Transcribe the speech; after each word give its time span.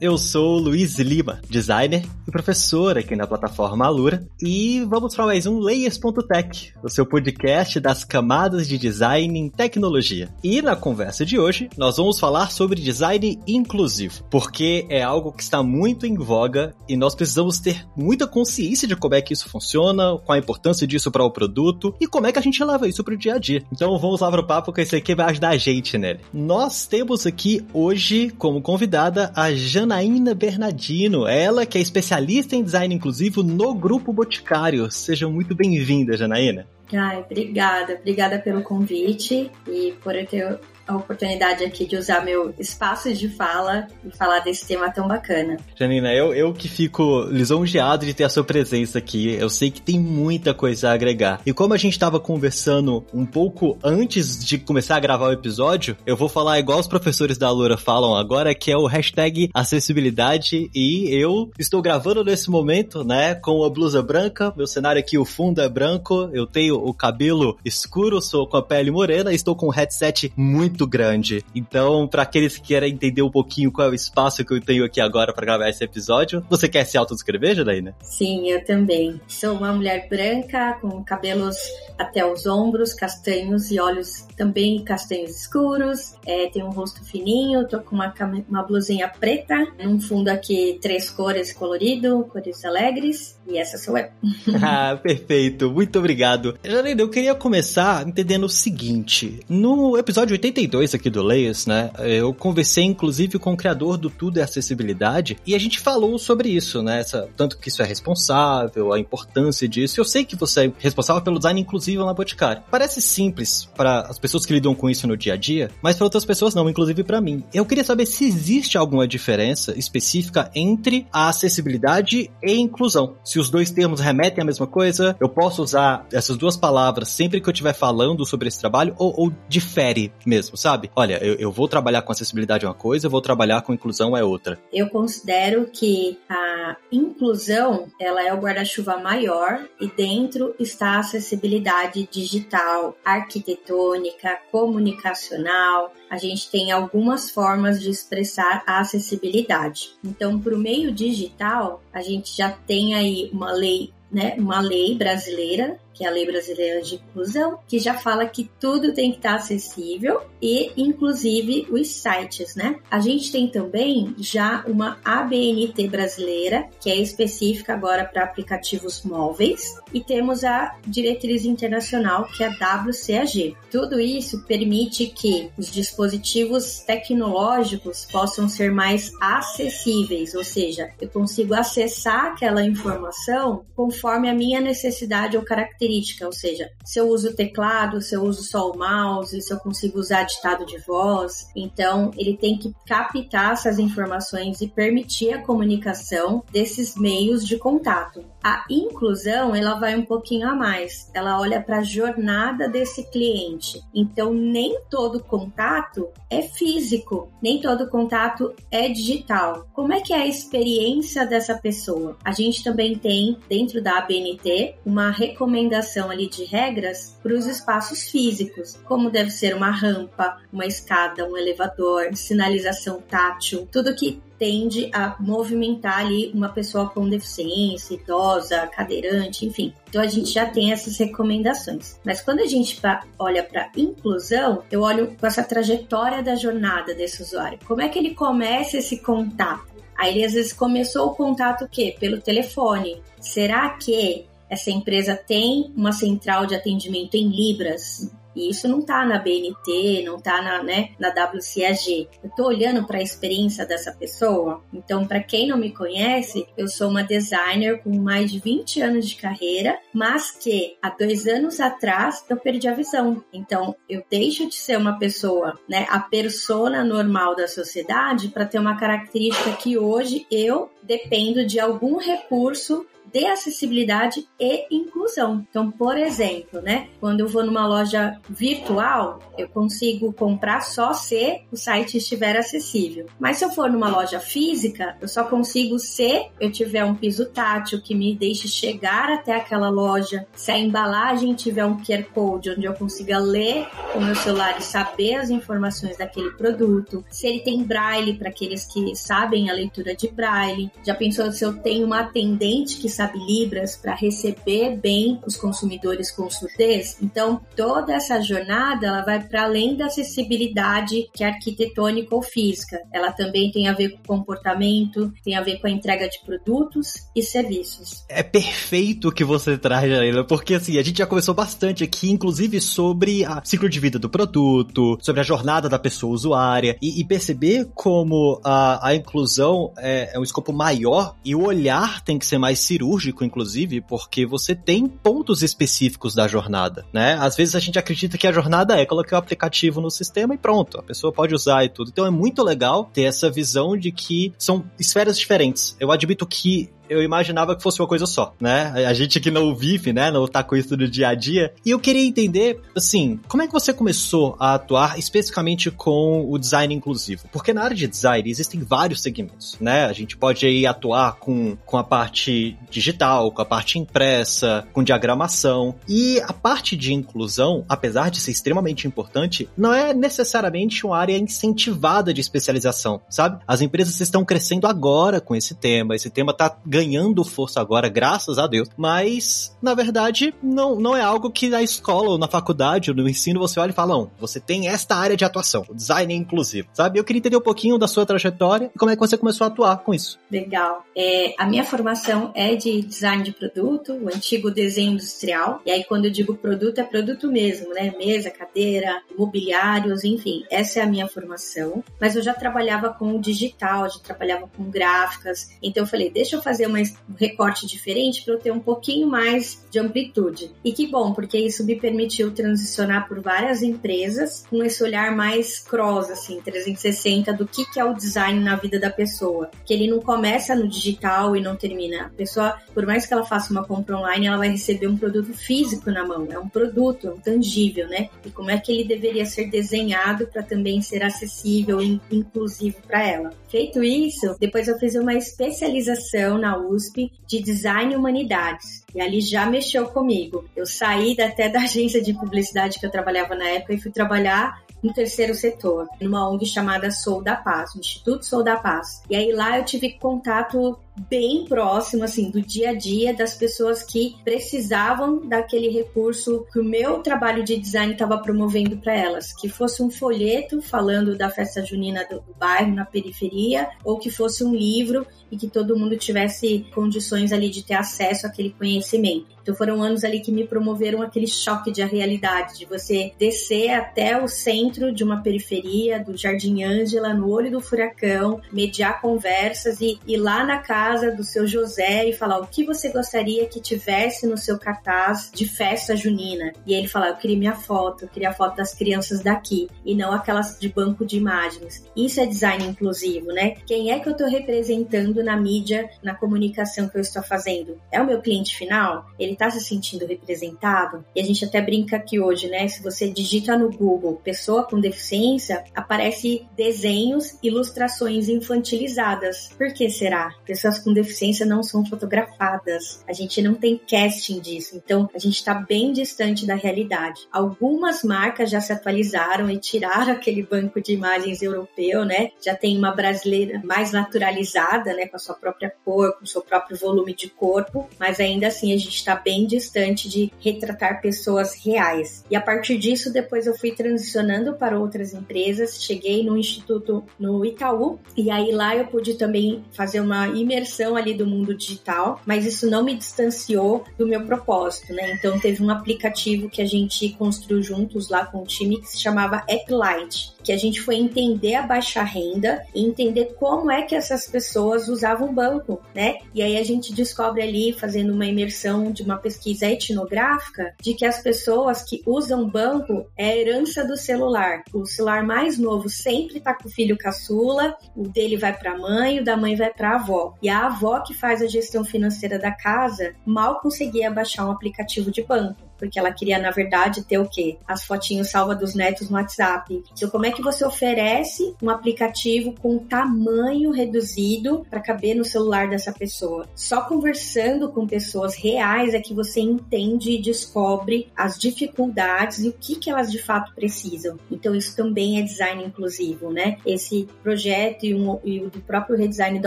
Eu 0.00 0.16
sou 0.16 0.60
Luiz 0.60 0.96
Lima, 1.00 1.40
designer 1.50 2.04
e 2.26 2.30
professor 2.30 2.96
aqui 2.96 3.16
na 3.16 3.26
plataforma 3.26 3.84
Alura, 3.84 4.24
e 4.40 4.84
vamos 4.88 5.12
para 5.12 5.26
mais 5.26 5.44
um 5.44 5.58
Layers.tech, 5.58 6.72
o 6.84 6.88
seu 6.88 7.04
podcast 7.04 7.80
das 7.80 8.04
camadas 8.04 8.68
de 8.68 8.78
design 8.78 9.36
em 9.36 9.48
tecnologia. 9.48 10.28
E 10.44 10.62
na 10.62 10.76
conversa 10.76 11.26
de 11.26 11.36
hoje, 11.36 11.68
nós 11.76 11.96
vamos 11.96 12.20
falar 12.20 12.52
sobre 12.52 12.80
design 12.80 13.40
inclusivo, 13.44 14.22
porque 14.30 14.86
é 14.88 15.02
algo 15.02 15.32
que 15.32 15.42
está 15.42 15.64
muito 15.64 16.06
em 16.06 16.14
voga 16.14 16.76
e 16.88 16.96
nós 16.96 17.16
precisamos 17.16 17.58
ter 17.58 17.84
muita 17.96 18.24
consciência 18.24 18.86
de 18.86 18.94
como 18.94 19.16
é 19.16 19.20
que 19.20 19.32
isso 19.32 19.48
funciona, 19.48 20.16
qual 20.18 20.36
a 20.36 20.38
importância 20.38 20.86
disso 20.86 21.10
para 21.10 21.24
o 21.24 21.30
produto 21.32 21.92
e 22.00 22.06
como 22.06 22.28
é 22.28 22.32
que 22.32 22.38
a 22.38 22.42
gente 22.42 22.62
leva 22.62 22.86
isso 22.86 23.02
para 23.02 23.14
o 23.14 23.18
dia 23.18 23.34
a 23.34 23.38
dia. 23.38 23.64
Então 23.72 23.98
vamos 23.98 24.20
lá 24.20 24.30
para 24.30 24.42
o 24.42 24.46
papo 24.46 24.72
que 24.72 24.82
esse 24.82 24.94
aqui 24.94 25.12
vai 25.12 25.30
ajudar 25.30 25.48
a 25.48 25.56
gente 25.56 25.98
nele. 25.98 26.20
Nós 26.32 26.86
temos 26.86 27.26
aqui 27.26 27.66
hoje 27.74 28.30
como 28.38 28.62
convidada 28.62 29.32
a 29.34 29.52
Jana 29.52 29.87
Janaína 29.88 30.34
Bernardino, 30.34 31.26
ela 31.26 31.64
que 31.64 31.78
é 31.78 31.80
especialista 31.80 32.54
em 32.54 32.62
design 32.62 32.94
inclusivo 32.94 33.42
no 33.42 33.72
Grupo 33.72 34.12
Boticário. 34.12 34.90
Seja 34.90 35.26
muito 35.26 35.54
bem-vinda, 35.54 36.14
Janaína. 36.14 36.66
Ai, 36.92 37.20
obrigada, 37.20 37.94
obrigada 37.94 38.38
pelo 38.38 38.62
convite 38.62 39.50
e 39.66 39.94
por 40.04 40.14
eu 40.14 40.26
ter 40.26 40.60
a 40.88 40.96
oportunidade 40.96 41.62
aqui 41.62 41.86
de 41.86 41.96
usar 41.96 42.24
meu 42.24 42.54
espaço 42.58 43.12
de 43.12 43.28
fala 43.28 43.86
e 44.02 44.10
falar 44.16 44.40
desse 44.40 44.66
tema 44.66 44.90
tão 44.90 45.06
bacana. 45.06 45.58
Janina, 45.76 46.12
eu, 46.14 46.34
eu 46.34 46.52
que 46.54 46.66
fico 46.66 47.24
lisonjeado 47.30 48.06
de 48.06 48.14
ter 48.14 48.24
a 48.24 48.28
sua 48.28 48.42
presença 48.42 48.98
aqui. 48.98 49.34
Eu 49.34 49.50
sei 49.50 49.70
que 49.70 49.82
tem 49.82 50.00
muita 50.00 50.54
coisa 50.54 50.88
a 50.88 50.94
agregar. 50.94 51.40
E 51.44 51.52
como 51.52 51.74
a 51.74 51.76
gente 51.76 51.92
estava 51.92 52.18
conversando 52.18 53.04
um 53.12 53.26
pouco 53.26 53.76
antes 53.84 54.42
de 54.42 54.56
começar 54.56 54.96
a 54.96 55.00
gravar 55.00 55.28
o 55.28 55.32
episódio, 55.32 55.96
eu 56.06 56.16
vou 56.16 56.28
falar 56.28 56.58
igual 56.58 56.80
os 56.80 56.86
professores 56.86 57.36
da 57.36 57.50
Lura 57.50 57.76
falam 57.76 58.16
agora, 58.16 58.54
que 58.54 58.70
é 58.70 58.76
o 58.76 58.86
hashtag 58.86 59.50
acessibilidade. 59.52 60.70
E 60.74 61.08
eu 61.10 61.50
estou 61.58 61.82
gravando 61.82 62.24
nesse 62.24 62.50
momento, 62.50 63.04
né, 63.04 63.34
com 63.34 63.62
a 63.62 63.68
blusa 63.68 64.02
branca. 64.02 64.54
Meu 64.56 64.66
cenário 64.66 65.00
aqui, 65.00 65.18
o 65.18 65.24
fundo 65.26 65.60
é 65.60 65.68
branco. 65.68 66.30
Eu 66.32 66.46
tenho 66.46 66.76
o 66.76 66.94
cabelo 66.94 67.58
escuro, 67.62 68.22
sou 68.22 68.46
com 68.46 68.56
a 68.56 68.62
pele 68.62 68.90
morena. 68.90 69.34
Estou 69.34 69.54
com 69.54 69.66
um 69.66 69.70
headset 69.70 70.32
muito 70.34 70.77
muito 70.78 70.86
grande. 70.86 71.44
Então, 71.54 72.06
para 72.06 72.22
aqueles 72.22 72.56
que 72.56 72.68
querem 72.68 72.92
entender 72.92 73.22
um 73.22 73.30
pouquinho 73.30 73.72
qual 73.72 73.88
é 73.88 73.90
o 73.90 73.94
espaço 73.94 74.44
que 74.44 74.52
eu 74.54 74.60
tenho 74.60 74.84
aqui 74.84 75.00
agora 75.00 75.32
para 75.32 75.44
gravar 75.44 75.68
esse 75.68 75.82
episódio, 75.82 76.44
você 76.48 76.68
quer 76.68 76.84
se 76.84 76.96
autodescrever, 76.96 77.56
Janaína? 77.56 77.96
Sim, 78.00 78.48
eu 78.48 78.64
também. 78.64 79.20
Sou 79.26 79.56
uma 79.56 79.72
mulher 79.72 80.08
branca, 80.08 80.74
com 80.80 81.02
cabelos 81.02 81.56
até 81.98 82.24
os 82.24 82.46
ombros, 82.46 82.94
castanhos 82.94 83.72
e 83.72 83.80
olhos 83.80 84.26
também 84.36 84.84
castanhos 84.84 85.30
escuros. 85.40 86.14
É, 86.24 86.48
tenho 86.48 86.66
um 86.66 86.70
rosto 86.70 87.04
fininho, 87.04 87.66
tô 87.66 87.80
com 87.80 87.96
uma, 87.96 88.14
uma 88.48 88.62
blusinha 88.62 89.08
preta, 89.08 89.56
num 89.82 90.00
fundo 90.00 90.28
aqui 90.28 90.78
três 90.80 91.10
cores 91.10 91.52
colorido, 91.52 92.24
cores 92.30 92.64
alegres. 92.64 93.36
E 93.48 93.58
essa 93.58 93.76
sou 93.78 93.98
eu. 93.98 94.08
ah, 94.62 94.96
perfeito. 95.02 95.70
Muito 95.70 95.98
obrigado. 95.98 96.56
Janaína, 96.62 97.00
eu 97.00 97.08
queria 97.08 97.34
começar 97.34 98.06
entendendo 98.06 98.44
o 98.44 98.48
seguinte. 98.48 99.40
No 99.48 99.96
episódio 99.96 100.34
82, 100.34 100.67
32 100.68 100.94
aqui 100.94 101.10
do 101.10 101.22
Layers, 101.22 101.66
né? 101.66 101.90
Eu 101.98 102.32
conversei 102.32 102.84
inclusive 102.84 103.38
com 103.38 103.52
o 103.52 103.56
criador 103.56 103.96
do 103.96 104.10
Tudo 104.10 104.38
é 104.38 104.42
Acessibilidade 104.42 105.36
e 105.46 105.54
a 105.54 105.58
gente 105.58 105.80
falou 105.80 106.18
sobre 106.18 106.50
isso, 106.50 106.82
né? 106.82 107.00
Essa, 107.00 107.28
tanto 107.36 107.58
que 107.58 107.68
isso 107.68 107.82
é 107.82 107.84
responsável, 107.84 108.92
a 108.92 108.98
importância 108.98 109.68
disso. 109.68 109.98
Eu 109.98 110.04
sei 110.04 110.24
que 110.24 110.36
você 110.36 110.66
é 110.66 110.72
responsável 110.78 111.22
pelo 111.22 111.38
design 111.38 111.60
inclusivo 111.60 112.04
na 112.04 112.12
Boticário. 112.12 112.62
Parece 112.70 113.00
simples 113.00 113.68
para 113.76 114.02
as 114.02 114.18
pessoas 114.18 114.44
que 114.44 114.52
lidam 114.52 114.74
com 114.74 114.90
isso 114.90 115.06
no 115.06 115.16
dia 115.16 115.34
a 115.34 115.36
dia, 115.36 115.70
mas 115.82 115.96
para 115.96 116.04
outras 116.04 116.24
pessoas 116.24 116.54
não, 116.54 116.68
inclusive 116.68 117.02
para 117.02 117.20
mim. 117.20 117.42
Eu 117.52 117.64
queria 117.64 117.84
saber 117.84 118.06
se 118.06 118.24
existe 118.24 118.76
alguma 118.76 119.08
diferença 119.08 119.76
específica 119.78 120.50
entre 120.54 121.06
a 121.12 121.28
acessibilidade 121.28 122.30
e 122.42 122.52
inclusão. 122.52 123.16
Se 123.24 123.38
os 123.38 123.50
dois 123.50 123.70
termos 123.70 124.00
remetem 124.00 124.42
à 124.42 124.44
mesma 124.44 124.66
coisa, 124.66 125.16
eu 125.20 125.28
posso 125.28 125.62
usar 125.62 126.06
essas 126.12 126.36
duas 126.36 126.56
palavras 126.56 127.08
sempre 127.08 127.40
que 127.40 127.48
eu 127.48 127.52
estiver 127.52 127.72
falando 127.72 128.24
sobre 128.26 128.48
esse 128.48 128.60
trabalho 128.60 128.94
ou, 128.98 129.14
ou 129.16 129.32
difere 129.48 130.12
mesmo, 130.26 130.57
sabe? 130.58 130.90
Olha, 130.94 131.18
eu, 131.24 131.34
eu 131.34 131.52
vou 131.52 131.68
trabalhar 131.68 132.02
com 132.02 132.12
acessibilidade 132.12 132.64
é 132.64 132.68
uma 132.68 132.74
coisa, 132.74 133.06
eu 133.06 133.10
vou 133.10 133.20
trabalhar 133.20 133.62
com 133.62 133.72
inclusão 133.72 134.16
é 134.16 134.22
outra. 134.22 134.58
Eu 134.72 134.88
considero 134.88 135.66
que 135.66 136.18
a 136.28 136.76
inclusão, 136.90 137.88
ela 138.00 138.22
é 138.22 138.32
o 138.32 138.38
guarda-chuva 138.38 138.96
maior 138.98 139.66
e 139.80 139.86
dentro 139.86 140.54
está 140.58 140.96
a 140.96 141.00
acessibilidade 141.00 142.08
digital, 142.10 142.96
arquitetônica, 143.04 144.38
comunicacional. 144.50 145.92
A 146.10 146.16
gente 146.16 146.50
tem 146.50 146.72
algumas 146.72 147.30
formas 147.30 147.80
de 147.80 147.90
expressar 147.90 148.62
a 148.66 148.80
acessibilidade. 148.80 149.90
Então, 150.04 150.40
para 150.40 150.54
o 150.54 150.58
meio 150.58 150.92
digital, 150.92 151.82
a 151.92 152.00
gente 152.02 152.36
já 152.36 152.50
tem 152.50 152.94
aí 152.94 153.30
uma 153.32 153.52
lei 153.52 153.92
né, 154.10 154.34
uma 154.38 154.60
lei 154.60 154.96
brasileira 154.96 155.78
que 155.98 156.04
é 156.04 156.08
a 156.08 156.12
Lei 156.12 156.24
Brasileira 156.24 156.80
de 156.80 156.94
Inclusão, 156.94 157.58
que 157.66 157.80
já 157.80 157.92
fala 157.92 158.24
que 158.24 158.48
tudo 158.60 158.94
tem 158.94 159.10
que 159.10 159.16
estar 159.16 159.34
acessível 159.34 160.20
e 160.40 160.70
inclusive 160.76 161.66
os 161.70 161.88
sites, 161.88 162.54
né? 162.54 162.76
A 162.88 163.00
gente 163.00 163.32
tem 163.32 163.48
também 163.48 164.14
já 164.16 164.64
uma 164.68 164.98
ABNT 165.04 165.88
brasileira, 165.88 166.68
que 166.80 166.88
é 166.88 166.96
específica 166.96 167.72
agora 167.72 168.04
para 168.04 168.22
aplicativos 168.22 169.02
móveis, 169.02 169.74
e 169.92 170.00
temos 170.00 170.44
a 170.44 170.76
diretriz 170.86 171.44
internacional, 171.44 172.28
que 172.28 172.44
é 172.44 172.46
a 172.46 172.82
WCAG. 172.84 173.56
Tudo 173.68 173.98
isso 173.98 174.44
permite 174.44 175.08
que 175.08 175.50
os 175.58 175.68
dispositivos 175.68 176.78
tecnológicos 176.80 178.06
possam 178.12 178.48
ser 178.48 178.70
mais 178.70 179.10
acessíveis, 179.20 180.32
ou 180.34 180.44
seja, 180.44 180.90
eu 181.00 181.08
consigo 181.08 181.54
acessar 181.54 182.26
aquela 182.26 182.64
informação 182.64 183.64
conforme 183.74 184.30
a 184.30 184.34
minha 184.34 184.60
necessidade 184.60 185.36
ou 185.36 185.42
característica 185.42 185.87
característica, 185.88 186.26
ou 186.26 186.32
seja, 186.32 186.70
se 186.84 187.00
eu 187.00 187.08
uso 187.08 187.30
o 187.30 187.34
teclado, 187.34 188.02
se 188.02 188.14
eu 188.14 188.22
uso 188.22 188.42
só 188.42 188.70
o 188.70 188.78
mouse, 188.78 189.40
se 189.40 189.52
eu 189.52 189.58
consigo 189.58 189.98
usar 189.98 190.24
ditado 190.24 190.66
de 190.66 190.78
voz. 190.78 191.48
Então, 191.56 192.10
ele 192.16 192.36
tem 192.36 192.58
que 192.58 192.74
captar 192.86 193.52
essas 193.52 193.78
informações 193.78 194.60
e 194.60 194.68
permitir 194.68 195.32
a 195.32 195.42
comunicação 195.42 196.44
desses 196.52 196.96
meios 196.96 197.46
de 197.46 197.56
contato. 197.56 198.24
A 198.42 198.64
inclusão, 198.70 199.54
ela 199.54 199.74
vai 199.74 199.96
um 199.96 200.04
pouquinho 200.04 200.48
a 200.48 200.54
mais. 200.54 201.10
Ela 201.14 201.40
olha 201.40 201.60
para 201.60 201.78
a 201.78 201.82
jornada 201.82 202.68
desse 202.68 203.10
cliente. 203.10 203.80
Então, 203.94 204.32
nem 204.32 204.78
todo 204.90 205.22
contato 205.22 206.08
é 206.30 206.42
físico, 206.42 207.32
nem 207.42 207.60
todo 207.60 207.88
contato 207.88 208.54
é 208.70 208.88
digital. 208.88 209.66
Como 209.72 209.92
é 209.92 210.00
que 210.00 210.12
é 210.12 210.18
a 210.18 210.26
experiência 210.26 211.26
dessa 211.26 211.54
pessoa? 211.56 212.16
A 212.24 212.32
gente 212.32 212.62
também 212.62 212.94
tem 212.94 213.38
dentro 213.48 213.82
da 213.82 213.98
ABNT 213.98 214.74
uma 214.84 215.10
recomendação 215.10 215.77
ali 216.10 216.28
de 216.28 216.44
regras 216.44 217.16
para 217.22 217.34
os 217.34 217.46
espaços 217.46 218.10
físicos, 218.10 218.78
como 218.84 219.10
deve 219.10 219.30
ser 219.30 219.54
uma 219.54 219.70
rampa, 219.70 220.38
uma 220.52 220.66
escada, 220.66 221.28
um 221.28 221.36
elevador, 221.36 222.14
sinalização 222.14 223.00
tátil, 223.00 223.68
tudo 223.70 223.94
que 223.94 224.20
tende 224.38 224.88
a 224.94 225.16
movimentar 225.18 225.98
ali 225.98 226.30
uma 226.32 226.48
pessoa 226.48 226.88
com 226.88 227.08
deficiência, 227.08 227.94
idosa, 227.94 228.66
cadeirante, 228.68 229.44
enfim. 229.44 229.74
Então 229.88 230.00
a 230.00 230.06
gente 230.06 230.30
já 230.30 230.46
tem 230.46 230.72
essas 230.72 230.96
recomendações. 230.96 231.98
Mas 232.04 232.20
quando 232.20 232.40
a 232.40 232.46
gente 232.46 232.80
olha 233.18 233.42
para 233.42 233.70
inclusão, 233.76 234.62
eu 234.70 234.82
olho 234.82 235.16
com 235.18 235.26
essa 235.26 235.42
trajetória 235.42 236.22
da 236.22 236.36
jornada 236.36 236.94
desse 236.94 237.22
usuário. 237.22 237.58
Como 237.66 237.82
é 237.82 237.88
que 237.88 237.98
ele 237.98 238.14
começa 238.14 238.78
esse 238.78 238.98
contato? 238.98 239.76
Aí 239.96 240.14
ele 240.14 240.24
às 240.24 240.32
vezes 240.32 240.52
começou 240.52 241.08
o 241.08 241.14
contato 241.14 241.64
o 241.64 241.68
quê? 241.68 241.96
Pelo 241.98 242.20
telefone. 242.20 243.02
Será 243.20 243.70
que 243.70 244.27
essa 244.48 244.70
empresa 244.70 245.14
tem 245.16 245.72
uma 245.76 245.92
central 245.92 246.46
de 246.46 246.54
atendimento 246.54 247.14
em 247.14 247.28
Libras? 247.28 248.10
E 248.38 248.50
isso 248.50 248.68
não 248.68 248.78
está 248.78 249.04
na 249.04 249.18
BNT, 249.18 250.04
não 250.04 250.16
está 250.16 250.40
na, 250.40 250.62
né, 250.62 250.90
na 250.96 251.08
WCAG. 251.08 252.08
Eu 252.22 252.30
estou 252.30 252.46
olhando 252.46 252.86
para 252.86 252.98
a 252.98 253.02
experiência 253.02 253.66
dessa 253.66 253.92
pessoa. 253.92 254.62
Então, 254.72 255.04
para 255.04 255.20
quem 255.20 255.48
não 255.48 255.58
me 255.58 255.72
conhece, 255.72 256.46
eu 256.56 256.68
sou 256.68 256.88
uma 256.88 257.02
designer 257.02 257.82
com 257.82 257.90
mais 257.98 258.30
de 258.30 258.38
20 258.38 258.80
anos 258.80 259.08
de 259.08 259.16
carreira, 259.16 259.76
mas 259.92 260.30
que 260.30 260.76
há 260.80 260.88
dois 260.88 261.26
anos 261.26 261.58
atrás 261.58 262.24
eu 262.30 262.36
perdi 262.36 262.68
a 262.68 262.74
visão. 262.74 263.24
Então, 263.32 263.74
eu 263.88 264.04
deixo 264.08 264.48
de 264.48 264.54
ser 264.54 264.78
uma 264.78 265.00
pessoa, 265.00 265.58
né, 265.68 265.86
a 265.90 265.98
persona 265.98 266.84
normal 266.84 267.34
da 267.34 267.48
sociedade 267.48 268.28
para 268.28 268.46
ter 268.46 268.60
uma 268.60 268.76
característica 268.76 269.50
que 269.52 269.76
hoje 269.76 270.26
eu 270.30 270.70
dependo 270.80 271.44
de 271.44 271.58
algum 271.58 271.98
recurso 271.98 272.86
de 273.12 273.26
acessibilidade 273.26 274.26
e 274.38 274.66
inclusão. 274.70 275.46
Então, 275.48 275.70
por 275.70 275.96
exemplo, 275.96 276.60
né, 276.60 276.88
quando 277.00 277.20
eu 277.20 277.28
vou 277.28 277.44
numa 277.44 277.66
loja 277.66 278.18
virtual, 278.28 279.20
eu 279.36 279.48
consigo 279.48 280.12
comprar 280.12 280.60
só 280.60 280.92
se 280.92 281.42
o 281.50 281.56
site 281.56 281.98
estiver 281.98 282.36
acessível. 282.36 283.06
Mas 283.18 283.38
se 283.38 283.44
eu 283.44 283.50
for 283.50 283.70
numa 283.70 283.88
loja 283.88 284.20
física, 284.20 284.96
eu 285.00 285.08
só 285.08 285.24
consigo 285.24 285.78
se 285.78 286.26
eu 286.40 286.50
tiver 286.50 286.84
um 286.84 286.94
piso 286.94 287.26
tátil 287.26 287.80
que 287.80 287.94
me 287.94 288.14
deixe 288.14 288.48
chegar 288.48 289.10
até 289.10 289.34
aquela 289.34 289.68
loja, 289.68 290.26
se 290.34 290.50
a 290.50 290.58
embalagem 290.58 291.34
tiver 291.34 291.64
um 291.64 291.78
QR 291.78 292.04
Code 292.14 292.50
onde 292.50 292.64
eu 292.64 292.74
consiga 292.74 293.18
ler 293.18 293.66
o 293.94 294.00
meu 294.00 294.14
celular 294.14 294.58
e 294.58 294.62
saber 294.62 295.16
as 295.16 295.30
informações 295.30 295.96
daquele 295.96 296.30
produto, 296.32 297.04
se 297.10 297.26
ele 297.26 297.40
tem 297.40 297.62
braille 297.62 298.14
para 298.14 298.28
aqueles 298.28 298.66
que 298.66 298.94
sabem 298.96 299.50
a 299.50 299.54
leitura 299.54 299.94
de 299.94 300.08
braille. 300.08 300.70
Já 300.84 300.94
pensou 300.94 301.30
se 301.32 301.44
eu 301.44 301.54
tenho 301.54 301.86
uma 301.86 302.00
atendente 302.00 302.76
que 302.76 302.88
sabe 302.98 303.18
Libras 303.18 303.76
para 303.76 303.94
receber 303.94 304.76
bem 304.76 305.20
os 305.24 305.36
consumidores 305.36 306.10
com 306.10 306.28
surdez? 306.28 306.98
Então, 307.00 307.40
toda 307.56 307.94
essa 307.94 308.20
jornada 308.20 308.88
ela 308.88 309.02
vai 309.02 309.22
para 309.22 309.44
além 309.44 309.76
da 309.76 309.86
acessibilidade 309.86 311.08
que 311.14 311.22
é 311.22 311.28
arquitetônica 311.28 312.12
ou 312.12 312.22
física. 312.22 312.80
Ela 312.92 313.12
também 313.12 313.52
tem 313.52 313.68
a 313.68 313.72
ver 313.72 313.90
com 313.90 314.18
comportamento, 314.18 315.12
tem 315.22 315.36
a 315.36 315.40
ver 315.40 315.60
com 315.60 315.68
a 315.68 315.70
entrega 315.70 316.08
de 316.08 316.18
produtos 316.24 316.94
e 317.14 317.22
serviços. 317.22 318.04
É 318.08 318.22
perfeito 318.22 319.08
o 319.08 319.12
que 319.12 319.22
você 319.22 319.56
traz, 319.56 319.88
Janela, 319.88 320.24
porque 320.24 320.54
assim, 320.54 320.76
a 320.76 320.82
gente 320.82 320.98
já 320.98 321.06
conversou 321.06 321.34
bastante 321.34 321.84
aqui, 321.84 322.10
inclusive 322.10 322.60
sobre 322.60 323.24
a 323.24 323.40
ciclo 323.44 323.68
de 323.68 323.78
vida 323.78 323.98
do 323.98 324.10
produto, 324.10 324.98
sobre 325.00 325.20
a 325.20 325.24
jornada 325.24 325.68
da 325.68 325.78
pessoa 325.78 326.12
usuária, 326.12 326.76
e, 326.82 327.00
e 327.00 327.04
perceber 327.04 327.68
como 327.74 328.40
a, 328.44 328.88
a 328.88 328.94
inclusão 328.94 329.72
é, 329.78 330.10
é 330.14 330.18
um 330.18 330.24
escopo 330.24 330.52
maior 330.52 331.14
e 331.24 331.34
o 331.34 331.44
olhar 331.44 332.02
tem 332.02 332.18
que 332.18 332.26
ser 332.26 332.38
mais 332.38 332.58
cirúrgico, 332.58 332.87
inclusive, 333.24 333.80
porque 333.80 334.26
você 334.26 334.54
tem 334.54 334.86
pontos 334.86 335.42
específicos 335.42 336.14
da 336.14 336.26
jornada, 336.26 336.84
né? 336.92 337.14
Às 337.20 337.36
vezes 337.36 337.54
a 337.54 337.60
gente 337.60 337.78
acredita 337.78 338.16
que 338.16 338.26
a 338.26 338.32
jornada 338.32 338.78
é 338.78 338.86
colocar 338.86 339.16
o 339.16 339.18
aplicativo 339.18 339.80
no 339.80 339.90
sistema 339.90 340.34
e 340.34 340.38
pronto, 340.38 340.78
a 340.78 340.82
pessoa 340.82 341.12
pode 341.12 341.34
usar 341.34 341.64
e 341.64 341.68
tudo. 341.68 341.90
Então 341.90 342.06
é 342.06 342.10
muito 342.10 342.42
legal 342.42 342.90
ter 342.92 343.02
essa 343.02 343.30
visão 343.30 343.76
de 343.76 343.92
que 343.92 344.32
são 344.38 344.64
esferas 344.78 345.18
diferentes. 345.18 345.76
Eu 345.78 345.90
admito 345.90 346.26
que 346.26 346.70
eu 346.88 347.02
imaginava 347.02 347.54
que 347.56 347.62
fosse 347.62 347.80
uma 347.80 347.88
coisa 347.88 348.06
só, 348.06 348.34
né? 348.40 348.72
A 348.86 348.92
gente 348.92 349.20
que 349.20 349.30
não 349.30 349.54
vive, 349.54 349.92
né? 349.92 350.10
Não 350.10 350.26
tá 350.26 350.42
com 350.42 350.56
isso 350.56 350.76
no 350.76 350.88
dia 350.88 351.08
a 351.08 351.14
dia. 351.14 351.52
E 351.64 351.70
eu 351.70 351.78
queria 351.78 352.04
entender, 352.04 352.60
assim, 352.76 353.20
como 353.28 353.42
é 353.42 353.46
que 353.46 353.52
você 353.52 353.72
começou 353.72 354.36
a 354.38 354.54
atuar 354.54 354.98
especificamente 354.98 355.70
com 355.70 356.26
o 356.28 356.38
design 356.38 356.74
inclusivo? 356.74 357.28
Porque 357.32 357.52
na 357.52 357.62
área 357.62 357.76
de 357.76 357.86
design 357.86 358.28
existem 358.28 358.60
vários 358.60 359.02
segmentos, 359.02 359.56
né? 359.60 359.84
A 359.84 359.92
gente 359.92 360.16
pode 360.16 360.46
aí 360.46 360.66
atuar 360.66 361.16
com, 361.16 361.56
com 361.64 361.76
a 361.76 361.84
parte 361.84 362.56
digital, 362.70 363.30
com 363.30 363.42
a 363.42 363.44
parte 363.44 363.78
impressa, 363.78 364.66
com 364.72 364.82
diagramação. 364.82 365.74
E 365.88 366.20
a 366.20 366.32
parte 366.32 366.76
de 366.76 366.92
inclusão, 366.92 367.64
apesar 367.68 368.10
de 368.10 368.18
ser 368.18 368.30
extremamente 368.30 368.86
importante, 368.86 369.48
não 369.56 369.72
é 369.72 369.92
necessariamente 369.94 370.84
uma 370.86 370.96
área 370.96 371.16
incentivada 371.16 372.12
de 372.12 372.20
especialização, 372.20 373.00
sabe? 373.08 373.42
As 373.46 373.60
empresas 373.60 374.00
estão 374.00 374.24
crescendo 374.24 374.66
agora 374.66 375.20
com 375.20 375.34
esse 375.34 375.54
tema. 375.54 375.94
Esse 375.94 376.10
tema 376.10 376.32
tá 376.32 376.56
ganhando 376.66 376.77
ganhando 376.78 377.24
força 377.24 377.60
agora, 377.60 377.88
graças 377.88 378.38
a 378.38 378.46
Deus. 378.46 378.68
Mas, 378.76 379.56
na 379.60 379.74
verdade, 379.74 380.32
não, 380.42 380.78
não 380.78 380.96
é 380.96 381.02
algo 381.02 381.30
que 381.30 381.48
na 381.48 381.62
escola 381.62 382.10
ou 382.10 382.18
na 382.18 382.28
faculdade 382.28 382.90
ou 382.90 382.96
no 382.96 383.08
ensino 383.08 383.40
você 383.40 383.58
olha 383.58 383.70
e 383.70 383.74
fala, 383.74 383.94
não, 383.94 384.10
você 384.18 384.38
tem 384.38 384.68
esta 384.68 384.94
área 384.94 385.16
de 385.16 385.24
atuação, 385.24 385.64
o 385.68 385.74
design 385.74 386.12
é 386.12 386.16
inclusivo, 386.16 386.68
sabe? 386.72 386.98
Eu 386.98 387.04
queria 387.04 387.18
entender 387.18 387.36
um 387.36 387.40
pouquinho 387.40 387.78
da 387.78 387.88
sua 387.88 388.06
trajetória 388.06 388.70
e 388.74 388.78
como 388.78 388.90
é 388.90 388.94
que 388.94 389.00
você 389.00 389.16
começou 389.16 389.44
a 389.44 389.48
atuar 389.48 389.78
com 389.78 389.92
isso. 389.92 390.18
Legal. 390.30 390.84
É, 390.96 391.34
a 391.36 391.46
minha 391.46 391.64
formação 391.64 392.32
é 392.34 392.54
de 392.54 392.82
design 392.82 393.24
de 393.24 393.32
produto, 393.32 393.92
o 393.94 394.08
antigo 394.08 394.50
desenho 394.50 394.92
industrial. 394.92 395.60
E 395.66 395.70
aí, 395.70 395.84
quando 395.84 396.04
eu 396.04 396.10
digo 396.10 396.36
produto, 396.36 396.78
é 396.78 396.84
produto 396.84 397.30
mesmo, 397.30 397.72
né? 397.74 397.92
Mesa, 397.98 398.30
cadeira, 398.30 399.02
mobiliários, 399.16 400.04
enfim. 400.04 400.44
Essa 400.50 400.80
é 400.80 400.82
a 400.82 400.86
minha 400.86 401.08
formação. 401.08 401.82
Mas 402.00 402.14
eu 402.14 402.22
já 402.22 402.34
trabalhava 402.34 402.90
com 402.90 403.20
digital, 403.20 403.88
já 403.90 403.98
trabalhava 403.98 404.48
com 404.56 404.64
gráficas. 404.70 405.50
Então 405.62 405.82
eu 405.82 405.86
falei, 405.86 406.10
deixa 406.10 406.36
eu 406.36 406.42
fazer 406.42 406.66
um 406.68 407.14
recorte 407.14 407.66
diferente 407.66 408.24
para 408.24 408.34
eu 408.34 408.38
ter 408.38 408.50
um 408.50 408.60
pouquinho 408.60 409.08
mais 409.08 409.64
de 409.70 409.78
amplitude. 409.78 410.52
E 410.64 410.72
que 410.72 410.86
bom, 410.86 411.12
porque 411.12 411.38
isso 411.38 411.64
me 411.64 411.76
permitiu 411.76 412.32
transicionar 412.32 413.08
por 413.08 413.20
várias 413.20 413.62
empresas 413.62 414.44
com 414.48 414.62
esse 414.62 414.82
olhar 414.82 415.14
mais 415.14 415.58
cross, 415.58 416.10
assim, 416.10 416.40
360 416.40 417.32
do 417.32 417.46
que, 417.46 417.64
que 417.70 417.80
é 417.80 417.84
o 417.84 417.94
design 417.94 418.40
na 418.40 418.56
vida 418.56 418.78
da 418.78 418.90
pessoa. 418.90 419.50
Que 419.64 419.74
ele 419.74 419.88
não 419.88 420.00
começa 420.00 420.54
no 420.54 420.68
digital 420.68 421.36
e 421.36 421.40
não 421.40 421.56
termina. 421.56 422.06
A 422.06 422.10
pessoa, 422.10 422.56
por 422.74 422.86
mais 422.86 423.06
que 423.06 423.12
ela 423.12 423.24
faça 423.24 423.52
uma 423.52 423.64
compra 423.64 423.96
online, 423.96 424.26
ela 424.26 424.38
vai 424.38 424.48
receber 424.48 424.86
um 424.86 424.96
produto 424.96 425.32
físico 425.32 425.90
na 425.90 426.06
mão. 426.06 426.26
É 426.30 426.38
um 426.38 426.48
produto, 426.48 427.08
é 427.08 427.10
um 427.10 427.18
tangível, 427.18 427.88
né? 427.88 428.08
E 428.24 428.30
como 428.30 428.50
é 428.50 428.58
que 428.58 428.72
ele 428.72 428.84
deveria 428.84 429.26
ser 429.26 429.50
desenhado 429.50 430.26
para 430.26 430.42
também 430.42 430.80
ser 430.80 431.02
acessível 431.02 431.80
e 431.80 432.00
inclusivo 432.10 432.76
para 432.86 433.06
ela. 433.06 433.30
Feito 433.50 433.82
isso, 433.82 434.36
depois 434.38 434.68
eu 434.68 434.78
fiz 434.78 434.94
uma 434.94 435.14
especialização 435.14 436.36
na 436.36 436.58
USP 436.58 437.10
de 437.26 437.40
Design 437.40 437.94
e 437.94 437.96
Humanidades. 437.96 438.84
E 438.94 439.00
ali 439.00 439.20
já 439.20 439.46
mexeu 439.46 439.88
comigo. 439.88 440.44
Eu 440.54 440.66
saí 440.66 441.18
até 441.20 441.48
da 441.48 441.62
agência 441.62 442.02
de 442.02 442.12
publicidade 442.12 442.78
que 442.78 442.84
eu 442.84 442.90
trabalhava 442.90 443.34
na 443.34 443.48
época 443.48 443.72
e 443.72 443.80
fui 443.80 443.90
trabalhar 443.90 444.62
no 444.82 444.92
terceiro 444.92 445.34
setor, 445.34 445.88
numa 446.00 446.28
ONG 446.30 446.46
chamada 446.46 446.90
Sou 446.90 447.22
da 447.22 447.36
Paz, 447.36 447.74
Instituto 447.74 448.24
Sou 448.24 448.44
da 448.44 448.56
Paz. 448.56 449.02
E 449.10 449.16
aí 449.16 449.32
lá 449.32 449.58
eu 449.58 449.64
tive 449.64 449.98
contato 449.98 450.78
bem 451.08 451.44
próximo, 451.44 452.04
assim, 452.04 452.30
do 452.30 452.40
dia 452.40 452.70
a 452.70 452.74
dia 452.74 453.14
das 453.14 453.34
pessoas 453.34 453.82
que 453.82 454.16
precisavam 454.24 455.26
daquele 455.26 455.68
recurso 455.68 456.46
que 456.52 456.58
o 456.58 456.64
meu 456.64 457.00
trabalho 457.00 457.44
de 457.44 457.56
design 457.56 457.92
estava 457.92 458.18
promovendo 458.18 458.76
para 458.76 458.94
elas, 458.94 459.32
que 459.32 459.48
fosse 459.48 459.82
um 459.82 459.90
folheto 459.90 460.60
falando 460.60 461.16
da 461.16 461.30
festa 461.30 461.64
junina 461.64 462.04
do, 462.08 462.20
do 462.20 462.34
bairro 462.38 462.74
na 462.74 462.84
periferia, 462.84 463.68
ou 463.84 463.98
que 463.98 464.10
fosse 464.10 464.44
um 464.44 464.54
livro 464.54 465.06
e 465.30 465.36
que 465.36 465.48
todo 465.48 465.76
mundo 465.78 465.96
tivesse 465.96 466.66
condições 466.74 467.32
ali 467.32 467.50
de 467.50 467.62
ter 467.62 467.74
acesso 467.74 468.26
àquele 468.26 468.50
conhecimento. 468.50 469.38
Então 469.42 469.56
foram 469.56 469.82
anos 469.82 470.04
ali 470.04 470.20
que 470.20 470.30
me 470.30 470.46
promoveram 470.46 471.00
aquele 471.00 471.26
choque 471.26 471.72
de 471.72 471.82
realidade, 471.82 472.58
de 472.58 472.66
você 472.66 473.12
descer 473.18 473.70
até 473.70 474.22
o 474.22 474.28
centro 474.28 474.92
de 474.92 475.02
uma 475.02 475.22
periferia, 475.22 475.98
do 475.98 476.14
Jardim 476.14 476.62
Ângela, 476.62 477.14
no 477.14 477.30
olho 477.30 477.50
do 477.50 477.60
furacão, 477.60 478.42
mediar 478.52 479.00
conversas 479.00 479.80
e 479.80 479.98
ir 480.06 480.18
lá 480.18 480.44
na 480.44 480.58
casa 480.58 480.87
do 480.96 481.22
seu 481.22 481.46
José 481.46 482.08
e 482.08 482.12
falar 482.12 482.38
o 482.38 482.46
que 482.46 482.64
você 482.64 482.88
gostaria 482.88 483.46
que 483.46 483.60
tivesse 483.60 484.26
no 484.26 484.38
seu 484.38 484.58
cartaz 484.58 485.30
de 485.34 485.46
festa 485.46 485.94
junina. 485.94 486.52
E 486.66 486.72
ele 486.72 486.88
falar, 486.88 487.10
eu 487.10 487.16
queria 487.16 487.36
minha 487.36 487.54
foto, 487.54 488.04
eu 488.04 488.08
queria 488.08 488.30
a 488.30 488.32
foto 488.32 488.56
das 488.56 488.74
crianças 488.74 489.20
daqui, 489.20 489.68
e 489.84 489.94
não 489.94 490.12
aquelas 490.12 490.58
de 490.58 490.68
banco 490.68 491.04
de 491.04 491.16
imagens. 491.16 491.84
Isso 491.96 492.20
é 492.20 492.26
design 492.26 492.64
inclusivo, 492.64 493.32
né? 493.32 493.56
Quem 493.66 493.90
é 493.90 493.98
que 493.98 494.08
eu 494.08 494.12
estou 494.12 494.28
representando 494.28 495.22
na 495.22 495.36
mídia, 495.36 495.88
na 496.02 496.14
comunicação 496.14 496.88
que 496.88 496.96
eu 496.96 497.02
estou 497.02 497.22
fazendo? 497.22 497.78
É 497.92 498.00
o 498.00 498.06
meu 498.06 498.20
cliente 498.20 498.56
final? 498.56 499.06
Ele 499.18 499.32
está 499.32 499.50
se 499.50 499.60
sentindo 499.60 500.06
representado. 500.06 501.04
E 501.14 501.20
a 501.20 501.24
gente 501.24 501.44
até 501.44 501.60
brinca 501.60 501.96
aqui 501.96 502.18
hoje, 502.18 502.48
né? 502.48 502.66
Se 502.68 502.82
você 502.82 503.08
digita 503.08 503.56
no 503.56 503.70
Google 503.70 504.20
pessoa 504.24 504.64
com 504.64 504.80
deficiência, 504.80 505.64
aparece 505.74 506.46
desenhos, 506.56 507.38
ilustrações 507.42 508.28
infantilizadas. 508.28 509.50
Por 509.56 509.72
que 509.72 509.90
será? 509.90 510.34
Pessoas 510.44 510.77
com 510.78 510.92
deficiência 510.92 511.44
não 511.44 511.62
são 511.62 511.84
fotografadas. 511.84 513.02
A 513.08 513.12
gente 513.12 513.40
não 513.42 513.54
tem 513.54 513.78
casting 513.78 514.40
disso. 514.40 514.76
Então, 514.76 515.08
a 515.14 515.18
gente 515.18 515.36
está 515.36 515.54
bem 515.54 515.92
distante 515.92 516.46
da 516.46 516.54
realidade. 516.54 517.26
Algumas 517.32 518.02
marcas 518.02 518.50
já 518.50 518.60
se 518.60 518.72
atualizaram 518.72 519.50
e 519.50 519.58
tiraram 519.58 520.12
aquele 520.12 520.42
banco 520.42 520.80
de 520.80 520.92
imagens 520.92 521.42
europeu, 521.42 522.04
né? 522.04 522.30
Já 522.44 522.54
tem 522.54 522.76
uma 522.76 522.92
brasileira 522.92 523.60
mais 523.64 523.92
naturalizada, 523.92 524.94
né? 524.94 525.06
Com 525.06 525.16
a 525.16 525.20
sua 525.20 525.34
própria 525.34 525.72
cor, 525.84 526.16
com 526.18 526.24
o 526.24 526.26
seu 526.26 526.42
próprio 526.42 526.76
volume 526.76 527.14
de 527.14 527.28
corpo, 527.28 527.88
mas 527.98 528.20
ainda 528.20 528.48
assim 528.48 528.72
a 528.72 528.76
gente 528.76 528.96
está 528.96 529.14
bem 529.14 529.46
distante 529.46 530.08
de 530.08 530.32
retratar 530.40 531.00
pessoas 531.00 531.54
reais. 531.64 532.24
E 532.30 532.36
a 532.36 532.40
partir 532.40 532.78
disso, 532.78 533.12
depois 533.12 533.46
eu 533.46 533.56
fui 533.56 533.72
transicionando 533.72 534.54
para 534.54 534.78
outras 534.78 535.12
empresas, 535.12 535.82
cheguei 535.82 536.24
no 536.24 536.36
instituto 536.36 537.04
no 537.18 537.44
Itaú 537.44 537.98
e 538.16 538.30
aí 538.30 538.52
lá 538.52 538.76
eu 538.76 538.86
pude 538.86 539.14
também 539.14 539.64
fazer 539.72 540.00
uma 540.00 540.28
imersão 540.28 540.67
ali 540.96 541.14
do 541.14 541.26
mundo 541.26 541.54
digital, 541.54 542.20
mas 542.24 542.44
isso 542.44 542.68
não 542.68 542.84
me 542.84 542.94
distanciou 542.94 543.84
do 543.96 544.06
meu 544.06 544.24
propósito, 544.24 544.92
né? 544.92 545.12
Então 545.14 545.38
teve 545.38 545.62
um 545.62 545.70
aplicativo 545.70 546.48
que 546.48 546.62
a 546.62 546.66
gente 546.66 547.08
construiu 547.10 547.62
juntos 547.62 548.08
lá 548.08 548.26
com 548.26 548.42
o 548.42 548.46
time 548.46 548.80
que 548.80 548.88
se 548.88 548.98
chamava 548.98 549.44
AppLight, 549.48 550.32
que 550.48 550.52
a 550.52 550.56
gente 550.56 550.80
foi 550.80 550.96
entender 550.96 551.56
a 551.56 551.66
baixa 551.66 552.02
renda 552.02 552.64
e 552.74 552.82
entender 552.82 553.34
como 553.38 553.70
é 553.70 553.82
que 553.82 553.94
essas 553.94 554.26
pessoas 554.26 554.88
usavam 554.88 555.28
o 555.28 555.32
banco, 555.34 555.78
né? 555.94 556.20
E 556.34 556.40
aí 556.40 556.56
a 556.56 556.64
gente 556.64 556.94
descobre 556.94 557.42
ali, 557.42 557.74
fazendo 557.74 558.14
uma 558.14 558.24
imersão 558.24 558.90
de 558.90 559.02
uma 559.02 559.18
pesquisa 559.18 559.66
etnográfica, 559.66 560.74
de 560.80 560.94
que 560.94 561.04
as 561.04 561.22
pessoas 561.22 561.82
que 561.82 562.02
usam 562.06 562.48
banco 562.48 563.06
é 563.14 563.28
a 563.28 563.36
herança 563.36 563.86
do 563.86 563.94
celular. 563.94 564.62
O 564.72 564.86
celular 564.86 565.22
mais 565.22 565.58
novo 565.58 565.90
sempre 565.90 566.40
tá 566.40 566.54
com 566.54 566.66
o 566.66 566.72
filho 566.72 566.96
caçula, 566.96 567.76
o 567.94 568.08
dele 568.08 568.38
vai 568.38 568.56
para 568.56 568.72
a 568.72 568.78
mãe, 568.78 569.20
o 569.20 569.24
da 569.24 569.36
mãe 569.36 569.54
vai 569.54 569.70
para 569.70 569.90
a 569.90 569.94
avó. 569.96 570.34
E 570.42 570.48
E 570.48 570.50
a 570.50 570.64
avó 570.64 571.00
que 571.00 571.12
faz 571.12 571.42
a 571.42 571.46
gestão 571.46 571.84
financeira 571.84 572.38
da 572.38 572.50
casa 572.50 573.14
mal 573.26 573.60
conseguia 573.60 574.10
baixar 574.10 574.46
um 574.46 574.50
aplicativo 574.50 575.10
de 575.10 575.22
banco 575.22 575.67
porque 575.78 575.98
ela 575.98 576.12
queria, 576.12 576.38
na 576.38 576.50
verdade, 576.50 577.04
ter 577.04 577.18
o 577.18 577.28
quê? 577.28 577.56
As 577.66 577.84
fotinhos 577.84 578.30
salva 578.30 578.54
dos 578.54 578.74
netos 578.74 579.08
no 579.08 579.16
WhatsApp. 579.16 579.82
Então, 579.92 580.10
como 580.10 580.26
é 580.26 580.30
que 580.30 580.42
você 580.42 580.64
oferece 580.64 581.54
um 581.62 581.70
aplicativo 581.70 582.52
com 582.52 582.78
tamanho 582.78 583.70
reduzido 583.70 584.66
para 584.68 584.80
caber 584.80 585.14
no 585.14 585.24
celular 585.24 585.68
dessa 585.68 585.92
pessoa? 585.92 586.48
Só 586.54 586.82
conversando 586.82 587.70
com 587.70 587.86
pessoas 587.86 588.34
reais 588.36 588.94
é 588.94 589.00
que 589.00 589.14
você 589.14 589.40
entende 589.40 590.12
e 590.12 590.22
descobre 590.22 591.08
as 591.16 591.38
dificuldades 591.38 592.40
e 592.40 592.48
o 592.48 592.52
que, 592.52 592.76
que 592.76 592.90
elas 592.90 593.10
de 593.10 593.22
fato 593.22 593.54
precisam. 593.54 594.18
Então, 594.30 594.54
isso 594.54 594.76
também 594.76 595.18
é 595.18 595.22
design 595.22 595.64
inclusivo, 595.64 596.30
né? 596.30 596.58
Esse 596.66 597.08
projeto 597.22 597.84
e, 597.84 597.94
um, 597.94 598.18
e 598.24 598.40
o 598.40 598.50
do 598.50 598.60
próprio 598.60 598.96
redesign 598.96 599.38
do 599.38 599.46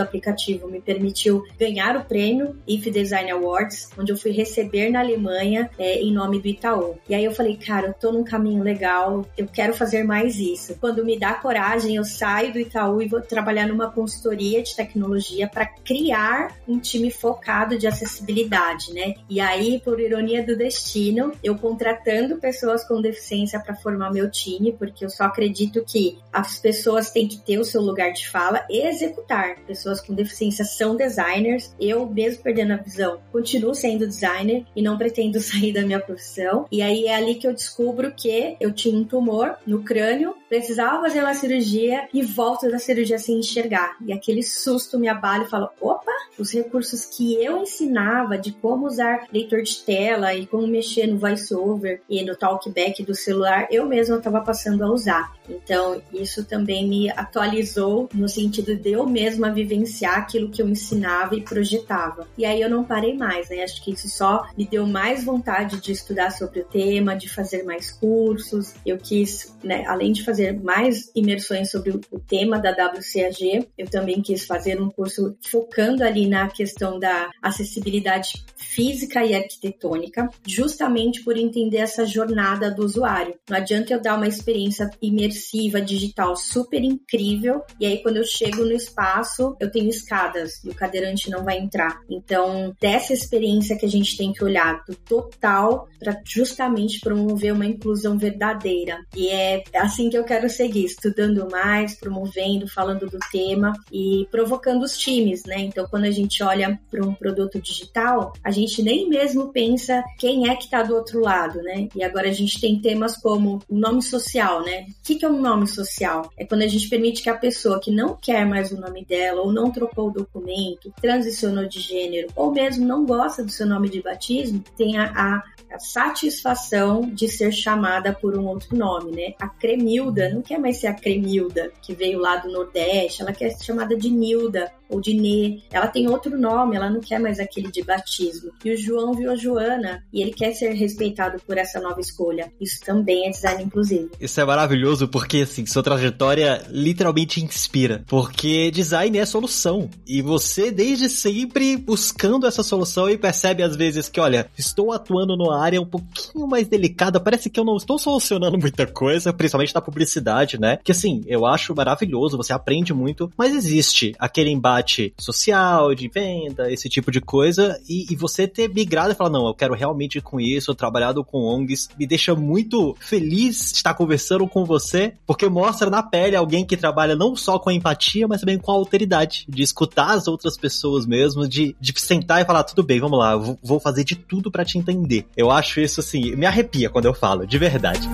aplicativo 0.00 0.68
me 0.68 0.80
permitiu 0.80 1.44
ganhar 1.58 1.96
o 1.96 2.04
prêmio 2.04 2.56
IF 2.66 2.90
Design 2.90 3.30
Awards, 3.30 3.90
onde 3.98 4.12
eu 4.12 4.16
fui 4.16 4.30
receber 4.30 4.90
na 4.90 5.00
Alemanha 5.00 5.70
é, 5.78 6.00
em 6.00 6.12
nome 6.22 6.40
do 6.40 6.48
Itaú. 6.48 6.98
E 7.08 7.14
aí 7.14 7.24
eu 7.24 7.32
falei, 7.32 7.56
cara, 7.56 7.88
eu 7.88 7.94
tô 7.94 8.12
num 8.12 8.24
caminho 8.24 8.62
legal, 8.62 9.26
eu 9.36 9.46
quero 9.46 9.74
fazer 9.74 10.04
mais 10.04 10.36
isso. 10.36 10.76
Quando 10.80 11.04
me 11.04 11.18
dá 11.18 11.34
coragem, 11.34 11.96
eu 11.96 12.04
saio 12.04 12.52
do 12.52 12.58
Itaú 12.58 13.02
e 13.02 13.08
vou 13.08 13.20
trabalhar 13.20 13.66
numa 13.66 13.90
consultoria 13.90 14.62
de 14.62 14.74
tecnologia 14.74 15.48
para 15.48 15.66
criar 15.66 16.56
um 16.66 16.78
time 16.78 17.10
focado 17.10 17.78
de 17.78 17.86
acessibilidade, 17.86 18.92
né? 18.92 19.14
E 19.28 19.40
aí, 19.40 19.80
por 19.80 20.00
ironia 20.00 20.44
do 20.44 20.56
destino, 20.56 21.32
eu 21.42 21.56
contratando 21.56 22.36
pessoas 22.36 22.86
com 22.86 23.00
deficiência 23.00 23.58
para 23.60 23.74
formar 23.74 24.12
meu 24.12 24.30
time, 24.30 24.72
porque 24.72 25.04
eu 25.04 25.10
só 25.10 25.24
acredito 25.24 25.84
que 25.84 26.18
as 26.32 26.58
pessoas 26.58 27.10
têm 27.10 27.28
que 27.28 27.38
ter 27.38 27.58
o 27.58 27.64
seu 27.64 27.80
lugar 27.80 28.12
de 28.12 28.28
fala 28.28 28.64
e 28.70 28.86
executar. 28.86 29.56
Pessoas 29.66 30.00
com 30.00 30.14
deficiência 30.14 30.64
são 30.64 30.96
designers. 30.96 31.74
Eu, 31.80 32.06
mesmo 32.06 32.42
perdendo 32.42 32.72
a 32.74 32.76
visão, 32.76 33.20
continuo 33.30 33.74
sendo 33.74 34.06
designer 34.06 34.64
e 34.74 34.82
não 34.82 34.96
pretendo 34.96 35.40
sair 35.40 35.72
da 35.72 35.82
minha 35.82 36.00
profissão. 36.12 36.66
E 36.70 36.82
aí 36.82 37.06
é 37.06 37.14
ali 37.14 37.34
que 37.34 37.46
eu 37.46 37.54
descubro 37.54 38.12
que 38.14 38.56
eu 38.60 38.72
tinha 38.72 38.96
um 38.96 39.04
tumor 39.04 39.56
no 39.66 39.82
crânio, 39.82 40.34
precisava 40.48 41.02
fazer 41.02 41.20
uma 41.20 41.34
cirurgia 41.34 42.08
e 42.12 42.22
volto 42.22 42.70
da 42.70 42.78
cirurgia 42.78 43.18
sem 43.18 43.38
enxergar. 43.38 43.96
E 44.04 44.12
aquele 44.12 44.42
susto 44.42 44.98
me 44.98 45.08
abala 45.08 45.44
e 45.44 45.48
falo: 45.48 45.70
opa, 45.80 46.12
os 46.38 46.52
recursos 46.52 47.04
que 47.04 47.34
eu 47.42 47.62
ensinava 47.62 48.38
de 48.38 48.52
como 48.52 48.86
usar 48.86 49.26
leitor 49.32 49.62
de 49.62 49.82
tela 49.82 50.34
e 50.34 50.46
como 50.46 50.66
mexer 50.66 51.06
no 51.06 51.18
voiceover 51.18 52.02
e 52.08 52.24
no 52.24 52.36
talkback 52.36 53.02
do 53.02 53.14
celular, 53.14 53.66
eu 53.70 53.86
mesma 53.86 54.16
estava 54.16 54.40
passando 54.40 54.84
a 54.84 54.90
usar. 54.90 55.32
Então, 55.48 56.00
isso 56.12 56.44
também 56.44 56.88
me 56.88 57.10
atualizou 57.10 58.08
no 58.14 58.28
sentido 58.28 58.74
de 58.76 58.92
eu 58.92 59.06
mesma 59.06 59.50
vivenciar 59.50 60.18
aquilo 60.18 60.50
que 60.50 60.62
eu 60.62 60.68
ensinava 60.68 61.34
e 61.34 61.42
projetava. 61.42 62.26
E 62.38 62.44
aí 62.44 62.60
eu 62.60 62.70
não 62.70 62.84
parei 62.84 63.14
mais, 63.14 63.48
né? 63.48 63.62
Acho 63.62 63.82
que 63.82 63.92
isso 63.92 64.08
só 64.08 64.46
me 64.56 64.66
deu 64.66 64.86
mais 64.86 65.24
vontade 65.24 65.80
de 65.80 65.92
estudar 66.02 66.30
sobre 66.30 66.60
o 66.60 66.64
tema, 66.64 67.16
de 67.16 67.28
fazer 67.28 67.62
mais 67.62 67.90
cursos. 67.90 68.74
Eu 68.84 68.98
quis, 68.98 69.56
né, 69.64 69.84
além 69.86 70.12
de 70.12 70.24
fazer 70.24 70.60
mais 70.60 71.10
imersões 71.14 71.70
sobre 71.70 71.90
o 71.90 72.20
tema 72.20 72.58
da 72.58 72.70
WCAG, 72.70 73.68
eu 73.78 73.88
também 73.88 74.20
quis 74.20 74.44
fazer 74.44 74.80
um 74.80 74.90
curso 74.90 75.36
focando 75.50 76.04
ali 76.04 76.28
na 76.28 76.48
questão 76.48 76.98
da 76.98 77.30
acessibilidade 77.40 78.44
física 78.56 79.24
e 79.24 79.34
arquitetônica, 79.34 80.28
justamente 80.46 81.22
por 81.22 81.36
entender 81.36 81.78
essa 81.78 82.06
jornada 82.06 82.70
do 82.70 82.84
usuário. 82.84 83.34
Não 83.48 83.56
adianta 83.56 83.92
eu 83.92 84.00
dar 84.00 84.16
uma 84.16 84.26
experiência 84.26 84.90
imersiva 85.00 85.80
digital 85.80 86.36
super 86.36 86.82
incrível 86.82 87.62
e 87.78 87.86
aí 87.86 88.02
quando 88.02 88.16
eu 88.16 88.24
chego 88.24 88.64
no 88.64 88.72
espaço 88.72 89.56
eu 89.60 89.70
tenho 89.70 89.88
escadas 89.88 90.62
e 90.64 90.70
o 90.70 90.74
cadeirante 90.74 91.30
não 91.30 91.44
vai 91.44 91.58
entrar. 91.58 92.00
Então, 92.08 92.74
dessa 92.80 93.12
experiência 93.12 93.76
que 93.76 93.86
a 93.86 93.88
gente 93.88 94.16
tem 94.16 94.32
que 94.32 94.42
olhar 94.42 94.82
do 94.86 94.94
total 94.94 95.88
para 95.98 96.20
justamente 96.24 97.00
promover 97.00 97.52
uma 97.52 97.66
inclusão 97.66 98.18
verdadeira. 98.18 98.98
E 99.16 99.28
é 99.28 99.62
assim 99.74 100.10
que 100.10 100.16
eu 100.16 100.24
quero 100.24 100.48
seguir, 100.48 100.84
estudando 100.84 101.48
mais, 101.50 101.94
promovendo, 101.94 102.68
falando 102.68 103.08
do 103.08 103.18
tema 103.30 103.72
e 103.92 104.26
provocando 104.30 104.82
os 104.82 104.96
times, 104.96 105.44
né? 105.44 105.60
Então, 105.60 105.86
quando 105.88 106.04
a 106.04 106.10
gente 106.10 106.42
olha 106.42 106.78
para 106.90 107.04
um 107.04 107.14
produto 107.14 107.60
digital, 107.60 108.32
a 108.42 108.50
gente 108.50 108.82
nem 108.82 109.08
mesmo 109.08 109.52
pensa 109.52 110.02
quem 110.18 110.48
é 110.48 110.56
que 110.56 110.64
está 110.64 110.82
do 110.82 110.94
outro 110.94 111.20
lado, 111.20 111.62
né? 111.62 111.88
E 111.94 112.02
agora 112.02 112.28
a 112.28 112.32
gente 112.32 112.60
tem 112.60 112.80
temas 112.80 113.16
como 113.16 113.60
o 113.68 113.76
nome 113.76 114.02
social, 114.02 114.62
né? 114.62 114.86
O 114.88 115.02
que, 115.04 115.16
que 115.16 115.24
é 115.24 115.28
um 115.28 115.40
nome 115.40 115.66
social? 115.66 116.30
É 116.36 116.44
quando 116.44 116.62
a 116.62 116.68
gente 116.68 116.88
permite 116.88 117.22
que 117.22 117.30
a 117.30 117.36
pessoa 117.36 117.80
que 117.80 117.90
não 117.90 118.16
quer 118.20 118.44
mais 118.46 118.72
o 118.72 118.80
nome 118.80 119.04
dela, 119.04 119.42
ou 119.42 119.52
não 119.52 119.70
trocou 119.70 120.08
o 120.08 120.12
documento, 120.12 120.92
transicionou 121.00 121.66
de 121.66 121.80
gênero, 121.80 122.28
ou 122.34 122.52
mesmo 122.52 122.86
não 122.86 123.04
gosta 123.04 123.44
do 123.44 123.50
seu 123.50 123.66
nome 123.66 123.88
de 123.88 124.02
batismo, 124.02 124.62
tenha 124.76 125.12
a 125.14 125.42
a 125.72 125.78
satisfação 125.82 127.02
de 127.02 127.28
ser 127.28 127.52
chamada 127.52 128.12
por 128.12 128.38
um 128.38 128.46
outro 128.46 128.76
nome, 128.76 129.12
né? 129.12 129.34
A 129.40 129.48
Cremilda 129.48 130.28
não 130.30 130.42
quer 130.42 130.58
mais 130.58 130.78
ser 130.78 130.86
a 130.86 130.94
Cremilda, 130.94 131.72
que 131.82 131.94
veio 131.94 132.18
lá 132.18 132.36
do 132.36 132.50
Nordeste, 132.50 133.22
ela 133.22 133.32
quer 133.32 133.50
ser 133.50 133.64
chamada 133.64 133.96
de 133.96 134.10
Nilda 134.10 134.72
ou 134.92 135.00
de 135.00 135.14
Nê. 135.14 135.58
Ela 135.72 135.86
tem 135.86 136.08
outro 136.08 136.38
nome, 136.38 136.76
ela 136.76 136.90
não 136.90 137.00
quer 137.00 137.18
mais 137.18 137.40
aquele 137.40 137.70
de 137.70 137.82
batismo. 137.82 138.52
E 138.64 138.72
o 138.72 138.76
João 138.76 139.14
viu 139.14 139.30
a 139.30 139.36
Joana 139.36 140.04
e 140.12 140.20
ele 140.20 140.32
quer 140.32 140.52
ser 140.52 140.72
respeitado 140.74 141.40
por 141.46 141.56
essa 141.56 141.80
nova 141.80 142.00
escolha. 142.00 142.52
Isso 142.60 142.80
também 142.84 143.26
é 143.26 143.30
design 143.30 143.64
inclusivo. 143.64 144.10
Isso 144.20 144.40
é 144.40 144.44
maravilhoso 144.44 145.08
porque, 145.08 145.38
assim, 145.38 145.64
sua 145.66 145.82
trajetória 145.82 146.62
literalmente 146.68 147.42
inspira. 147.42 148.04
Porque 148.06 148.70
design 148.70 149.18
é 149.18 149.24
solução. 149.24 149.88
E 150.06 150.20
você, 150.20 150.70
desde 150.70 151.08
sempre, 151.08 151.76
buscando 151.76 152.46
essa 152.46 152.62
solução 152.62 153.08
e 153.08 153.16
percebe 153.16 153.62
às 153.62 153.74
vezes 153.74 154.08
que, 154.08 154.20
olha, 154.20 154.48
estou 154.58 154.92
atuando 154.92 155.36
numa 155.36 155.58
área 155.58 155.80
um 155.80 155.86
pouquinho 155.86 156.46
mais 156.46 156.68
delicada. 156.68 157.18
Parece 157.20 157.48
que 157.48 157.58
eu 157.58 157.64
não 157.64 157.76
estou 157.76 157.98
solucionando 157.98 158.58
muita 158.58 158.86
coisa, 158.86 159.32
principalmente 159.32 159.74
na 159.74 159.80
publicidade, 159.80 160.60
né? 160.60 160.78
Que 160.82 160.92
assim, 160.92 161.22
eu 161.26 161.46
acho 161.46 161.74
maravilhoso, 161.74 162.36
você 162.36 162.52
aprende 162.52 162.92
muito, 162.92 163.30
mas 163.36 163.54
existe 163.54 164.14
aquele 164.18 164.50
embate 164.50 164.81
social, 165.18 165.94
de 165.94 166.08
venda, 166.08 166.70
esse 166.70 166.88
tipo 166.88 167.10
de 167.10 167.20
coisa, 167.20 167.78
e, 167.88 168.12
e 168.12 168.16
você 168.16 168.46
ter 168.46 168.68
migrado 168.68 169.12
e 169.12 169.14
falar, 169.14 169.30
não, 169.30 169.46
eu 169.46 169.54
quero 169.54 169.74
realmente 169.74 170.20
com 170.20 170.40
isso, 170.40 170.74
trabalhado 170.74 171.24
com 171.24 171.38
ONGs, 171.38 171.88
me 171.98 172.06
deixa 172.06 172.34
muito 172.34 172.96
feliz 173.00 173.70
de 173.70 173.76
estar 173.76 173.94
conversando 173.94 174.46
com 174.46 174.64
você, 174.64 175.14
porque 175.26 175.48
mostra 175.48 175.90
na 175.90 176.02
pele 176.02 176.36
alguém 176.36 176.64
que 176.64 176.76
trabalha 176.76 177.16
não 177.16 177.36
só 177.36 177.58
com 177.58 177.70
empatia, 177.70 178.26
mas 178.28 178.40
também 178.40 178.58
com 178.58 178.70
a 178.70 178.74
alteridade, 178.74 179.46
de 179.48 179.62
escutar 179.62 180.10
as 180.10 180.26
outras 180.26 180.56
pessoas 180.56 181.06
mesmo, 181.06 181.48
de, 181.48 181.76
de 181.80 181.92
sentar 182.00 182.42
e 182.42 182.44
falar, 182.44 182.64
tudo 182.64 182.82
bem, 182.82 183.00
vamos 183.00 183.18
lá, 183.18 183.36
vou 183.36 183.80
fazer 183.80 184.04
de 184.04 184.16
tudo 184.16 184.50
para 184.50 184.64
te 184.64 184.78
entender. 184.78 185.26
Eu 185.36 185.50
acho 185.50 185.80
isso 185.80 186.00
assim, 186.00 186.34
me 186.36 186.46
arrepia 186.46 186.90
quando 186.90 187.06
eu 187.06 187.14
falo, 187.14 187.46
de 187.46 187.58
verdade. 187.58 188.08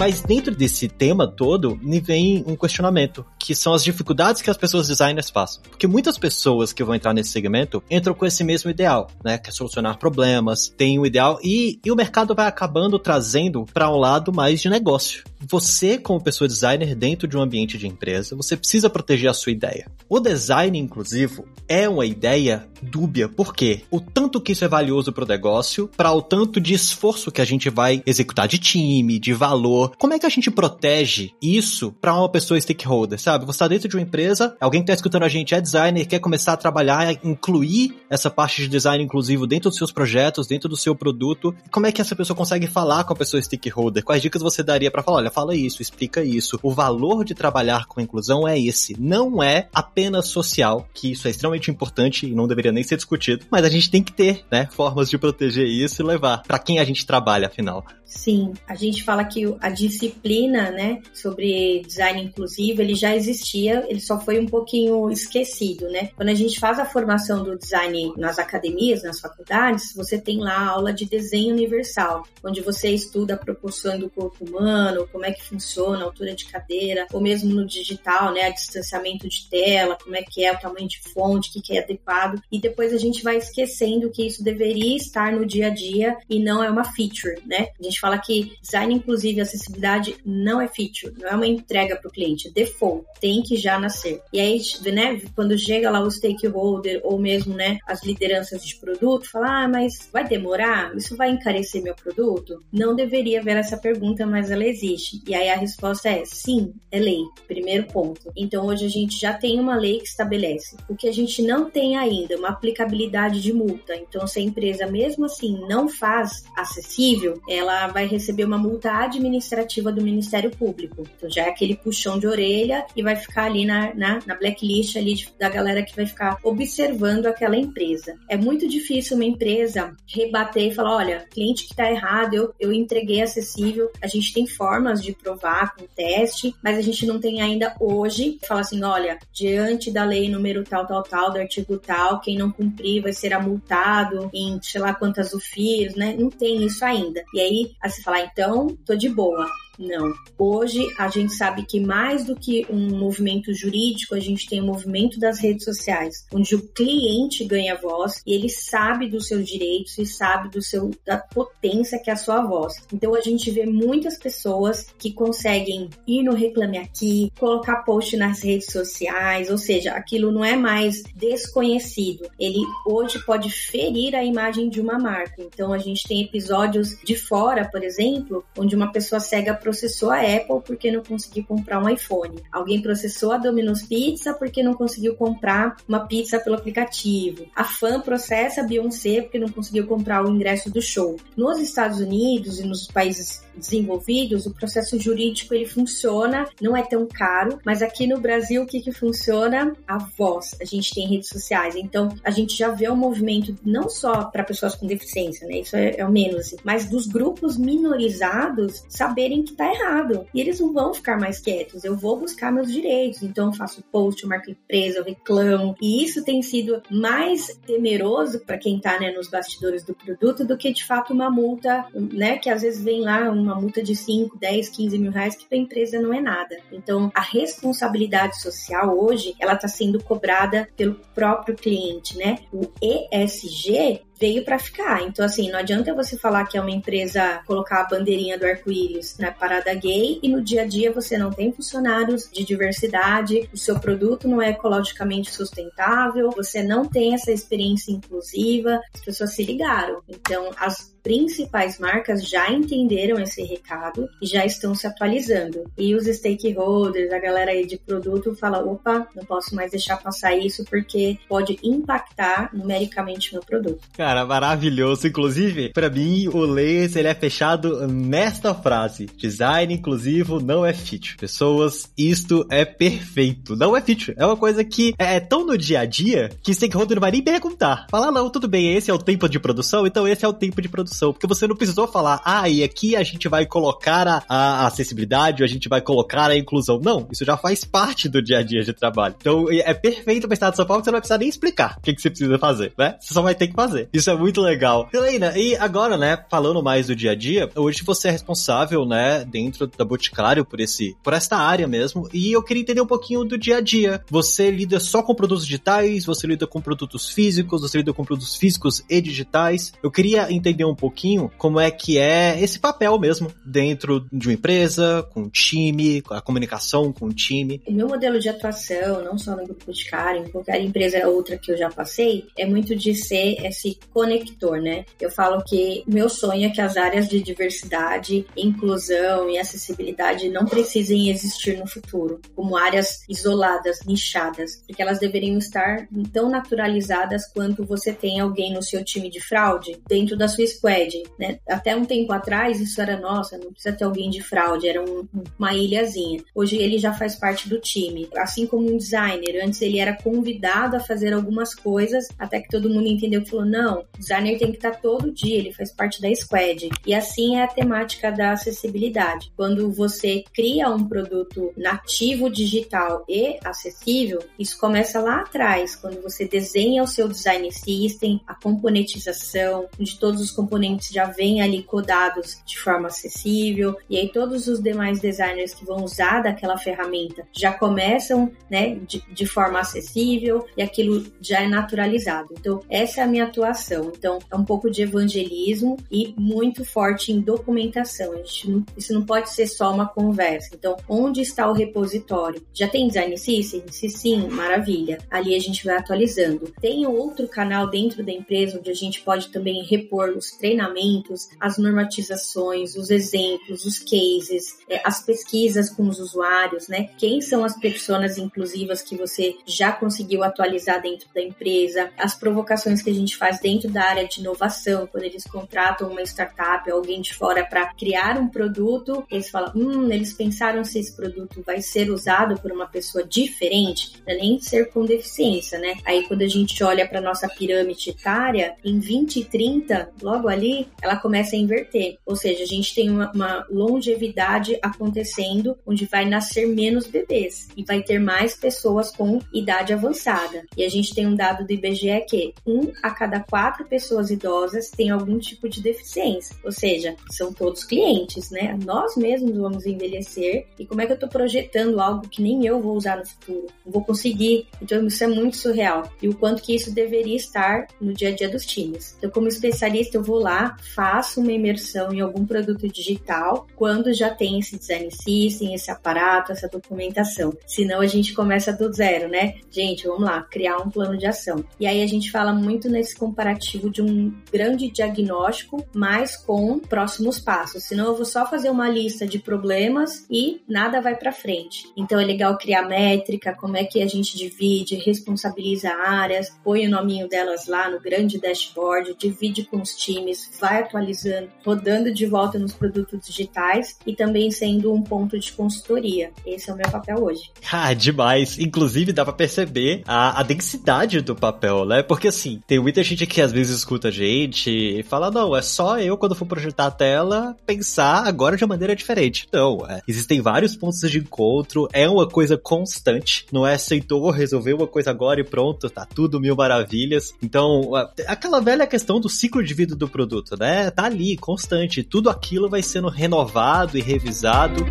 Mas 0.00 0.22
dentro 0.22 0.54
desse 0.54 0.88
tema 0.88 1.28
todo, 1.28 1.78
me 1.82 2.00
vem 2.00 2.42
um 2.46 2.56
questionamento, 2.56 3.22
que 3.38 3.54
são 3.54 3.74
as 3.74 3.84
dificuldades 3.84 4.40
que 4.40 4.48
as 4.48 4.56
pessoas 4.56 4.88
designers 4.88 5.30
passam. 5.30 5.62
Porque 5.68 5.86
muitas 5.86 6.16
pessoas 6.16 6.72
que 6.72 6.82
vão 6.82 6.94
entrar 6.94 7.12
nesse 7.12 7.28
segmento 7.28 7.82
entram 7.90 8.14
com 8.14 8.24
esse 8.24 8.42
mesmo 8.42 8.70
ideal, 8.70 9.10
né? 9.22 9.36
Que 9.36 9.50
é 9.50 9.52
solucionar 9.52 9.98
problemas, 9.98 10.72
tem 10.74 10.98
um 10.98 11.04
ideal, 11.04 11.38
e, 11.44 11.78
e 11.84 11.92
o 11.92 11.94
mercado 11.94 12.34
vai 12.34 12.46
acabando 12.46 12.98
trazendo 12.98 13.66
para 13.74 13.90
um 13.90 13.98
lado 13.98 14.32
mais 14.32 14.62
de 14.62 14.70
negócio. 14.70 15.22
Você, 15.46 15.98
como 15.98 16.22
pessoa 16.22 16.48
designer 16.48 16.94
dentro 16.94 17.28
de 17.28 17.36
um 17.36 17.42
ambiente 17.42 17.76
de 17.76 17.86
empresa, 17.86 18.34
você 18.34 18.56
precisa 18.56 18.88
proteger 18.88 19.28
a 19.28 19.34
sua 19.34 19.52
ideia. 19.52 19.86
O 20.08 20.18
design 20.18 20.78
inclusivo 20.78 21.46
é 21.68 21.88
uma 21.88 22.06
ideia 22.06 22.66
dúbia, 22.82 23.28
porque 23.28 23.82
o 23.90 24.00
tanto 24.00 24.40
que 24.40 24.52
isso 24.52 24.64
é 24.64 24.68
valioso 24.68 25.12
para 25.12 25.24
o 25.24 25.28
negócio, 25.28 25.88
para 25.94 26.12
o 26.12 26.22
tanto 26.22 26.60
de 26.60 26.74
esforço 26.74 27.30
que 27.30 27.40
a 27.40 27.44
gente 27.44 27.68
vai 27.68 28.02
executar 28.06 28.48
de 28.48 28.58
time, 28.58 29.18
de 29.18 29.32
valor, 29.32 29.89
como 29.98 30.14
é 30.14 30.18
que 30.18 30.26
a 30.26 30.30
gente 30.30 30.50
protege 30.50 31.32
isso 31.40 31.92
para 32.00 32.14
uma 32.14 32.28
pessoa 32.28 32.60
stakeholder, 32.60 33.20
sabe? 33.20 33.44
Você 33.46 33.58
tá 33.58 33.68
dentro 33.68 33.88
de 33.88 33.96
uma 33.96 34.02
empresa, 34.02 34.56
alguém 34.60 34.80
que 34.80 34.86
tá 34.86 34.94
escutando 34.94 35.24
a 35.24 35.28
gente 35.28 35.54
é 35.54 35.60
designer, 35.60 36.06
quer 36.06 36.18
começar 36.18 36.52
a 36.52 36.56
trabalhar, 36.56 37.18
incluir 37.24 37.96
essa 38.08 38.30
parte 38.30 38.62
de 38.62 38.68
design 38.68 39.02
inclusivo 39.02 39.46
dentro 39.46 39.70
dos 39.70 39.78
seus 39.78 39.92
projetos, 39.92 40.46
dentro 40.46 40.68
do 40.68 40.76
seu 40.76 40.94
produto. 40.94 41.54
Como 41.70 41.86
é 41.86 41.92
que 41.92 42.00
essa 42.00 42.16
pessoa 42.16 42.36
consegue 42.36 42.66
falar 42.66 43.04
com 43.04 43.12
a 43.12 43.16
pessoa 43.16 43.42
stakeholder? 43.42 44.04
Quais 44.04 44.22
dicas 44.22 44.42
você 44.42 44.62
daria 44.62 44.90
para 44.90 45.02
falar, 45.02 45.18
olha, 45.18 45.30
fala 45.30 45.54
isso, 45.54 45.82
explica 45.82 46.22
isso. 46.22 46.58
O 46.62 46.70
valor 46.70 47.24
de 47.24 47.34
trabalhar 47.34 47.86
com 47.86 48.00
inclusão 48.00 48.46
é 48.46 48.58
esse, 48.58 48.96
não 48.98 49.42
é 49.42 49.68
apenas 49.74 50.28
social, 50.28 50.88
que 50.92 51.12
isso 51.12 51.26
é 51.26 51.30
extremamente 51.30 51.70
importante 51.70 52.26
e 52.26 52.34
não 52.34 52.48
deveria 52.48 52.72
nem 52.72 52.82
ser 52.82 52.96
discutido, 52.96 53.46
mas 53.50 53.64
a 53.64 53.68
gente 53.68 53.90
tem 53.90 54.02
que 54.02 54.12
ter, 54.12 54.44
né, 54.50 54.68
formas 54.70 55.08
de 55.08 55.18
proteger 55.18 55.66
isso 55.66 56.02
e 56.02 56.04
levar 56.04 56.42
para 56.42 56.58
quem 56.58 56.78
a 56.78 56.84
gente 56.84 57.06
trabalha, 57.06 57.46
afinal. 57.46 57.84
Sim, 58.04 58.52
a 58.66 58.74
gente 58.74 59.04
fala 59.04 59.24
que 59.24 59.54
a 59.60 59.70
disciplina, 59.88 60.70
né, 60.70 61.02
sobre 61.12 61.82
design 61.86 62.22
inclusivo, 62.22 62.82
ele 62.82 62.94
já 62.94 63.14
existia, 63.14 63.84
ele 63.88 64.00
só 64.00 64.20
foi 64.20 64.38
um 64.38 64.46
pouquinho 64.46 65.10
esquecido, 65.10 65.88
né? 65.88 66.10
Quando 66.16 66.28
a 66.28 66.34
gente 66.34 66.58
faz 66.58 66.78
a 66.78 66.84
formação 66.84 67.42
do 67.42 67.58
design 67.58 68.12
nas 68.16 68.38
academias, 68.38 69.02
nas 69.02 69.20
faculdades, 69.20 69.92
você 69.94 70.18
tem 70.18 70.38
lá 70.38 70.56
a 70.56 70.70
aula 70.70 70.92
de 70.92 71.04
desenho 71.04 71.54
universal, 71.54 72.26
onde 72.44 72.60
você 72.60 72.90
estuda 72.90 73.34
a 73.34 73.38
proporção 73.38 73.98
do 73.98 74.10
corpo 74.10 74.44
humano, 74.44 75.08
como 75.10 75.24
é 75.24 75.32
que 75.32 75.42
funciona 75.42 76.02
a 76.02 76.04
altura 76.04 76.34
de 76.34 76.46
cadeira, 76.46 77.06
ou 77.12 77.20
mesmo 77.20 77.54
no 77.54 77.66
digital, 77.66 78.32
né, 78.32 78.42
a 78.42 78.50
distanciamento 78.50 79.28
de 79.28 79.48
tela, 79.48 79.96
como 80.02 80.16
é 80.16 80.22
que 80.22 80.44
é 80.44 80.52
o 80.52 80.58
tamanho 80.58 80.88
de 80.88 81.00
fonte, 81.00 81.50
o 81.58 81.62
que, 81.62 81.76
é 81.76 81.82
adequado, 81.82 82.40
e 82.50 82.60
depois 82.60 82.92
a 82.92 82.98
gente 82.98 83.22
vai 83.22 83.36
esquecendo 83.36 84.10
que 84.10 84.26
isso 84.26 84.42
deveria 84.42 84.96
estar 84.96 85.32
no 85.32 85.46
dia 85.46 85.68
a 85.68 85.70
dia 85.70 86.16
e 86.28 86.38
não 86.38 86.62
é 86.62 86.70
uma 86.70 86.84
feature, 86.84 87.40
né? 87.46 87.68
A 87.78 87.82
gente 87.82 88.00
fala 88.00 88.18
que 88.18 88.52
design 88.60 88.94
inclusive 88.94 89.38
e 89.38 89.42
acessibilidade 89.60 90.16
não 90.24 90.60
é 90.60 90.66
feature, 90.66 91.14
não 91.18 91.28
é 91.28 91.34
uma 91.34 91.46
entrega 91.46 91.96
para 91.96 92.08
o 92.08 92.12
cliente, 92.12 92.48
é 92.48 92.50
default, 92.50 93.04
tem 93.20 93.42
que 93.42 93.56
já 93.56 93.78
nascer. 93.78 94.20
E 94.32 94.40
aí, 94.40 94.60
né, 94.92 95.20
quando 95.34 95.58
chega 95.58 95.90
lá 95.90 96.00
o 96.00 96.10
stakeholder 96.10 97.00
ou 97.04 97.18
mesmo, 97.18 97.54
né, 97.54 97.78
as 97.86 98.02
lideranças 98.02 98.64
de 98.64 98.76
produto, 98.76 99.30
fala, 99.30 99.64
ah, 99.64 99.68
mas 99.68 100.08
vai 100.12 100.26
demorar? 100.26 100.96
Isso 100.96 101.16
vai 101.16 101.30
encarecer 101.30 101.82
meu 101.82 101.94
produto? 101.94 102.62
Não 102.72 102.94
deveria 102.94 103.40
haver 103.40 103.56
essa 103.56 103.76
pergunta, 103.76 104.26
mas 104.26 104.50
ela 104.50 104.64
existe. 104.64 105.20
E 105.26 105.34
aí 105.34 105.50
a 105.50 105.56
resposta 105.56 106.08
é 106.08 106.24
sim, 106.24 106.72
é 106.90 106.98
lei. 106.98 107.20
Primeiro 107.46 107.86
ponto. 107.86 108.32
Então 108.36 108.66
hoje 108.66 108.86
a 108.86 108.88
gente 108.88 109.18
já 109.18 109.34
tem 109.34 109.60
uma 109.60 109.76
lei 109.76 109.98
que 109.98 110.08
estabelece. 110.08 110.76
O 110.88 110.96
que 110.96 111.08
a 111.08 111.12
gente 111.12 111.42
não 111.42 111.70
tem 111.70 111.96
ainda, 111.96 112.36
uma 112.36 112.48
aplicabilidade 112.48 113.42
de 113.42 113.52
multa. 113.52 113.94
Então 113.96 114.26
se 114.26 114.38
a 114.38 114.42
empresa 114.42 114.86
mesmo 114.86 115.24
assim 115.24 115.60
não 115.68 115.88
faz 115.88 116.44
acessível, 116.56 117.40
ela 117.48 117.88
vai 117.88 118.06
receber 118.06 118.44
uma 118.44 118.58
multa 118.58 118.92
administrativa 118.92 119.49
do 119.92 120.02
Ministério 120.02 120.50
Público. 120.50 121.06
Então 121.16 121.30
já 121.30 121.46
é 121.46 121.48
aquele 121.48 121.76
puxão 121.76 122.18
de 122.18 122.26
orelha 122.26 122.84
e 122.94 123.02
vai 123.02 123.16
ficar 123.16 123.44
ali 123.44 123.64
na, 123.64 123.94
na, 123.94 124.18
na 124.26 124.34
blacklist 124.34 124.96
ali 124.96 125.26
da 125.38 125.48
galera 125.48 125.82
que 125.82 125.94
vai 125.94 126.06
ficar 126.06 126.38
observando 126.42 127.26
aquela 127.26 127.56
empresa. 127.56 128.16
É 128.28 128.36
muito 128.36 128.68
difícil 128.68 129.16
uma 129.16 129.24
empresa 129.24 129.94
rebater 130.06 130.68
e 130.68 130.74
falar, 130.74 130.96
olha, 130.96 131.26
cliente 131.30 131.64
que 131.64 131.72
está 131.72 131.90
errado, 131.90 132.34
eu, 132.34 132.54
eu 132.58 132.72
entreguei 132.72 133.22
acessível. 133.22 133.90
A 134.02 134.06
gente 134.06 134.32
tem 134.32 134.46
formas 134.46 135.02
de 135.02 135.12
provar 135.12 135.74
com 135.74 135.86
teste, 135.86 136.54
mas 136.62 136.78
a 136.78 136.82
gente 136.82 137.06
não 137.06 137.18
tem 137.18 137.40
ainda 137.40 137.74
hoje 137.80 138.38
falar 138.46 138.60
assim, 138.60 138.82
olha, 138.82 139.18
diante 139.32 139.90
da 139.90 140.04
lei 140.04 140.28
número 140.28 140.64
tal, 140.64 140.86
tal, 140.86 141.02
tal, 141.02 141.32
do 141.32 141.38
artigo 141.38 141.78
tal, 141.78 142.20
quem 142.20 142.36
não 142.36 142.50
cumprir 142.50 143.02
vai 143.02 143.12
ser 143.12 143.30
multado 143.38 144.30
em 144.32 144.60
sei 144.62 144.80
lá 144.80 144.94
quantas 144.94 145.32
UFIs, 145.32 145.94
né? 145.94 146.14
Não 146.18 146.30
tem 146.30 146.64
isso 146.64 146.84
ainda. 146.84 147.22
E 147.34 147.40
aí, 147.40 147.72
a 147.80 147.88
se 147.88 148.02
falar, 148.02 148.24
então, 148.24 148.76
tô 148.84 148.94
de 148.94 149.08
boa. 149.08 149.39
Não. 149.80 150.12
Hoje 150.38 150.86
a 150.98 151.08
gente 151.08 151.32
sabe 151.32 151.64
que 151.64 151.80
mais 151.80 152.26
do 152.26 152.36
que 152.36 152.66
um 152.68 152.98
movimento 152.98 153.54
jurídico, 153.54 154.14
a 154.14 154.20
gente 154.20 154.46
tem 154.46 154.60
o 154.60 154.64
um 154.64 154.66
movimento 154.66 155.18
das 155.18 155.38
redes 155.38 155.64
sociais, 155.64 156.26
onde 156.30 156.54
o 156.54 156.68
cliente 156.68 157.46
ganha 157.46 157.74
voz 157.76 158.20
e 158.26 158.34
ele 158.34 158.50
sabe 158.50 159.08
dos 159.08 159.26
seus 159.26 159.48
direitos 159.48 159.96
e 159.96 160.04
sabe 160.04 160.50
do 160.50 160.60
seu 160.60 160.90
da 161.06 161.16
potência 161.16 161.98
que 161.98 162.10
é 162.10 162.12
a 162.12 162.16
sua 162.16 162.42
voz. 162.42 162.74
Então 162.92 163.14
a 163.14 163.22
gente 163.22 163.50
vê 163.50 163.64
muitas 163.64 164.18
pessoas 164.18 164.86
que 164.98 165.12
conseguem 165.14 165.88
ir 166.06 166.22
no 166.22 166.34
Reclame 166.34 166.76
Aqui, 166.76 167.32
colocar 167.38 167.76
post 167.76 168.16
nas 168.18 168.42
redes 168.42 168.70
sociais, 168.70 169.50
ou 169.50 169.56
seja, 169.56 169.92
aquilo 169.92 170.30
não 170.30 170.44
é 170.44 170.56
mais 170.56 171.02
desconhecido. 171.14 172.28
Ele 172.38 172.60
hoje 172.86 173.18
pode 173.24 173.50
ferir 173.50 174.14
a 174.14 174.22
imagem 174.22 174.68
de 174.68 174.80
uma 174.80 174.98
marca. 174.98 175.42
Então 175.42 175.72
a 175.72 175.78
gente 175.78 176.06
tem 176.06 176.22
episódios 176.22 176.98
de 177.02 177.16
fora, 177.16 177.66
por 177.70 177.82
exemplo, 177.82 178.44
onde 178.58 178.76
uma 178.76 178.92
pessoa 178.92 179.20
cega 179.20 179.54
processou 179.70 180.10
a 180.10 180.20
Apple 180.20 180.60
porque 180.66 180.90
não 180.90 181.02
conseguiu 181.02 181.44
comprar 181.44 181.80
um 181.80 181.88
iPhone. 181.88 182.42
Alguém 182.50 182.82
processou 182.82 183.30
a 183.30 183.36
Domino's 183.36 183.82
Pizza 183.82 184.34
porque 184.34 184.64
não 184.64 184.74
conseguiu 184.74 185.14
comprar 185.14 185.76
uma 185.88 186.06
pizza 186.06 186.40
pelo 186.40 186.56
aplicativo. 186.56 187.46
A 187.54 187.62
fã 187.62 188.00
processa 188.00 188.62
a 188.62 188.64
Beyoncé 188.64 189.22
porque 189.22 189.38
não 189.38 189.48
conseguiu 189.48 189.86
comprar 189.86 190.24
o 190.24 190.30
ingresso 190.30 190.70
do 190.70 190.82
show. 190.82 191.16
Nos 191.36 191.60
Estados 191.60 192.00
Unidos 192.00 192.58
e 192.58 192.66
nos 192.66 192.88
países 192.88 193.44
desenvolvidos, 193.54 194.46
o 194.46 194.54
processo 194.54 194.98
jurídico 194.98 195.54
ele 195.54 195.66
funciona, 195.66 196.48
não 196.60 196.76
é 196.76 196.82
tão 196.82 197.06
caro, 197.06 197.58
mas 197.64 197.82
aqui 197.82 198.06
no 198.06 198.18
Brasil 198.18 198.62
o 198.62 198.66
que 198.66 198.80
que 198.80 198.90
funciona? 198.90 199.76
A 199.86 199.98
voz. 199.98 200.56
A 200.60 200.64
gente 200.64 200.94
tem 200.94 201.06
redes 201.06 201.28
sociais, 201.28 201.76
então 201.76 202.08
a 202.24 202.30
gente 202.30 202.56
já 202.56 202.70
vê 202.70 202.90
um 202.90 202.96
movimento 202.96 203.54
não 203.64 203.88
só 203.88 204.24
para 204.24 204.42
pessoas 204.42 204.74
com 204.74 204.86
deficiência, 204.86 205.46
né? 205.46 205.58
Isso 205.58 205.76
é, 205.76 205.96
é 205.98 206.06
o 206.06 206.10
menos, 206.10 206.40
assim, 206.40 206.56
mas 206.64 206.88
dos 206.88 207.06
grupos 207.06 207.56
minorizados 207.56 208.82
saberem 208.88 209.42
que 209.42 209.52
tá 209.60 209.70
errado. 209.70 210.26
E 210.32 210.40
eles 210.40 210.58
não 210.58 210.72
vão 210.72 210.94
ficar 210.94 211.18
mais 211.18 211.38
quietos. 211.38 211.84
Eu 211.84 211.94
vou 211.94 212.18
buscar 212.18 212.50
meus 212.50 212.72
direitos, 212.72 213.22
então 213.22 213.48
eu 213.48 213.52
faço 213.52 213.84
post, 213.92 214.22
eu 214.22 214.28
marco 214.28 214.50
empresa, 214.50 214.98
eu 214.98 215.04
reclamo. 215.04 215.76
E 215.80 216.02
isso 216.02 216.24
tem 216.24 216.40
sido 216.42 216.82
mais 216.90 217.58
temeroso 217.66 218.40
para 218.40 218.56
quem 218.56 218.80
tá 218.80 218.98
né, 218.98 219.12
nos 219.12 219.28
bastidores 219.28 219.84
do 219.84 219.94
produto 219.94 220.46
do 220.46 220.56
que 220.56 220.72
de 220.72 220.84
fato 220.84 221.12
uma 221.12 221.30
multa, 221.30 221.84
né? 221.94 222.38
Que 222.38 222.48
às 222.48 222.62
vezes 222.62 222.82
vem 222.82 223.02
lá 223.02 223.30
uma 223.30 223.54
multa 223.54 223.82
de 223.82 223.94
5, 223.94 224.38
10, 224.38 224.68
15 224.70 224.98
mil 224.98 225.12
reais 225.12 225.36
que 225.36 225.46
para 225.46 225.58
a 225.58 225.60
empresa 225.60 226.00
não 226.00 226.14
é 226.14 226.20
nada. 226.20 226.56
Então, 226.72 227.10
a 227.14 227.20
responsabilidade 227.20 228.40
social 228.40 228.98
hoje, 228.98 229.34
ela 229.38 229.54
está 229.54 229.68
sendo 229.68 230.02
cobrada 230.02 230.68
pelo 230.76 230.94
próprio 231.14 231.54
cliente, 231.54 232.16
né? 232.16 232.38
O 232.52 232.62
ESG 232.80 234.02
veio 234.20 234.44
para 234.44 234.58
ficar. 234.58 235.02
Então, 235.02 235.24
assim, 235.24 235.50
não 235.50 235.58
adianta 235.58 235.94
você 235.94 236.18
falar 236.18 236.44
que 236.44 236.58
é 236.58 236.60
uma 236.60 236.70
empresa 236.70 237.40
colocar 237.46 237.80
a 237.80 237.88
bandeirinha 237.88 238.38
do 238.38 238.44
arco-íris 238.44 239.16
na 239.18 239.32
parada 239.32 239.72
gay 239.74 240.20
e 240.22 240.28
no 240.28 240.42
dia 240.42 240.62
a 240.62 240.66
dia 240.66 240.92
você 240.92 241.16
não 241.16 241.30
tem 241.30 241.50
funcionários 241.50 242.28
de 242.30 242.44
diversidade, 242.44 243.48
o 243.52 243.56
seu 243.56 243.80
produto 243.80 244.28
não 244.28 244.42
é 244.42 244.50
ecologicamente 244.50 245.30
sustentável, 245.32 246.30
você 246.30 246.62
não 246.62 246.84
tem 246.84 247.14
essa 247.14 247.32
experiência 247.32 247.92
inclusiva, 247.92 248.80
as 248.92 249.00
pessoas 249.00 249.34
se 249.34 249.42
ligaram. 249.42 250.02
Então, 250.06 250.50
as 250.58 250.90
principais 251.02 251.78
marcas 251.78 252.26
já 252.28 252.50
entenderam 252.50 253.20
esse 253.20 253.42
recado 253.42 254.08
e 254.20 254.26
já 254.26 254.44
estão 254.44 254.74
se 254.74 254.86
atualizando. 254.86 255.64
E 255.76 255.94
os 255.94 256.06
stakeholders, 256.06 257.12
a 257.12 257.18
galera 257.18 257.50
aí 257.52 257.66
de 257.66 257.78
produto 257.78 258.34
fala, 258.34 258.58
opa, 258.58 259.06
não 259.14 259.24
posso 259.24 259.54
mais 259.54 259.70
deixar 259.70 259.96
passar 259.96 260.36
isso 260.36 260.64
porque 260.64 261.18
pode 261.28 261.58
impactar 261.62 262.50
numericamente 262.52 263.32
meu 263.32 263.42
produto. 263.42 263.80
Cara, 263.96 264.24
maravilhoso. 264.24 265.06
Inclusive, 265.06 265.72
para 265.72 265.90
mim, 265.90 266.28
o 266.28 266.38
Layers 266.40 266.96
ele 266.96 267.08
é 267.08 267.14
fechado 267.14 267.86
nesta 267.86 268.54
frase: 268.54 269.06
design 269.16 269.74
inclusivo 269.74 270.40
não 270.40 270.64
é 270.64 270.72
feature. 270.72 271.16
Pessoas, 271.16 271.90
isto 271.96 272.46
é 272.50 272.64
perfeito. 272.64 273.56
Não 273.56 273.76
é 273.76 273.80
feature. 273.80 274.14
É 274.16 274.26
uma 274.26 274.36
coisa 274.36 274.64
que 274.64 274.94
é 274.98 275.20
tão 275.20 275.46
no 275.46 275.56
dia 275.56 275.80
a 275.80 275.84
dia 275.84 276.30
que 276.42 276.54
stakeholder 276.54 276.96
não 276.96 277.00
vai 277.00 277.10
nem 277.10 277.22
perguntar. 277.22 277.86
Falar, 277.90 278.10
não, 278.10 278.30
tudo 278.30 278.48
bem, 278.48 278.74
esse 278.74 278.90
é 278.90 278.94
o 278.94 278.98
tempo 278.98 279.28
de 279.28 279.38
produção, 279.38 279.86
então 279.86 280.06
esse 280.06 280.24
é 280.24 280.28
o 280.28 280.32
tempo 280.32 280.60
de 280.60 280.68
produção. 280.68 280.89
Porque 281.12 281.26
você 281.26 281.46
não 281.46 281.56
precisou 281.56 281.86
falar, 281.88 282.20
ah, 282.24 282.48
e 282.48 282.62
aqui 282.62 282.96
a 282.96 283.02
gente 283.02 283.28
vai 283.28 283.46
colocar 283.46 284.06
a, 284.06 284.24
a 284.28 284.66
acessibilidade, 284.66 285.42
ou 285.42 285.44
a 285.44 285.48
gente 285.48 285.68
vai 285.68 285.80
colocar 285.80 286.30
a 286.30 286.36
inclusão. 286.36 286.80
Não, 286.82 287.06
isso 287.10 287.24
já 287.24 287.36
faz 287.36 287.64
parte 287.64 288.08
do 288.08 288.22
dia 288.22 288.38
a 288.38 288.42
dia 288.42 288.62
de 288.62 288.72
trabalho. 288.72 289.14
Então 289.18 289.46
é 289.50 289.74
perfeito 289.74 290.26
para 290.26 290.34
Estado 290.34 290.52
de 290.52 290.56
São 290.56 290.66
Paulo 290.66 290.84
você 290.84 290.90
não 290.90 290.94
vai 290.94 291.00
precisar 291.00 291.18
nem 291.18 291.28
explicar 291.28 291.76
o 291.78 291.80
que, 291.82 291.94
que 291.94 292.00
você 292.00 292.10
precisa 292.10 292.38
fazer, 292.38 292.72
né? 292.78 292.96
Você 293.00 293.14
só 293.14 293.22
vai 293.22 293.34
ter 293.34 293.48
que 293.48 293.54
fazer. 293.54 293.88
Isso 293.92 294.10
é 294.10 294.16
muito 294.16 294.40
legal. 294.40 294.88
Helena, 294.92 295.36
e 295.36 295.56
agora, 295.56 295.96
né, 295.96 296.24
falando 296.30 296.62
mais 296.62 296.86
do 296.86 296.96
dia 296.96 297.12
a 297.12 297.14
dia, 297.14 297.50
hoje 297.54 297.82
você 297.84 298.08
é 298.08 298.10
responsável, 298.10 298.84
né, 298.84 299.24
dentro 299.24 299.66
da 299.66 299.84
Boticário 299.84 300.44
por 300.44 300.60
esse, 300.60 300.96
por 301.02 301.12
esta 301.12 301.36
área 301.36 301.66
mesmo, 301.66 302.08
e 302.12 302.32
eu 302.32 302.42
queria 302.42 302.62
entender 302.62 302.80
um 302.80 302.86
pouquinho 302.86 303.24
do 303.24 303.38
dia 303.38 303.58
a 303.58 303.60
dia. 303.60 304.02
Você 304.10 304.50
lida 304.50 304.80
só 304.80 305.02
com 305.02 305.14
produtos 305.14 305.44
digitais, 305.44 306.04
você 306.04 306.26
lida 306.26 306.46
com 306.46 306.60
produtos 306.60 307.10
físicos, 307.10 307.62
você 307.62 307.78
lida 307.78 307.92
com 307.92 308.04
produtos 308.04 308.36
físicos 308.36 308.82
e 308.88 309.00
digitais. 309.00 309.72
Eu 309.82 309.90
queria 309.90 310.32
entender 310.32 310.64
um 310.64 310.74
pouquinho 310.80 311.30
como 311.36 311.60
é 311.60 311.70
que 311.70 311.98
é 311.98 312.40
esse 312.40 312.58
papel 312.58 312.98
mesmo 312.98 313.30
dentro 313.44 314.06
de 314.10 314.28
uma 314.28 314.34
empresa, 314.34 315.06
com 315.12 315.22
um 315.22 315.28
time, 315.28 316.02
a 316.10 316.20
comunicação 316.20 316.92
com 316.92 317.06
o 317.06 317.12
time. 317.12 317.60
O 317.66 317.72
meu 317.72 317.86
modelo 317.86 318.18
de 318.18 318.28
atuação, 318.28 319.04
não 319.04 319.18
só 319.18 319.36
no 319.36 319.44
Grupo 319.44 319.66
Boticário, 319.66 320.24
em 320.24 320.30
qualquer 320.30 320.60
empresa 320.62 321.06
outra 321.06 321.36
que 321.36 321.52
eu 321.52 321.58
já 321.58 321.68
passei, 321.68 322.26
é 322.36 322.46
muito 322.46 322.74
de 322.74 322.94
ser 322.94 323.44
esse 323.44 323.78
conector, 323.92 324.60
né? 324.60 324.86
Eu 324.98 325.10
falo 325.10 325.44
que 325.44 325.84
meu 325.86 326.08
sonho 326.08 326.46
é 326.46 326.50
que 326.50 326.60
as 326.60 326.76
áreas 326.76 327.08
de 327.08 327.22
diversidade, 327.22 328.24
inclusão 328.36 329.28
e 329.28 329.38
acessibilidade 329.38 330.28
não 330.30 330.46
precisem 330.46 331.10
existir 331.10 331.58
no 331.58 331.66
futuro, 331.66 332.20
como 332.34 332.56
áreas 332.56 333.00
isoladas, 333.08 333.80
nichadas, 333.86 334.62
porque 334.66 334.80
elas 334.80 334.98
deveriam 334.98 335.36
estar 335.36 335.86
tão 336.12 336.30
naturalizadas 336.30 337.26
quanto 337.32 337.64
você 337.64 337.92
tem 337.92 338.20
alguém 338.20 338.54
no 338.54 338.62
seu 338.62 338.82
time 338.82 339.10
de 339.10 339.20
fraude 339.20 339.78
dentro 339.86 340.16
da 340.16 340.26
sua 340.26 340.46
squad 340.46 340.69
squad, 340.70 341.02
né? 341.18 341.38
Até 341.48 341.74
um 341.76 341.84
tempo 341.84 342.12
atrás 342.12 342.60
isso 342.60 342.80
era 342.80 342.98
nossa, 342.98 343.36
não 343.38 343.52
precisa 343.52 343.74
ter 343.74 343.84
alguém 343.84 344.10
de 344.10 344.22
fraude, 344.22 344.68
era 344.68 344.82
um, 344.82 345.06
uma 345.38 345.54
ilhazinha. 345.54 346.22
Hoje 346.34 346.56
ele 346.56 346.78
já 346.78 346.92
faz 346.92 347.16
parte 347.16 347.48
do 347.48 347.58
time, 347.58 348.08
assim 348.16 348.46
como 348.46 348.72
um 348.72 348.76
designer. 348.76 349.42
Antes 349.44 349.60
ele 349.62 349.78
era 349.78 349.96
convidado 349.96 350.76
a 350.76 350.80
fazer 350.80 351.12
algumas 351.12 351.54
coisas, 351.54 352.08
até 352.18 352.40
que 352.40 352.48
todo 352.48 352.70
mundo 352.70 352.88
entendeu 352.88 353.22
que 353.22 353.30
falou 353.30 353.44
não, 353.44 353.84
designer 353.98 354.38
tem 354.38 354.50
que 354.50 354.58
estar 354.58 354.80
todo 354.80 355.12
dia, 355.12 355.38
ele 355.38 355.52
faz 355.52 355.72
parte 355.72 356.00
da 356.00 356.14
squad. 356.14 356.68
E 356.86 356.94
assim 356.94 357.36
é 357.36 357.42
a 357.42 357.48
temática 357.48 358.10
da 358.10 358.32
acessibilidade. 358.32 359.32
Quando 359.36 359.70
você 359.70 360.24
cria 360.32 360.68
um 360.68 360.86
produto 360.86 361.52
nativo 361.56 362.30
digital 362.30 363.04
e 363.08 363.38
acessível, 363.44 364.20
isso 364.38 364.58
começa 364.58 365.00
lá 365.00 365.20
atrás, 365.20 365.76
quando 365.76 366.02
você 366.02 366.26
desenha 366.26 366.82
o 366.82 366.86
seu 366.86 367.08
design 367.08 367.50
system, 367.52 368.20
a 368.26 368.34
componentização, 368.34 369.68
onde 369.78 369.98
todos 369.98 370.20
os 370.20 370.30
componentes 370.30 370.59
já 370.92 371.04
vêm 371.06 371.42
ali 371.42 371.62
codados 371.62 372.38
de 372.46 372.58
forma 372.58 372.88
acessível, 372.88 373.76
e 373.88 373.96
aí 373.96 374.08
todos 374.08 374.48
os 374.48 374.62
demais 374.62 375.00
designers 375.00 375.54
que 375.54 375.64
vão 375.64 375.84
usar 375.84 376.22
daquela 376.22 376.58
ferramenta 376.58 377.26
já 377.32 377.52
começam 377.52 378.30
né, 378.50 378.78
de, 378.86 379.02
de 379.12 379.26
forma 379.26 379.60
acessível 379.60 380.46
e 380.56 380.62
aquilo 380.62 381.04
já 381.20 381.42
é 381.42 381.48
naturalizado. 381.48 382.34
Então, 382.38 382.60
essa 382.68 383.00
é 383.00 383.04
a 383.04 383.06
minha 383.06 383.24
atuação. 383.24 383.92
Então, 383.96 384.18
é 384.30 384.36
um 384.36 384.44
pouco 384.44 384.70
de 384.70 384.82
evangelismo 384.82 385.76
e 385.90 386.14
muito 386.16 386.64
forte 386.64 387.12
em 387.12 387.20
documentação. 387.20 388.12
Não, 388.44 388.64
isso 388.76 388.92
não 388.92 389.04
pode 389.04 389.30
ser 389.30 389.46
só 389.46 389.72
uma 389.72 389.86
conversa. 389.86 390.50
Então, 390.54 390.76
onde 390.88 391.20
está 391.20 391.48
o 391.48 391.52
repositório? 391.52 392.42
Já 392.52 392.68
tem 392.68 392.88
design 392.88 393.16
system? 393.16 393.64
Se 393.70 393.88
sim, 393.88 394.28
maravilha. 394.28 394.98
Ali 395.10 395.34
a 395.34 395.38
gente 395.38 395.64
vai 395.64 395.76
atualizando. 395.76 396.52
Tem 396.60 396.86
outro 396.86 397.28
canal 397.28 397.68
dentro 397.68 398.04
da 398.04 398.12
empresa 398.12 398.58
onde 398.58 398.70
a 398.70 398.74
gente 398.74 399.02
pode 399.02 399.28
também 399.28 399.62
repor 399.64 400.10
os 400.10 400.30
treinamentos, 400.50 401.28
as 401.38 401.58
normatizações, 401.58 402.74
os 402.74 402.90
exemplos, 402.90 403.64
os 403.64 403.78
cases, 403.78 404.58
é, 404.68 404.80
as 404.84 405.04
pesquisas 405.04 405.70
com 405.70 405.88
os 405.88 406.00
usuários, 406.00 406.66
né? 406.68 406.90
Quem 406.98 407.20
são 407.20 407.44
as 407.44 407.56
pessoas 407.58 408.18
inclusivas 408.18 408.82
que 408.82 408.96
você 408.96 409.36
já 409.46 409.70
conseguiu 409.72 410.24
atualizar 410.24 410.82
dentro 410.82 411.08
da 411.14 411.22
empresa, 411.22 411.90
as 411.96 412.14
provocações 412.14 412.82
que 412.82 412.90
a 412.90 412.94
gente 412.94 413.16
faz 413.16 413.40
dentro 413.40 413.70
da 413.70 413.84
área 413.84 414.06
de 414.06 414.20
inovação, 414.20 414.86
quando 414.86 415.04
eles 415.04 415.24
contratam 415.24 415.88
uma 415.88 416.02
startup 416.02 416.68
alguém 416.70 417.00
de 417.00 417.14
fora 417.14 417.44
para 417.44 417.72
criar 417.74 418.18
um 418.18 418.28
produto, 418.28 419.04
eles 419.10 419.30
falam, 419.30 419.52
hum, 419.54 419.92
eles 419.92 420.12
pensaram 420.12 420.64
se 420.64 420.78
esse 420.78 420.96
produto 420.96 421.42
vai 421.46 421.62
ser 421.62 421.90
usado 421.90 422.40
por 422.40 422.50
uma 422.50 422.66
pessoa 422.66 423.04
diferente, 423.04 423.92
é 424.06 424.16
nem 424.16 424.40
ser 424.40 424.70
com 424.70 424.84
deficiência, 424.84 425.58
né? 425.58 425.74
Aí 425.84 426.06
quando 426.06 426.22
a 426.22 426.28
gente 426.28 426.62
olha 426.64 426.86
para 426.88 427.00
nossa 427.00 427.28
pirâmide 427.28 427.90
etária, 427.90 428.54
em 428.64 428.78
20 428.78 429.20
e 429.20 429.24
30, 429.24 429.90
logo 430.02 430.28
ali, 430.28 430.39
ela 430.82 430.96
começa 430.96 431.36
a 431.36 431.38
inverter. 431.38 431.98
Ou 432.06 432.16
seja, 432.16 432.42
a 432.42 432.46
gente 432.46 432.74
tem 432.74 432.90
uma, 432.90 433.10
uma 433.12 433.46
longevidade 433.50 434.58
acontecendo 434.62 435.56
onde 435.66 435.86
vai 435.86 436.04
nascer 436.04 436.46
menos 436.46 436.86
bebês 436.86 437.48
e 437.56 437.64
vai 437.64 437.82
ter 437.82 437.98
mais 437.98 438.34
pessoas 438.36 438.90
com 438.90 439.20
idade 439.32 439.72
avançada. 439.72 440.44
E 440.56 440.64
a 440.64 440.68
gente 440.68 440.94
tem 440.94 441.06
um 441.06 441.14
dado 441.14 441.46
do 441.46 441.52
IBGE 441.52 442.04
que 442.08 442.34
um 442.46 442.72
a 442.82 442.90
cada 442.90 443.20
quatro 443.20 443.64
pessoas 443.66 444.10
idosas 444.10 444.70
tem 444.70 444.90
algum 444.90 445.18
tipo 445.18 445.48
de 445.48 445.62
deficiência. 445.62 446.36
Ou 446.44 446.52
seja, 446.52 446.94
são 447.10 447.32
todos 447.32 447.64
clientes, 447.64 448.30
né? 448.30 448.58
Nós 448.64 448.96
mesmos 448.96 449.36
vamos 449.36 449.66
envelhecer 449.66 450.46
e 450.58 450.66
como 450.66 450.80
é 450.80 450.86
que 450.86 450.92
eu 450.92 450.94
estou 450.94 451.08
projetando 451.08 451.80
algo 451.80 452.08
que 452.08 452.22
nem 452.22 452.46
eu 452.46 452.60
vou 452.60 452.76
usar 452.76 452.98
no 452.98 453.06
futuro? 453.06 453.46
Não 453.64 453.72
vou 453.72 453.84
conseguir. 453.84 454.46
Então 454.60 454.86
isso 454.86 455.02
é 455.04 455.06
muito 455.06 455.36
surreal. 455.36 455.90
E 456.02 456.08
o 456.08 456.14
quanto 456.14 456.42
que 456.42 456.54
isso 456.54 456.72
deveria 456.72 457.16
estar 457.16 457.66
no 457.80 457.92
dia 457.92 458.08
a 458.08 458.14
dia 458.14 458.28
dos 458.28 458.44
times. 458.44 458.94
Então, 458.98 459.10
como 459.10 459.28
especialista, 459.28 459.96
eu 459.96 460.02
vou 460.02 460.18
lá, 460.18 460.29
faço 460.74 461.20
uma 461.20 461.32
imersão 461.32 461.92
em 461.92 462.00
algum 462.00 462.24
produto 462.24 462.68
digital 462.68 463.46
quando 463.56 463.92
já 463.92 464.10
tem 464.10 464.38
esse 464.38 464.58
design 464.58 464.90
system, 464.90 465.54
esse 465.54 465.70
aparato, 465.70 466.32
essa 466.32 466.48
documentação. 466.48 467.32
Senão 467.46 467.80
a 467.80 467.86
gente 467.86 468.14
começa 468.14 468.52
do 468.52 468.72
zero, 468.72 469.08
né? 469.08 469.34
Gente, 469.50 469.86
vamos 469.86 470.04
lá, 470.04 470.22
criar 470.22 470.58
um 470.58 470.70
plano 470.70 470.96
de 470.96 471.06
ação. 471.06 471.44
E 471.58 471.66
aí 471.66 471.82
a 471.82 471.86
gente 471.86 472.10
fala 472.10 472.32
muito 472.32 472.68
nesse 472.68 472.96
comparativo 472.96 473.70
de 473.70 473.82
um 473.82 474.14
grande 474.32 474.70
diagnóstico, 474.70 475.64
mas 475.74 476.16
com 476.16 476.58
próximos 476.58 477.18
passos. 477.18 477.64
Senão 477.64 477.86
eu 477.86 477.96
vou 477.96 478.04
só 478.04 478.26
fazer 478.26 478.50
uma 478.50 478.68
lista 478.68 479.06
de 479.06 479.18
problemas 479.18 480.06
e 480.10 480.40
nada 480.48 480.80
vai 480.80 480.94
para 480.96 481.12
frente. 481.12 481.70
Então 481.76 481.98
é 481.98 482.04
legal 482.04 482.36
criar 482.36 482.62
métrica, 482.68 483.34
como 483.34 483.56
é 483.56 483.64
que 483.64 483.82
a 483.82 483.86
gente 483.86 484.16
divide, 484.16 484.76
responsabiliza 484.76 485.70
áreas, 485.72 486.30
põe 486.42 486.66
o 486.66 486.70
nominho 486.70 487.08
delas 487.08 487.46
lá 487.46 487.70
no 487.70 487.80
grande 487.80 488.18
dashboard, 488.18 488.94
divide 488.98 489.44
com 489.44 489.60
os 489.60 489.74
times, 489.74 490.19
vai 490.40 490.62
atualizando, 490.62 491.28
rodando 491.44 491.92
de 491.92 492.06
volta 492.06 492.38
nos 492.38 492.52
produtos 492.52 493.06
digitais 493.06 493.76
e 493.86 493.94
também 493.94 494.30
sendo 494.30 494.72
um 494.72 494.82
ponto 494.82 495.18
de 495.18 495.32
consultoria. 495.32 496.10
Esse 496.26 496.50
é 496.50 496.54
o 496.54 496.56
meu 496.56 496.70
papel 496.70 497.02
hoje. 497.02 497.30
Ah, 497.52 497.74
demais. 497.74 498.38
Inclusive 498.38 498.92
dá 498.92 499.04
para 499.04 499.12
perceber 499.12 499.82
a, 499.86 500.20
a 500.20 500.22
densidade 500.22 501.00
do 501.00 501.16
papel, 501.16 501.64
né? 501.64 501.82
Porque 501.82 502.08
assim, 502.08 502.40
tem 502.46 502.60
muita 502.60 502.82
gente 502.82 503.06
que 503.06 503.20
às 503.20 503.32
vezes 503.32 503.58
escuta 503.58 503.88
a 503.88 503.90
gente 503.90 504.50
e 504.50 504.82
fala: 504.84 505.10
não, 505.10 505.36
é 505.36 505.42
só 505.42 505.78
eu 505.78 505.98
quando 505.98 506.14
for 506.14 506.26
projetar 506.26 506.66
a 506.66 506.70
tela 506.70 507.36
pensar 507.44 508.06
agora 508.06 508.36
de 508.36 508.44
uma 508.44 508.54
maneira 508.54 508.74
diferente. 508.76 509.28
Não, 509.32 509.66
é, 509.68 509.80
existem 509.86 510.20
vários 510.20 510.56
pontos 510.56 510.80
de 510.80 510.98
encontro, 510.98 511.68
é 511.72 511.88
uma 511.88 512.08
coisa 512.08 512.38
constante, 512.38 513.26
não 513.32 513.46
é 513.46 513.54
aceitou, 513.54 514.10
resolveu 514.10 514.56
uma 514.56 514.66
coisa 514.66 514.90
agora 514.90 515.20
e 515.20 515.24
pronto, 515.24 515.68
tá 515.68 515.86
tudo 515.86 516.20
mil 516.20 516.36
maravilhas. 516.36 517.14
Então, 517.22 517.72
aquela 518.06 518.40
velha 518.40 518.66
questão 518.66 519.00
do 519.00 519.08
ciclo 519.08 519.42
de 519.42 519.54
vida 519.54 519.74
do 519.74 519.88
produto, 519.88 519.99
né? 520.38 520.70
Tá 520.70 520.84
ali, 520.84 521.16
constante, 521.16 521.82
tudo 521.82 522.10
aquilo 522.10 522.48
vai 522.48 522.62
sendo 522.62 522.88
renovado 522.88 523.76
e 523.76 523.80
revisado. 523.80 524.64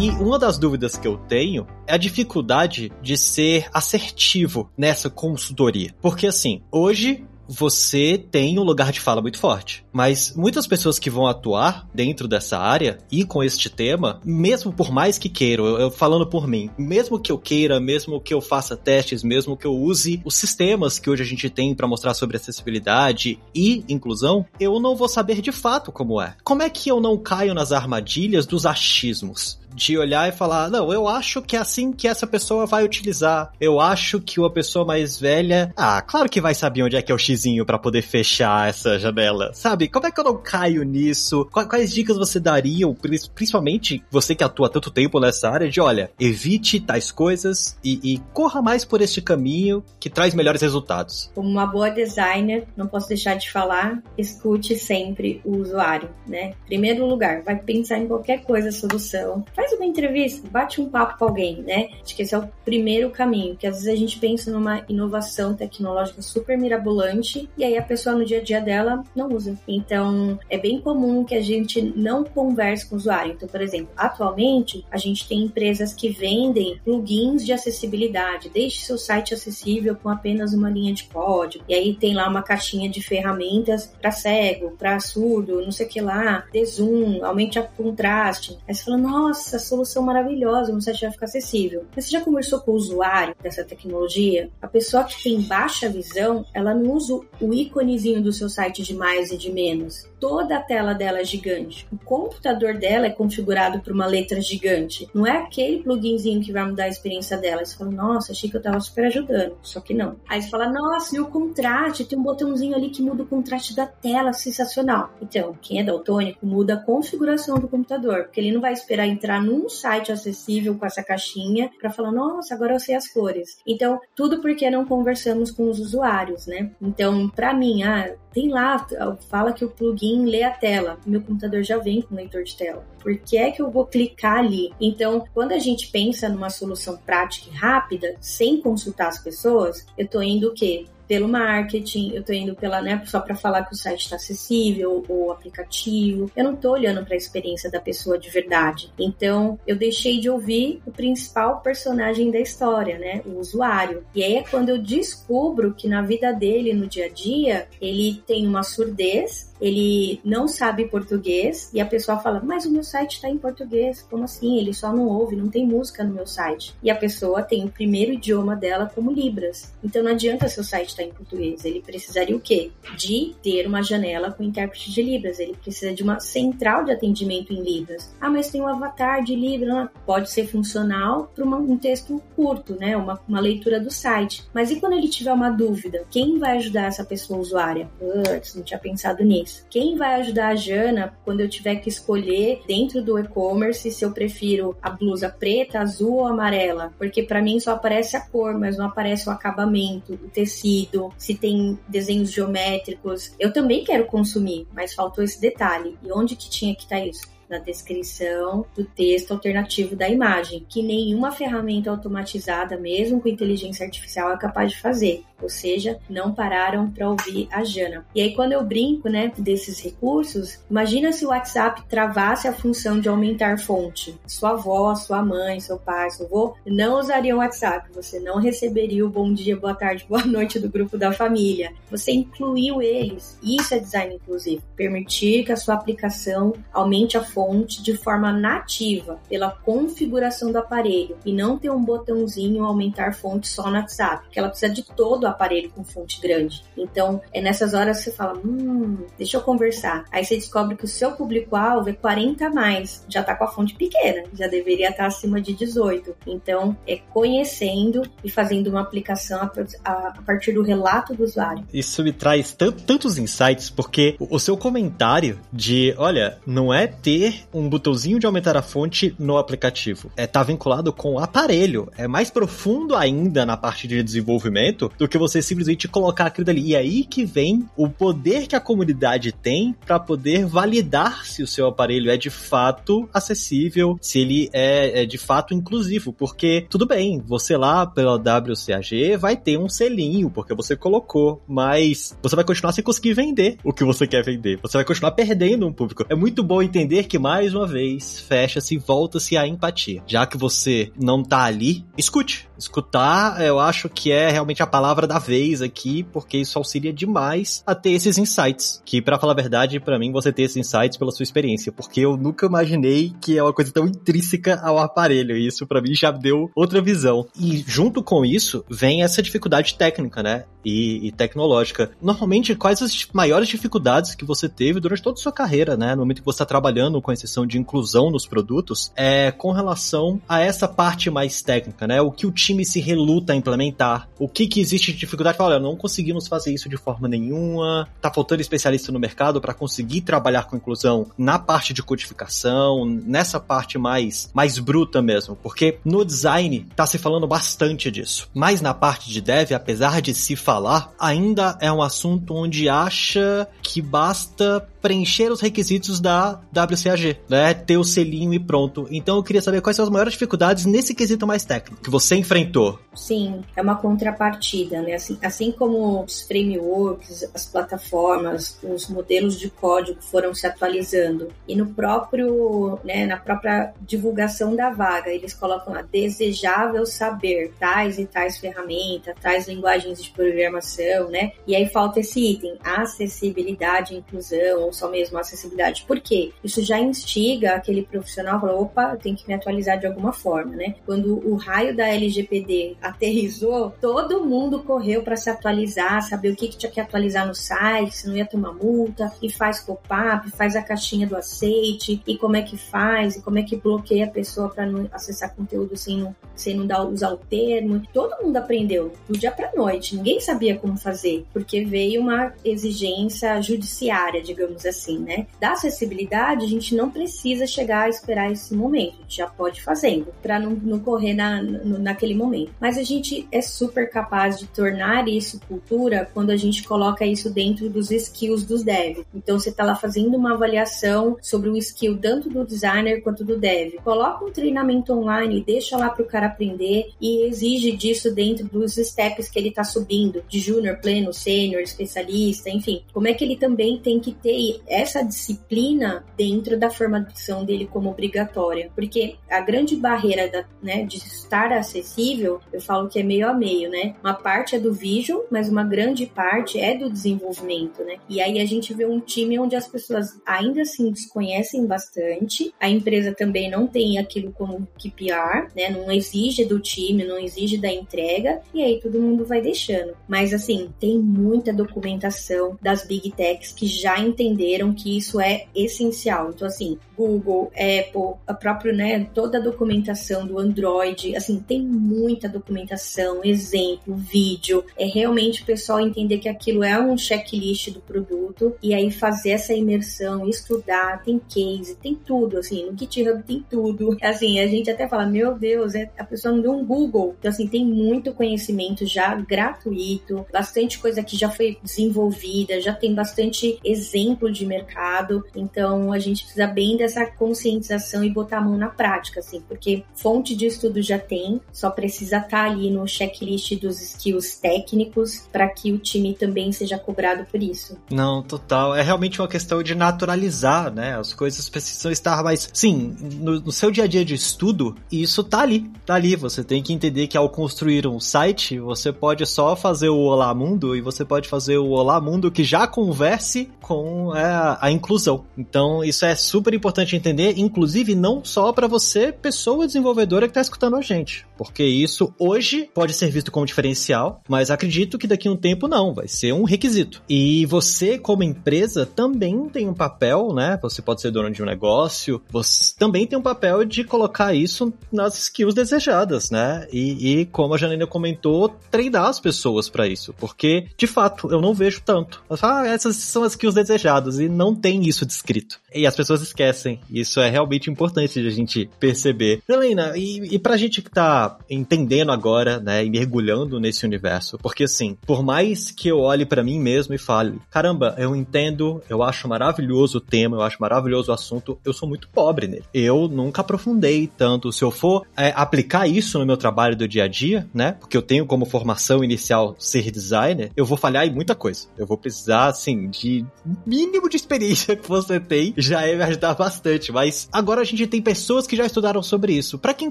E 0.00 0.10
uma 0.10 0.38
das 0.38 0.58
dúvidas 0.58 0.96
que 0.96 1.08
eu 1.08 1.16
tenho 1.16 1.66
é 1.84 1.94
a 1.94 1.96
dificuldade 1.96 2.92
de 3.02 3.16
ser 3.16 3.68
assertivo 3.74 4.70
nessa 4.78 5.10
consultoria. 5.10 5.92
Porque 6.00 6.28
assim, 6.28 6.62
hoje 6.70 7.26
você 7.48 8.22
tem 8.30 8.58
um 8.58 8.62
lugar 8.62 8.92
de 8.92 9.00
fala 9.00 9.22
muito 9.22 9.38
forte. 9.38 9.84
Mas 9.92 10.34
muitas 10.36 10.66
pessoas 10.66 10.98
que 10.98 11.10
vão 11.10 11.26
atuar 11.26 11.88
dentro 11.94 12.28
dessa 12.28 12.58
área 12.58 12.98
e 13.10 13.24
com 13.24 13.42
este 13.42 13.70
tema, 13.70 14.20
mesmo 14.24 14.72
por 14.72 14.92
mais 14.92 15.18
que 15.18 15.28
queiram, 15.28 15.64
eu, 15.64 15.90
falando 15.90 16.26
por 16.26 16.46
mim, 16.46 16.70
mesmo 16.76 17.18
que 17.18 17.32
eu 17.32 17.38
queira, 17.38 17.80
mesmo 17.80 18.20
que 18.20 18.34
eu 18.34 18.40
faça 18.40 18.76
testes, 18.76 19.22
mesmo 19.22 19.56
que 19.56 19.66
eu 19.66 19.74
use 19.74 20.20
os 20.24 20.34
sistemas 20.34 20.98
que 20.98 21.08
hoje 21.08 21.22
a 21.22 21.26
gente 21.26 21.48
tem 21.48 21.74
para 21.74 21.88
mostrar 21.88 22.14
sobre 22.14 22.36
acessibilidade 22.36 23.38
e 23.54 23.84
inclusão, 23.88 24.44
eu 24.60 24.78
não 24.78 24.94
vou 24.94 25.08
saber 25.08 25.40
de 25.40 25.52
fato 25.52 25.90
como 25.90 26.20
é. 26.20 26.36
Como 26.44 26.62
é 26.62 26.68
que 26.68 26.90
eu 26.90 27.00
não 27.00 27.16
caio 27.16 27.54
nas 27.54 27.72
armadilhas 27.72 28.46
dos 28.46 28.66
achismos? 28.66 29.58
De 29.78 29.96
olhar 29.96 30.28
e 30.28 30.32
falar, 30.32 30.68
não, 30.68 30.92
eu 30.92 31.06
acho 31.08 31.40
que 31.40 31.56
é 31.56 31.60
assim 31.60 31.92
que 31.92 32.08
essa 32.08 32.26
pessoa 32.26 32.66
vai 32.66 32.84
utilizar. 32.84 33.52
Eu 33.60 33.80
acho 33.80 34.20
que 34.20 34.40
uma 34.40 34.50
pessoa 34.52 34.84
mais 34.84 35.18
velha, 35.18 35.72
ah, 35.76 36.02
claro 36.02 36.28
que 36.28 36.40
vai 36.40 36.54
saber 36.54 36.82
onde 36.82 36.96
é 36.96 37.02
que 37.02 37.12
é 37.12 37.14
o 37.14 37.18
xizinho 37.18 37.64
para 37.64 37.78
poder 37.78 38.02
fechar 38.02 38.68
essa 38.68 38.98
janela. 38.98 39.52
Sabe? 39.54 39.88
Como 39.88 40.06
é 40.06 40.10
que 40.10 40.20
eu 40.20 40.24
não 40.24 40.36
caio 40.36 40.82
nisso? 40.82 41.48
Quais 41.52 41.92
dicas 41.92 42.16
você 42.16 42.40
daria, 42.40 42.86
principalmente 43.34 44.02
você 44.10 44.34
que 44.34 44.44
atua 44.44 44.68
tanto 44.68 44.90
tempo 44.90 45.20
nessa 45.20 45.48
área, 45.48 45.68
de 45.68 45.80
olha, 45.80 46.10
evite 46.18 46.80
tais 46.80 47.10
coisas 47.10 47.78
e, 47.84 48.00
e 48.02 48.18
corra 48.32 48.60
mais 48.60 48.84
por 48.84 49.00
este 49.00 49.22
caminho 49.22 49.84
que 50.00 50.10
traz 50.10 50.34
melhores 50.34 50.60
resultados. 50.60 51.30
Como 51.34 51.48
uma 51.48 51.66
boa 51.66 51.90
designer, 51.90 52.66
não 52.76 52.86
posso 52.86 53.08
deixar 53.08 53.34
de 53.36 53.50
falar, 53.50 54.02
escute 54.16 54.76
sempre 54.76 55.40
o 55.44 55.56
usuário, 55.58 56.10
né? 56.26 56.54
Primeiro 56.66 57.06
lugar, 57.06 57.42
vai 57.42 57.56
pensar 57.56 57.98
em 57.98 58.06
qualquer 58.06 58.42
coisa, 58.42 58.72
solução. 58.72 59.44
Faz 59.54 59.67
faz 59.68 59.72
uma 59.72 59.84
entrevista, 59.84 60.48
bate 60.48 60.80
um 60.80 60.88
papo 60.88 61.18
com 61.18 61.24
alguém, 61.26 61.62
né? 61.62 61.90
Acho 62.02 62.16
que 62.16 62.22
esse 62.22 62.34
é 62.34 62.38
o 62.38 62.48
primeiro 62.64 63.10
caminho, 63.10 63.56
que 63.56 63.66
às 63.66 63.76
vezes 63.76 63.88
a 63.88 63.96
gente 63.96 64.18
pensa 64.18 64.50
numa 64.50 64.84
inovação 64.88 65.54
tecnológica 65.54 66.22
super 66.22 66.56
mirabolante 66.56 67.48
e 67.56 67.64
aí 67.64 67.76
a 67.76 67.82
pessoa 67.82 68.16
no 68.16 68.24
dia 68.24 68.38
a 68.38 68.42
dia 68.42 68.60
dela 68.60 69.04
não 69.14 69.28
usa. 69.28 69.58
Então, 69.66 70.38
é 70.48 70.56
bem 70.56 70.80
comum 70.80 71.24
que 71.24 71.34
a 71.34 71.40
gente 71.40 71.80
não 71.82 72.24
converse 72.24 72.88
com 72.88 72.94
o 72.94 72.98
usuário. 72.98 73.32
Então, 73.32 73.48
por 73.48 73.60
exemplo, 73.60 73.90
atualmente 73.96 74.84
a 74.90 74.96
gente 74.96 75.28
tem 75.28 75.44
empresas 75.44 75.92
que 75.92 76.08
vendem 76.08 76.80
plugins 76.84 77.44
de 77.44 77.52
acessibilidade. 77.52 78.48
Deixe 78.48 78.84
seu 78.84 78.96
site 78.96 79.34
acessível 79.34 79.96
com 79.96 80.08
apenas 80.08 80.54
uma 80.54 80.70
linha 80.70 80.94
de 80.94 81.04
código. 81.04 81.64
E 81.68 81.74
aí 81.74 81.94
tem 81.94 82.14
lá 82.14 82.28
uma 82.28 82.42
caixinha 82.42 82.88
de 82.88 83.02
ferramentas 83.02 83.92
para 84.00 84.10
cego, 84.10 84.70
para 84.78 84.98
surdo, 85.00 85.60
não 85.60 85.72
sei 85.72 85.86
o 85.86 85.88
que 85.88 86.00
lá, 86.00 86.44
dê 86.52 86.64
zoom, 86.64 87.24
aumente 87.24 87.58
o 87.58 87.68
contraste. 87.76 88.58
Aí 88.66 88.74
você 88.74 88.84
fala, 88.84 88.96
nossa, 88.96 89.57
essa 89.58 89.68
solução 89.68 90.02
maravilhosa, 90.02 90.72
o 90.72 90.80
site 90.80 91.02
vai 91.02 91.10
ficar 91.10 91.26
acessível. 91.26 91.84
Mas 91.94 92.06
você 92.06 92.12
já 92.12 92.20
conversou 92.20 92.60
com 92.60 92.72
o 92.72 92.74
usuário 92.74 93.34
dessa 93.42 93.64
tecnologia? 93.64 94.50
A 94.62 94.68
pessoa 94.68 95.04
que 95.04 95.22
tem 95.22 95.40
baixa 95.42 95.88
visão, 95.88 96.44
ela 96.54 96.74
não 96.74 96.92
usa 96.92 97.20
o 97.40 97.52
íconezinho 97.52 98.22
do 98.22 98.32
seu 98.32 98.48
site 98.48 98.82
de 98.82 98.94
mais 98.94 99.30
e 99.30 99.36
de 99.36 99.52
menos. 99.52 100.08
toda 100.20 100.56
a 100.56 100.60
tela 100.60 100.92
dela 100.94 101.20
é 101.20 101.24
gigante. 101.24 101.86
O 101.92 101.98
computador 101.98 102.74
dela 102.74 103.06
é 103.06 103.10
configurado 103.10 103.80
para 103.80 103.92
uma 103.92 104.06
letra 104.06 104.40
gigante. 104.40 105.08
Não 105.14 105.26
é 105.26 105.38
aquele 105.38 105.82
pluginzinho 105.82 106.40
que 106.40 106.52
vai 106.52 106.64
mudar 106.64 106.84
a 106.84 106.88
experiência 106.88 107.36
dela. 107.36 107.64
Você 107.64 107.76
fala, 107.76 107.90
nossa, 107.90 108.32
achei 108.32 108.50
que 108.50 108.56
eu 108.56 108.62
tava 108.62 108.80
super 108.80 109.06
ajudando. 109.06 109.56
Só 109.62 109.80
que 109.80 109.94
não. 109.94 110.16
Aí 110.28 110.42
você 110.42 110.50
fala, 110.50 110.68
nossa, 110.68 111.16
e 111.16 111.20
o 111.20 111.26
contraste? 111.26 112.04
Tem 112.04 112.18
um 112.18 112.22
botãozinho 112.22 112.74
ali 112.74 112.90
que 112.90 113.02
muda 113.02 113.22
o 113.22 113.26
contraste 113.26 113.74
da 113.74 113.86
tela, 113.86 114.32
sensacional. 114.32 115.10
Então, 115.22 115.56
quem 115.60 115.80
é 115.80 115.84
daltônico 115.84 116.44
muda 116.44 116.74
a 116.74 116.76
configuração 116.76 117.58
do 117.58 117.68
computador, 117.68 118.24
porque 118.24 118.40
ele 118.40 118.52
não 118.52 118.60
vai 118.60 118.72
esperar 118.72 119.06
entrar 119.06 119.37
num 119.40 119.68
site 119.68 120.12
acessível 120.12 120.76
com 120.76 120.86
essa 120.86 121.02
caixinha 121.02 121.70
para 121.78 121.90
falar, 121.90 122.12
nossa, 122.12 122.54
agora 122.54 122.74
eu 122.74 122.80
sei 122.80 122.94
as 122.94 123.08
cores. 123.08 123.58
Então, 123.66 124.00
tudo 124.14 124.40
porque 124.40 124.70
não 124.70 124.84
conversamos 124.84 125.50
com 125.50 125.68
os 125.68 125.78
usuários, 125.78 126.46
né? 126.46 126.70
Então, 126.80 127.28
para 127.28 127.54
mim, 127.54 127.82
ah, 127.82 128.14
tem 128.32 128.50
lá, 128.50 128.86
fala 129.28 129.52
que 129.52 129.64
o 129.64 129.70
plugin 129.70 130.26
lê 130.26 130.42
a 130.42 130.50
tela. 130.50 130.98
Meu 131.04 131.20
computador 131.20 131.62
já 131.62 131.78
vem 131.78 132.02
com 132.02 132.14
leitor 132.14 132.44
de 132.44 132.56
tela. 132.56 132.86
Por 133.00 133.16
que 133.18 133.36
é 133.36 133.50
que 133.50 133.62
eu 133.62 133.70
vou 133.70 133.86
clicar 133.86 134.38
ali? 134.38 134.72
Então, 134.80 135.24
quando 135.34 135.52
a 135.52 135.58
gente 135.58 135.90
pensa 135.90 136.28
numa 136.28 136.50
solução 136.50 136.96
prática 136.96 137.48
e 137.50 137.56
rápida, 137.56 138.16
sem 138.20 138.60
consultar 138.60 139.08
as 139.08 139.18
pessoas, 139.18 139.86
eu 139.96 140.06
tô 140.06 140.22
indo 140.22 140.48
o 140.48 140.54
quê? 140.54 140.86
Pelo 141.08 141.26
marketing, 141.26 142.12
eu 142.14 142.22
tô 142.22 142.32
indo 142.32 142.54
pela, 142.54 142.82
né, 142.82 143.02
só 143.06 143.18
para 143.18 143.34
falar 143.34 143.64
que 143.64 143.74
o 143.74 143.76
site 143.76 144.02
está 144.02 144.16
acessível, 144.16 145.04
ou 145.08 145.32
aplicativo. 145.32 146.30
Eu 146.36 146.44
não 146.44 146.54
tô 146.54 146.72
olhando 146.72 147.04
para 147.04 147.14
a 147.14 147.16
experiência 147.16 147.70
da 147.70 147.80
pessoa 147.80 148.18
de 148.18 148.28
verdade. 148.28 148.92
Então, 148.98 149.58
eu 149.66 149.74
deixei 149.74 150.20
de 150.20 150.28
ouvir 150.28 150.82
o 150.86 150.92
principal 150.92 151.60
personagem 151.60 152.30
da 152.30 152.38
história, 152.38 152.98
né, 152.98 153.22
o 153.24 153.38
usuário. 153.38 154.04
E 154.14 154.22
aí 154.22 154.36
é 154.36 154.42
quando 154.42 154.68
eu 154.68 154.78
descubro 154.78 155.74
que 155.74 155.88
na 155.88 156.02
vida 156.02 156.32
dele, 156.32 156.74
no 156.74 156.86
dia 156.86 157.06
a 157.06 157.08
dia, 157.08 157.66
ele 157.80 158.22
tem 158.26 158.46
uma 158.46 158.62
surdez 158.62 159.48
ele 159.60 160.20
não 160.24 160.46
sabe 160.46 160.88
português 160.88 161.70
e 161.72 161.80
a 161.80 161.86
pessoa 161.86 162.18
fala, 162.18 162.40
mas 162.44 162.64
o 162.64 162.70
meu 162.70 162.84
site 162.84 163.14
está 163.14 163.28
em 163.28 163.38
português, 163.38 164.02
como 164.08 164.24
assim? 164.24 164.58
Ele 164.58 164.72
só 164.72 164.92
não 164.92 165.06
ouve, 165.06 165.36
não 165.36 165.48
tem 165.48 165.66
música 165.66 166.04
no 166.04 166.14
meu 166.14 166.26
site. 166.26 166.74
E 166.82 166.90
a 166.90 166.94
pessoa 166.94 167.42
tem 167.42 167.64
o 167.64 167.70
primeiro 167.70 168.12
idioma 168.12 168.54
dela 168.54 168.90
como 168.94 169.12
Libras. 169.12 169.72
Então 169.82 170.02
não 170.02 170.12
adianta 170.12 170.48
seu 170.48 170.62
site 170.62 170.96
estar 170.98 171.04
tá 171.04 171.08
em 171.08 171.12
português, 171.12 171.64
ele 171.64 171.80
precisaria 171.80 172.36
o 172.36 172.40
quê? 172.40 172.70
De 172.96 173.34
ter 173.42 173.66
uma 173.66 173.82
janela 173.82 174.32
com 174.32 174.42
intérprete 174.42 174.90
de 174.90 175.02
Libras, 175.02 175.38
ele 175.38 175.54
precisa 175.54 175.94
de 175.94 176.02
uma 176.02 176.20
central 176.20 176.84
de 176.84 176.92
atendimento 176.92 177.52
em 177.52 177.62
Libras. 177.62 178.14
Ah, 178.20 178.30
mas 178.30 178.50
tem 178.50 178.60
um 178.60 178.68
avatar 178.68 179.22
de 179.22 179.34
Libras, 179.34 179.88
pode 180.04 180.30
ser 180.30 180.46
funcional 180.46 181.30
para 181.34 181.44
um 181.44 181.76
texto 181.76 182.22
curto, 182.34 182.74
né? 182.74 182.96
Uma, 182.96 183.20
uma 183.28 183.40
leitura 183.40 183.80
do 183.80 183.90
site. 183.90 184.44
Mas 184.52 184.70
e 184.70 184.80
quando 184.80 184.94
ele 184.94 185.08
tiver 185.08 185.32
uma 185.32 185.50
dúvida? 185.50 186.04
Quem 186.10 186.38
vai 186.38 186.56
ajudar 186.58 186.86
essa 186.86 187.04
pessoa 187.04 187.38
usuária? 187.40 187.88
Putz, 187.98 188.54
não 188.54 188.62
tinha 188.62 188.78
pensado 188.78 189.24
nisso. 189.24 189.64
Quem 189.70 189.96
vai 189.96 190.20
ajudar 190.20 190.48
a 190.48 190.56
Jana 190.56 191.14
quando 191.24 191.40
eu 191.40 191.48
tiver 191.48 191.76
que 191.76 191.88
escolher 191.88 192.62
dentro 192.66 193.02
do 193.02 193.18
e-commerce 193.18 193.90
se 193.90 194.04
eu 194.04 194.12
prefiro 194.12 194.76
a 194.82 194.90
blusa 194.90 195.28
preta, 195.28 195.80
azul 195.80 196.14
ou 196.14 196.26
amarela? 196.26 196.92
Porque 196.98 197.22
para 197.22 197.42
mim 197.42 197.60
só 197.60 197.72
aparece 197.72 198.16
a 198.16 198.20
cor, 198.20 198.58
mas 198.58 198.76
não 198.76 198.86
aparece 198.86 199.28
o 199.28 199.32
acabamento, 199.32 200.14
o 200.14 200.28
tecido, 200.28 200.87
se 201.16 201.34
tem 201.34 201.78
desenhos 201.88 202.30
geométricos. 202.30 203.32
Eu 203.38 203.52
também 203.52 203.84
quero 203.84 204.06
consumir, 204.06 204.66
mas 204.72 204.94
faltou 204.94 205.22
esse 205.22 205.40
detalhe. 205.40 205.98
E 206.02 206.12
onde 206.12 206.36
que 206.36 206.48
tinha 206.48 206.74
que 206.74 206.82
estar 206.82 206.98
tá 206.98 207.06
isso? 207.06 207.37
Na 207.48 207.58
descrição 207.58 208.66
do 208.76 208.84
texto 208.84 209.32
alternativo 209.32 209.96
da 209.96 210.08
imagem, 210.08 210.64
que 210.68 210.82
nenhuma 210.82 211.32
ferramenta 211.32 211.90
automatizada, 211.90 212.76
mesmo 212.76 213.20
com 213.20 213.28
inteligência 213.28 213.84
artificial, 213.84 214.32
é 214.32 214.36
capaz 214.36 214.72
de 214.72 214.80
fazer. 214.80 215.24
Ou 215.40 215.48
seja, 215.48 216.00
não 216.10 216.34
pararam 216.34 216.90
para 216.90 217.08
ouvir 217.08 217.46
a 217.52 217.62
Jana. 217.62 218.04
E 218.12 218.20
aí, 218.20 218.34
quando 218.34 218.52
eu 218.52 218.64
brinco, 218.64 219.08
né, 219.08 219.32
desses 219.38 219.78
recursos, 219.80 220.58
imagina 220.68 221.12
se 221.12 221.24
o 221.24 221.28
WhatsApp 221.28 221.84
travasse 221.88 222.48
a 222.48 222.52
função 222.52 222.98
de 222.98 223.08
aumentar 223.08 223.56
fonte. 223.60 224.18
Sua 224.26 224.50
avó, 224.50 224.96
sua 224.96 225.24
mãe, 225.24 225.60
seu 225.60 225.78
pai, 225.78 226.10
seu 226.10 226.26
avô 226.26 226.56
não 226.66 226.98
usariam 226.98 227.38
o 227.38 227.40
WhatsApp. 227.40 227.88
Você 227.94 228.18
não 228.18 228.40
receberia 228.40 229.06
o 229.06 229.10
bom 229.10 229.32
dia, 229.32 229.56
boa 229.56 229.74
tarde, 229.74 230.04
boa 230.10 230.24
noite 230.24 230.58
do 230.58 230.68
grupo 230.68 230.98
da 230.98 231.12
família. 231.12 231.72
Você 231.88 232.10
incluiu 232.10 232.82
eles. 232.82 233.38
Isso 233.40 233.74
é 233.74 233.78
design 233.78 234.16
inclusivo. 234.16 234.62
Permitir 234.74 235.44
que 235.44 235.52
a 235.52 235.56
sua 235.56 235.74
aplicação 235.74 236.52
aumente 236.72 237.16
a 237.16 237.22
fonte 237.22 237.37
fonte 237.38 237.80
de 237.84 237.96
forma 237.96 238.32
nativa 238.32 239.20
pela 239.28 239.48
configuração 239.48 240.50
do 240.50 240.58
aparelho 240.58 241.16
e 241.24 241.32
não 241.32 241.56
ter 241.56 241.70
um 241.70 241.80
botãozinho 241.80 242.64
aumentar 242.64 243.14
fonte 243.14 243.46
só 243.46 243.70
no 243.70 243.76
WhatsApp, 243.76 244.26
que 244.28 244.40
ela 244.40 244.48
precisa 244.48 244.72
de 244.72 244.82
todo 244.82 245.22
o 245.22 245.28
aparelho 245.28 245.70
com 245.70 245.84
fonte 245.84 246.20
grande. 246.20 246.64
Então, 246.76 247.20
é 247.32 247.40
nessas 247.40 247.74
horas 247.74 247.98
que 247.98 248.04
você 248.04 248.10
fala, 248.10 248.36
hum, 248.44 249.06
deixa 249.16 249.36
eu 249.36 249.40
conversar. 249.40 250.04
Aí 250.10 250.24
você 250.24 250.34
descobre 250.34 250.74
que 250.74 250.84
o 250.84 250.88
seu 250.88 251.12
público-alvo 251.12 251.88
é 251.88 251.92
40 251.92 252.44
a 252.44 252.50
mais, 252.50 253.04
já 253.08 253.22
tá 253.22 253.36
com 253.36 253.44
a 253.44 253.48
fonte 253.48 253.76
pequena, 253.76 254.24
já 254.34 254.48
deveria 254.48 254.90
estar 254.90 255.06
acima 255.06 255.40
de 255.40 255.52
18. 255.52 256.16
Então, 256.26 256.76
é 256.88 256.96
conhecendo 256.96 258.02
e 258.24 258.28
fazendo 258.28 258.68
uma 258.68 258.80
aplicação 258.80 259.48
a, 259.84 260.12
partir 260.26 260.50
do 260.50 260.62
relato 260.62 261.14
do 261.14 261.22
usuário. 261.22 261.64
Isso 261.72 262.02
me 262.02 262.12
traz 262.12 262.52
tantos 262.52 263.16
insights, 263.16 263.70
porque 263.70 264.16
o 264.18 264.40
seu 264.40 264.56
comentário 264.56 265.38
de, 265.52 265.94
olha, 265.96 266.38
não 266.44 266.74
é 266.74 266.88
ter 266.88 267.27
ter 267.28 267.44
um 267.52 267.68
botãozinho 267.68 268.18
de 268.18 268.26
aumentar 268.26 268.56
a 268.56 268.62
fonte 268.62 269.14
no 269.18 269.36
aplicativo. 269.36 270.10
É 270.16 270.26
tá 270.26 270.42
vinculado 270.42 270.92
com 270.92 271.14
o 271.14 271.18
aparelho. 271.18 271.90
É 271.96 272.08
mais 272.08 272.30
profundo 272.30 272.96
ainda 272.96 273.44
na 273.44 273.56
parte 273.56 273.86
de 273.86 274.02
desenvolvimento 274.02 274.90
do 274.98 275.08
que 275.08 275.18
você 275.18 275.42
simplesmente 275.42 275.88
colocar 275.88 276.26
aquilo 276.26 276.44
dali. 276.44 276.68
E 276.68 276.76
aí 276.76 277.04
que 277.04 277.24
vem 277.24 277.68
o 277.76 277.88
poder 277.88 278.46
que 278.46 278.56
a 278.56 278.60
comunidade 278.60 279.32
tem 279.32 279.74
para 279.84 279.98
poder 279.98 280.46
validar 280.46 281.24
se 281.24 281.42
o 281.42 281.46
seu 281.46 281.66
aparelho 281.66 282.10
é 282.10 282.16
de 282.16 282.30
fato 282.30 283.08
acessível, 283.12 283.98
se 284.00 284.20
ele 284.20 284.48
é, 284.52 285.02
é 285.02 285.06
de 285.06 285.18
fato 285.18 285.54
inclusivo. 285.54 286.12
Porque 286.12 286.66
tudo 286.68 286.86
bem, 286.86 287.22
você 287.26 287.56
lá 287.56 287.86
pela 287.86 288.16
WCAG 288.16 289.16
vai 289.16 289.36
ter 289.36 289.58
um 289.58 289.68
selinho, 289.68 290.30
porque 290.30 290.54
você 290.54 290.76
colocou, 290.76 291.42
mas 291.46 292.16
você 292.22 292.36
vai 292.36 292.44
continuar 292.44 292.72
sem 292.72 292.84
conseguir 292.84 293.14
vender 293.14 293.58
o 293.64 293.72
que 293.72 293.84
você 293.84 294.06
quer 294.06 294.24
vender. 294.24 294.58
Você 294.62 294.78
vai 294.78 294.84
continuar 294.84 295.12
perdendo 295.12 295.66
um 295.66 295.72
público. 295.72 296.04
É 296.08 296.14
muito 296.14 296.42
bom 296.42 296.62
entender 296.62 297.04
que 297.04 297.17
mais 297.18 297.54
uma 297.54 297.66
vez 297.66 298.20
fecha-se 298.20 298.74
e 298.74 298.78
volta-se 298.78 299.36
a 299.36 299.46
empatia. 299.46 300.02
Já 300.06 300.26
que 300.26 300.36
você 300.36 300.92
não 300.98 301.22
tá 301.22 301.44
ali, 301.44 301.84
escute. 301.96 302.47
Escutar, 302.58 303.40
eu 303.40 303.60
acho 303.60 303.88
que 303.88 304.10
é 304.10 304.30
realmente 304.30 304.62
a 304.62 304.66
palavra 304.66 305.06
da 305.06 305.18
vez 305.18 305.62
aqui, 305.62 306.02
porque 306.02 306.38
isso 306.38 306.58
auxilia 306.58 306.92
demais 306.92 307.62
a 307.64 307.74
ter 307.74 307.92
esses 307.92 308.18
insights. 308.18 308.82
Que, 308.84 309.00
para 309.00 309.18
falar 309.18 309.32
a 309.32 309.36
verdade, 309.36 309.78
para 309.78 309.98
mim, 309.98 310.10
você 310.10 310.32
ter 310.32 310.42
esses 310.42 310.56
insights 310.56 310.98
pela 310.98 311.12
sua 311.12 311.22
experiência, 311.22 311.70
porque 311.70 312.00
eu 312.00 312.16
nunca 312.16 312.46
imaginei 312.46 313.14
que 313.20 313.38
é 313.38 313.42
uma 313.42 313.52
coisa 313.52 313.72
tão 313.72 313.86
intrínseca 313.86 314.60
ao 314.60 314.78
aparelho. 314.78 315.36
E 315.36 315.46
isso, 315.46 315.66
para 315.66 315.80
mim, 315.80 315.94
já 315.94 316.10
deu 316.10 316.50
outra 316.54 316.82
visão. 316.82 317.26
E 317.38 317.64
junto 317.66 318.02
com 318.02 318.24
isso, 318.24 318.64
vem 318.68 319.02
essa 319.02 319.22
dificuldade 319.22 319.74
técnica, 319.74 320.22
né? 320.22 320.44
E, 320.64 321.06
e 321.06 321.12
tecnológica. 321.12 321.92
Normalmente, 322.02 322.54
quais 322.56 322.82
as 322.82 323.06
maiores 323.12 323.48
dificuldades 323.48 324.14
que 324.14 324.24
você 324.24 324.48
teve 324.48 324.80
durante 324.80 325.02
toda 325.02 325.18
a 325.18 325.22
sua 325.22 325.32
carreira, 325.32 325.76
né? 325.76 325.94
No 325.94 326.02
momento 326.02 326.18
que 326.18 326.26
você 326.26 326.36
está 326.36 326.46
trabalhando 326.46 327.00
com 327.00 327.12
exceção 327.12 327.46
de 327.46 327.56
inclusão 327.56 328.10
nos 328.10 328.26
produtos, 328.26 328.92
é 328.96 329.30
com 329.30 329.52
relação 329.52 330.20
a 330.28 330.40
essa 330.40 330.66
parte 330.66 331.08
mais 331.08 331.40
técnica, 331.40 331.86
né? 331.86 332.02
O 332.02 332.10
que 332.10 332.26
o 332.26 332.32
time 332.32 332.47
se 332.64 332.80
reluta 332.80 333.32
a 333.32 333.36
implementar, 333.36 334.08
o 334.18 334.28
que 334.28 334.46
que 334.46 334.60
existe 334.60 334.92
de 334.92 334.98
dificuldade, 334.98 335.38
olha, 335.40 335.58
não 335.58 335.76
conseguimos 335.76 336.28
fazer 336.28 336.52
isso 336.52 336.68
de 336.68 336.76
forma 336.76 337.08
nenhuma, 337.08 337.88
tá 338.00 338.12
faltando 338.12 338.40
especialista 338.40 338.92
no 338.92 338.98
mercado 338.98 339.40
para 339.40 339.54
conseguir 339.54 340.02
trabalhar 340.02 340.44
com 340.44 340.56
inclusão 340.56 341.06
na 341.16 341.38
parte 341.38 341.72
de 341.72 341.82
codificação, 341.82 342.84
nessa 342.84 343.40
parte 343.40 343.78
mais 343.78 344.30
mais 344.34 344.58
bruta 344.58 345.00
mesmo, 345.00 345.36
porque 345.36 345.78
no 345.84 346.04
design 346.04 346.66
tá 346.74 346.86
se 346.86 346.98
falando 346.98 347.26
bastante 347.26 347.90
disso, 347.90 348.28
mas 348.34 348.60
na 348.60 348.74
parte 348.74 349.10
de 349.10 349.20
dev, 349.20 349.52
apesar 349.52 350.00
de 350.00 350.14
se 350.14 350.36
falar, 350.36 350.92
ainda 350.98 351.56
é 351.60 351.70
um 351.72 351.82
assunto 351.82 352.34
onde 352.34 352.68
acha 352.68 353.48
que 353.62 353.80
basta 353.80 354.66
preencher 354.80 355.30
os 355.30 355.40
requisitos 355.40 356.00
da 356.00 356.40
WCAG, 356.52 357.18
né? 357.28 357.52
Ter 357.54 357.76
o 357.76 357.84
selinho 357.84 358.32
e 358.32 358.38
pronto. 358.38 358.86
Então 358.90 359.16
eu 359.16 359.22
queria 359.22 359.42
saber 359.42 359.60
quais 359.60 359.76
são 359.76 359.84
as 359.84 359.90
maiores 359.90 360.12
dificuldades 360.12 360.64
nesse 360.64 360.94
quesito 360.94 361.26
mais 361.26 361.44
técnico 361.44 361.82
que 361.82 361.90
você 361.90 362.16
enfrentou. 362.38 362.78
Sim, 362.98 363.42
é 363.54 363.62
uma 363.62 363.76
contrapartida, 363.76 364.82
né? 364.82 364.94
Assim, 364.94 365.18
assim 365.22 365.52
como 365.52 366.02
os 366.02 366.22
frameworks, 366.22 367.30
as 367.32 367.46
plataformas, 367.46 368.58
os 368.62 368.88
modelos 368.88 369.38
de 369.38 369.48
código 369.48 370.02
foram 370.02 370.34
se 370.34 370.46
atualizando 370.46 371.28
e 371.46 371.54
no 371.54 371.66
próprio, 371.66 372.78
né, 372.84 373.06
na 373.06 373.16
própria 373.16 373.72
divulgação 373.80 374.56
da 374.56 374.70
vaga, 374.70 375.10
eles 375.10 375.32
colocam 375.32 375.72
lá 375.72 375.82
desejável 375.82 376.84
saber 376.84 377.52
tais 377.58 377.98
e 377.98 378.04
tais 378.04 378.38
ferramentas, 378.38 379.14
tais 379.20 379.46
linguagens 379.46 380.02
de 380.02 380.10
programação, 380.10 381.08
né? 381.08 381.32
E 381.46 381.54
aí 381.54 381.68
falta 381.68 382.00
esse 382.00 382.32
item, 382.32 382.56
acessibilidade, 382.64 383.94
inclusão, 383.94 384.62
ou 384.62 384.72
só 384.72 384.90
mesmo 384.90 385.18
acessibilidade. 385.18 385.84
Por 385.86 386.00
quê? 386.00 386.32
Isso 386.42 386.62
já 386.62 386.80
instiga 386.80 387.54
aquele 387.54 387.82
profissional 387.82 388.36
a 388.36 388.40
falar, 388.40 388.54
opa, 388.54 388.96
tem 388.96 389.14
que 389.14 389.26
me 389.28 389.34
atualizar 389.34 389.78
de 389.78 389.86
alguma 389.86 390.12
forma, 390.12 390.56
né? 390.56 390.74
Quando 390.84 391.24
o 391.24 391.36
raio 391.36 391.76
da 391.76 391.86
LGPD 391.86 392.27
LGPD 392.28 392.76
aterrizou, 392.80 393.72
todo 393.80 394.24
mundo 394.24 394.62
correu 394.62 395.02
para 395.02 395.16
se 395.16 395.30
atualizar, 395.30 396.02
saber 396.02 396.30
o 396.30 396.36
que, 396.36 396.48
que 396.48 396.56
tinha 396.56 396.70
que 396.70 396.80
atualizar 396.80 397.26
no 397.26 397.34
site, 397.34 397.96
se 397.96 398.08
não 398.08 398.16
ia 398.16 398.26
tomar 398.26 398.52
multa, 398.52 399.12
e 399.22 399.32
faz 399.32 399.60
pop-up, 399.60 400.30
faz 400.30 400.54
a 400.54 400.62
caixinha 400.62 401.06
do 401.06 401.16
aceite, 401.16 402.02
e 402.06 402.16
como 402.16 402.36
é 402.36 402.42
que 402.42 402.56
faz, 402.56 403.16
e 403.16 403.22
como 403.22 403.38
é 403.38 403.42
que 403.42 403.56
bloqueia 403.56 404.04
a 404.04 404.10
pessoa 404.10 404.48
para 404.48 404.66
não 404.66 404.88
acessar 404.92 405.34
conteúdo 405.34 405.76
sem 405.76 405.98
não, 405.98 406.14
sem 406.36 406.56
não 406.56 406.66
dar, 406.66 406.84
usar 406.84 407.12
o 407.12 407.16
termo. 407.16 407.82
Todo 407.92 408.22
mundo 408.22 408.36
aprendeu 408.36 408.92
do 409.08 409.18
dia 409.18 409.32
para 409.32 409.52
noite, 409.54 409.96
ninguém 409.96 410.20
sabia 410.20 410.56
como 410.56 410.76
fazer, 410.76 411.26
porque 411.32 411.64
veio 411.64 412.02
uma 412.02 412.32
exigência 412.44 413.40
judiciária, 413.40 414.22
digamos 414.22 414.66
assim, 414.66 414.98
né? 414.98 415.26
Da 415.40 415.52
acessibilidade, 415.52 416.44
a 416.44 416.48
gente 416.48 416.74
não 416.74 416.90
precisa 416.90 417.46
chegar 417.46 417.84
a 417.84 417.88
esperar 417.88 418.30
esse 418.30 418.54
momento, 418.54 418.98
já 419.08 419.26
pode 419.26 419.62
fazendo, 419.62 420.12
para 420.22 420.38
não, 420.38 420.50
não 420.50 420.78
correr 420.78 421.14
na, 421.14 421.40
naquele 421.42 422.17
momento. 422.18 422.52
Mas 422.60 422.76
a 422.76 422.82
gente 422.82 423.26
é 423.30 423.40
super 423.40 423.88
capaz 423.88 424.38
de 424.38 424.46
tornar 424.46 425.08
isso 425.08 425.40
cultura 425.46 426.08
quando 426.12 426.30
a 426.30 426.36
gente 426.36 426.62
coloca 426.64 427.06
isso 427.06 427.30
dentro 427.30 427.70
dos 427.70 427.90
skills 427.90 428.44
dos 428.44 428.62
devs. 428.62 429.04
Então 429.14 429.38
você 429.38 429.50
está 429.50 429.64
lá 429.64 429.74
fazendo 429.74 430.16
uma 430.16 430.34
avaliação 430.34 431.16
sobre 431.22 431.48
o 431.48 431.56
skill 431.56 431.96
tanto 432.08 432.28
do 432.28 432.44
designer 432.44 433.02
quanto 433.02 433.24
do 433.24 433.38
dev. 433.38 433.74
Coloca 433.84 434.24
um 434.24 434.30
treinamento 434.30 434.92
online, 434.92 435.44
deixa 435.46 435.76
lá 435.76 435.90
para 435.90 436.02
o 436.02 436.06
cara 436.06 436.26
aprender 436.26 436.90
e 437.00 437.26
exige 437.26 437.72
disso 437.72 438.14
dentro 438.14 438.46
dos 438.46 438.74
steps 438.74 439.28
que 439.28 439.38
ele 439.38 439.50
está 439.50 439.62
subindo, 439.62 440.22
de 440.28 440.40
júnior, 440.40 440.78
pleno, 440.78 441.12
sênior, 441.12 441.62
especialista, 441.62 442.50
enfim. 442.50 442.82
Como 442.92 443.06
é 443.06 443.14
que 443.14 443.24
ele 443.24 443.36
também 443.36 443.78
tem 443.78 444.00
que 444.00 444.12
ter 444.12 444.60
essa 444.66 445.02
disciplina 445.02 446.04
dentro 446.16 446.58
da 446.58 446.70
formação 446.70 447.44
dele 447.44 447.68
como 447.70 447.90
obrigatória? 447.90 448.70
Porque 448.74 449.16
a 449.30 449.40
grande 449.40 449.76
barreira 449.76 450.28
da, 450.28 450.44
né, 450.62 450.84
de 450.84 450.96
estar 450.96 451.52
acessível, 451.52 452.07
eu 452.52 452.60
falo 452.60 452.88
que 452.88 452.98
é 452.98 453.02
meio 453.02 453.28
a 453.28 453.34
meio, 453.34 453.70
né? 453.70 453.94
Uma 454.02 454.14
parte 454.14 454.54
é 454.54 454.58
do 454.58 454.72
visual, 454.72 455.24
mas 455.30 455.48
uma 455.48 455.64
grande 455.64 456.06
parte 456.06 456.58
é 456.58 456.76
do 456.76 456.90
desenvolvimento, 456.90 457.82
né? 457.84 457.96
E 458.08 458.20
aí 458.20 458.40
a 458.40 458.44
gente 458.44 458.72
vê 458.74 458.86
um 458.86 459.00
time 459.00 459.38
onde 459.38 459.56
as 459.56 459.66
pessoas 459.66 460.18
ainda 460.26 460.62
assim 460.62 460.90
desconhecem 460.90 461.66
bastante, 461.66 462.52
a 462.60 462.68
empresa 462.68 463.14
também 463.14 463.50
não 463.50 463.66
tem 463.66 463.98
aquilo 463.98 464.32
como 464.32 464.66
KPR, 464.78 465.48
né? 465.54 465.70
Não 465.70 465.90
exige 465.90 466.44
do 466.44 466.58
time, 466.58 467.04
não 467.04 467.18
exige 467.18 467.58
da 467.58 467.70
entrega, 467.70 468.40
e 468.52 468.62
aí 468.62 468.80
todo 468.80 469.00
mundo 469.00 469.24
vai 469.24 469.40
deixando. 469.40 469.94
Mas 470.06 470.32
assim, 470.32 470.70
tem 470.80 470.98
muita 470.98 471.52
documentação 471.52 472.58
das 472.62 472.86
big 472.86 473.10
techs 473.12 473.52
que 473.52 473.66
já 473.66 473.98
entenderam 473.98 474.72
que 474.72 474.96
isso 474.96 475.20
é 475.20 475.46
essencial. 475.54 476.30
Então 476.30 476.46
assim, 476.46 476.78
Google, 476.96 477.52
Apple, 477.54 478.18
a 478.26 478.34
própria, 478.34 478.72
né, 478.72 479.08
toda 479.14 479.38
a 479.38 479.40
documentação 479.40 480.26
do 480.26 480.38
Android, 480.38 481.14
assim, 481.16 481.38
tem 481.38 481.62
muita 481.88 482.28
documentação, 482.28 483.24
exemplo, 483.24 483.94
vídeo. 483.94 484.64
É 484.76 484.84
realmente 484.84 485.42
o 485.42 485.46
pessoal 485.46 485.80
entender 485.80 486.18
que 486.18 486.28
aquilo 486.28 486.62
é 486.62 486.78
um 486.78 486.96
checklist 486.98 487.70
do 487.70 487.80
produto 487.80 488.54
e 488.62 488.74
aí 488.74 488.90
fazer 488.90 489.30
essa 489.30 489.54
imersão, 489.54 490.28
estudar, 490.28 491.02
tem 491.02 491.18
case, 491.18 491.76
tem 491.76 491.94
tudo, 491.94 492.38
assim, 492.38 492.66
no 492.66 492.78
GitHub 492.78 493.22
tem 493.22 493.44
tudo. 493.48 493.96
Assim, 494.08 494.40
a 494.40 494.46
gente 494.46 494.70
até 494.70 494.88
fala, 494.88 495.06
meu 495.06 495.34
Deus, 495.34 495.74
é, 495.74 495.90
a 495.98 496.04
pessoa 496.04 496.34
não 496.34 496.40
deu 496.40 496.52
um 496.52 496.64
Google. 496.64 497.14
Então, 497.18 497.30
assim, 497.30 497.46
tem 497.46 497.64
muito 497.64 498.12
conhecimento 498.12 498.86
já 498.86 499.14
gratuito, 499.14 500.26
bastante 500.32 500.78
coisa 500.78 501.02
que 501.02 501.16
já 501.16 501.30
foi 501.30 501.58
desenvolvida, 501.62 502.60
já 502.60 502.72
tem 502.72 502.94
bastante 502.94 503.58
exemplo 503.62 504.32
de 504.32 504.46
mercado. 504.46 505.24
Então, 505.36 505.92
a 505.92 505.98
gente 505.98 506.22
precisa 506.22 506.46
bem 506.46 506.76
dessa 506.76 507.06
conscientização 507.06 508.02
e 508.02 508.10
botar 508.10 508.38
a 508.38 508.40
mão 508.40 508.56
na 508.56 508.68
prática, 508.68 509.20
assim, 509.20 509.42
porque 509.46 509.84
fonte 509.94 510.34
de 510.34 510.46
estudo 510.46 510.80
já 510.80 510.98
tem, 510.98 511.40
só 511.52 511.70
precisa 511.78 512.16
estar 512.16 512.28
tá 512.28 512.44
ali 512.44 512.72
no 512.72 512.88
checklist 512.88 513.54
dos 513.60 513.80
skills 513.80 514.36
técnicos 514.38 515.28
para 515.30 515.48
que 515.48 515.70
o 515.70 515.78
time 515.78 516.12
também 516.12 516.50
seja 516.50 516.76
cobrado 516.76 517.24
por 517.30 517.40
isso. 517.40 517.78
Não, 517.88 518.20
total. 518.20 518.74
É 518.74 518.82
realmente 518.82 519.20
uma 519.20 519.28
questão 519.28 519.62
de 519.62 519.76
naturalizar, 519.76 520.74
né? 520.74 520.98
As 520.98 521.14
coisas 521.14 521.48
precisam 521.48 521.92
estar 521.92 522.20
mais. 522.24 522.50
Sim, 522.52 522.96
no, 523.20 523.38
no 523.38 523.52
seu 523.52 523.70
dia 523.70 523.84
a 523.84 523.86
dia 523.86 524.04
de 524.04 524.14
estudo, 524.14 524.74
isso 524.90 525.22
tá 525.22 525.42
ali. 525.42 525.70
Tá 525.86 525.94
ali. 525.94 526.16
Você 526.16 526.42
tem 526.42 526.60
que 526.60 526.72
entender 526.72 527.06
que 527.06 527.16
ao 527.16 527.28
construir 527.28 527.86
um 527.86 528.00
site, 528.00 528.58
você 528.58 528.92
pode 528.92 529.24
só 529.24 529.54
fazer 529.54 529.88
o 529.88 529.98
Olá 529.98 530.34
Mundo 530.34 530.74
e 530.74 530.80
você 530.80 531.04
pode 531.04 531.28
fazer 531.28 531.58
o 531.58 531.68
Olá 531.68 532.00
Mundo 532.00 532.28
que 532.28 532.42
já 532.42 532.66
converse 532.66 533.48
com 533.60 534.16
é, 534.16 534.56
a 534.60 534.68
inclusão. 534.72 535.24
Então, 535.36 535.84
isso 535.84 536.04
é 536.04 536.16
super 536.16 536.54
importante 536.54 536.96
entender, 536.96 537.38
inclusive 537.38 537.94
não 537.94 538.24
só 538.24 538.52
para 538.52 538.66
você, 538.66 539.12
pessoa 539.12 539.66
desenvolvedora 539.66 540.26
que 540.26 540.30
está 540.30 540.40
escutando 540.40 540.76
a 540.76 540.80
gente, 540.80 541.26
porque 541.36 541.67
isso 541.68 542.14
hoje 542.18 542.68
pode 542.74 542.92
ser 542.92 543.10
visto 543.10 543.30
como 543.30 543.46
diferencial, 543.46 544.22
mas 544.28 544.50
acredito 544.50 544.98
que 544.98 545.06
daqui 545.06 545.28
a 545.28 545.32
um 545.32 545.36
tempo 545.36 545.68
não, 545.68 545.94
vai 545.94 546.08
ser 546.08 546.32
um 546.32 546.44
requisito. 546.44 547.02
E 547.08 547.46
você, 547.46 547.98
como 547.98 548.22
empresa, 548.22 548.86
também 548.86 549.48
tem 549.48 549.68
um 549.68 549.74
papel, 549.74 550.32
né? 550.34 550.58
Você 550.62 550.82
pode 550.82 551.00
ser 551.00 551.10
dono 551.10 551.30
de 551.30 551.42
um 551.42 551.46
negócio, 551.46 552.22
você 552.30 552.74
também 552.78 553.06
tem 553.06 553.18
um 553.18 553.22
papel 553.22 553.64
de 553.64 553.84
colocar 553.84 554.34
isso 554.34 554.72
nas 554.92 555.18
skills 555.18 555.54
desejadas, 555.54 556.30
né? 556.30 556.66
E, 556.72 557.20
e 557.20 557.26
como 557.26 557.54
a 557.54 557.58
Janina 557.58 557.86
comentou, 557.86 558.48
treinar 558.70 559.06
as 559.06 559.20
pessoas 559.20 559.68
para 559.68 559.86
isso, 559.86 560.14
porque 560.18 560.66
de 560.76 560.86
fato 560.86 561.30
eu 561.30 561.40
não 561.40 561.54
vejo 561.54 561.82
tanto. 561.84 562.22
Ah, 562.40 562.66
essas 562.66 562.96
são 562.96 563.22
as 563.22 563.32
skills 563.32 563.54
desejadas 563.54 564.18
e 564.18 564.28
não 564.28 564.54
tem 564.54 564.86
isso 564.86 565.04
descrito. 565.04 565.60
E 565.74 565.86
as 565.86 565.94
pessoas 565.94 566.22
esquecem. 566.22 566.80
Isso 566.90 567.20
é 567.20 567.28
realmente 567.28 567.70
importante 567.70 568.20
de 568.20 568.26
a 568.26 568.30
gente 568.30 568.70
perceber. 568.78 569.42
Helena, 569.48 569.92
e, 569.96 570.34
e 570.34 570.38
pra 570.38 570.56
gente 570.56 570.80
que 570.80 570.90
tá 570.90 571.38
entendendo 571.58 572.12
agora, 572.12 572.58
né, 572.58 572.84
e 572.84 572.90
mergulhando 572.90 573.60
nesse 573.60 573.84
universo, 573.84 574.38
porque 574.38 574.64
assim, 574.64 574.96
por 575.06 575.22
mais 575.22 575.70
que 575.70 575.88
eu 575.88 576.00
olhe 576.00 576.24
para 576.24 576.42
mim 576.42 576.58
mesmo 576.58 576.94
e 576.94 576.98
fale, 576.98 577.40
caramba, 577.50 577.94
eu 577.98 578.14
entendo, 578.14 578.82
eu 578.88 579.02
acho 579.02 579.28
maravilhoso 579.28 579.98
o 579.98 580.00
tema, 580.00 580.36
eu 580.36 580.42
acho 580.42 580.56
maravilhoso 580.60 581.10
o 581.10 581.14
assunto, 581.14 581.58
eu 581.64 581.72
sou 581.72 581.88
muito 581.88 582.08
pobre 582.08 582.46
nele. 582.46 582.64
Eu 582.72 583.08
nunca 583.08 583.40
aprofundei 583.40 584.10
tanto. 584.16 584.52
Se 584.52 584.62
eu 584.62 584.70
for 584.70 585.04
é, 585.16 585.32
aplicar 585.34 585.86
isso 585.86 586.18
no 586.18 586.26
meu 586.26 586.36
trabalho 586.36 586.76
do 586.76 586.88
dia 586.88 587.04
a 587.04 587.08
dia, 587.08 587.48
né, 587.52 587.72
porque 587.72 587.96
eu 587.96 588.02
tenho 588.02 588.26
como 588.26 588.44
formação 588.44 589.02
inicial 589.02 589.54
ser 589.58 589.90
designer, 589.90 590.50
eu 590.56 590.64
vou 590.64 590.76
falhar 590.76 591.06
em 591.06 591.14
muita 591.14 591.34
coisa. 591.34 591.66
Eu 591.76 591.86
vou 591.86 591.96
precisar, 591.96 592.46
assim, 592.46 592.88
de 592.88 593.24
mínimo 593.66 594.08
de 594.08 594.16
experiência 594.16 594.76
que 594.76 594.88
você 594.88 595.18
tem, 595.18 595.54
já 595.56 595.86
é 595.86 595.94
me 595.94 596.02
ajudar 596.04 596.34
bastante. 596.34 596.92
Mas 596.92 597.28
agora 597.32 597.60
a 597.60 597.64
gente 597.64 597.86
tem 597.86 598.00
pessoas 598.00 598.46
que 598.46 598.56
já 598.56 598.66
estudaram 598.66 599.02
sobre 599.02 599.32
isso. 599.32 599.58
Para 599.58 599.74
quem 599.74 599.90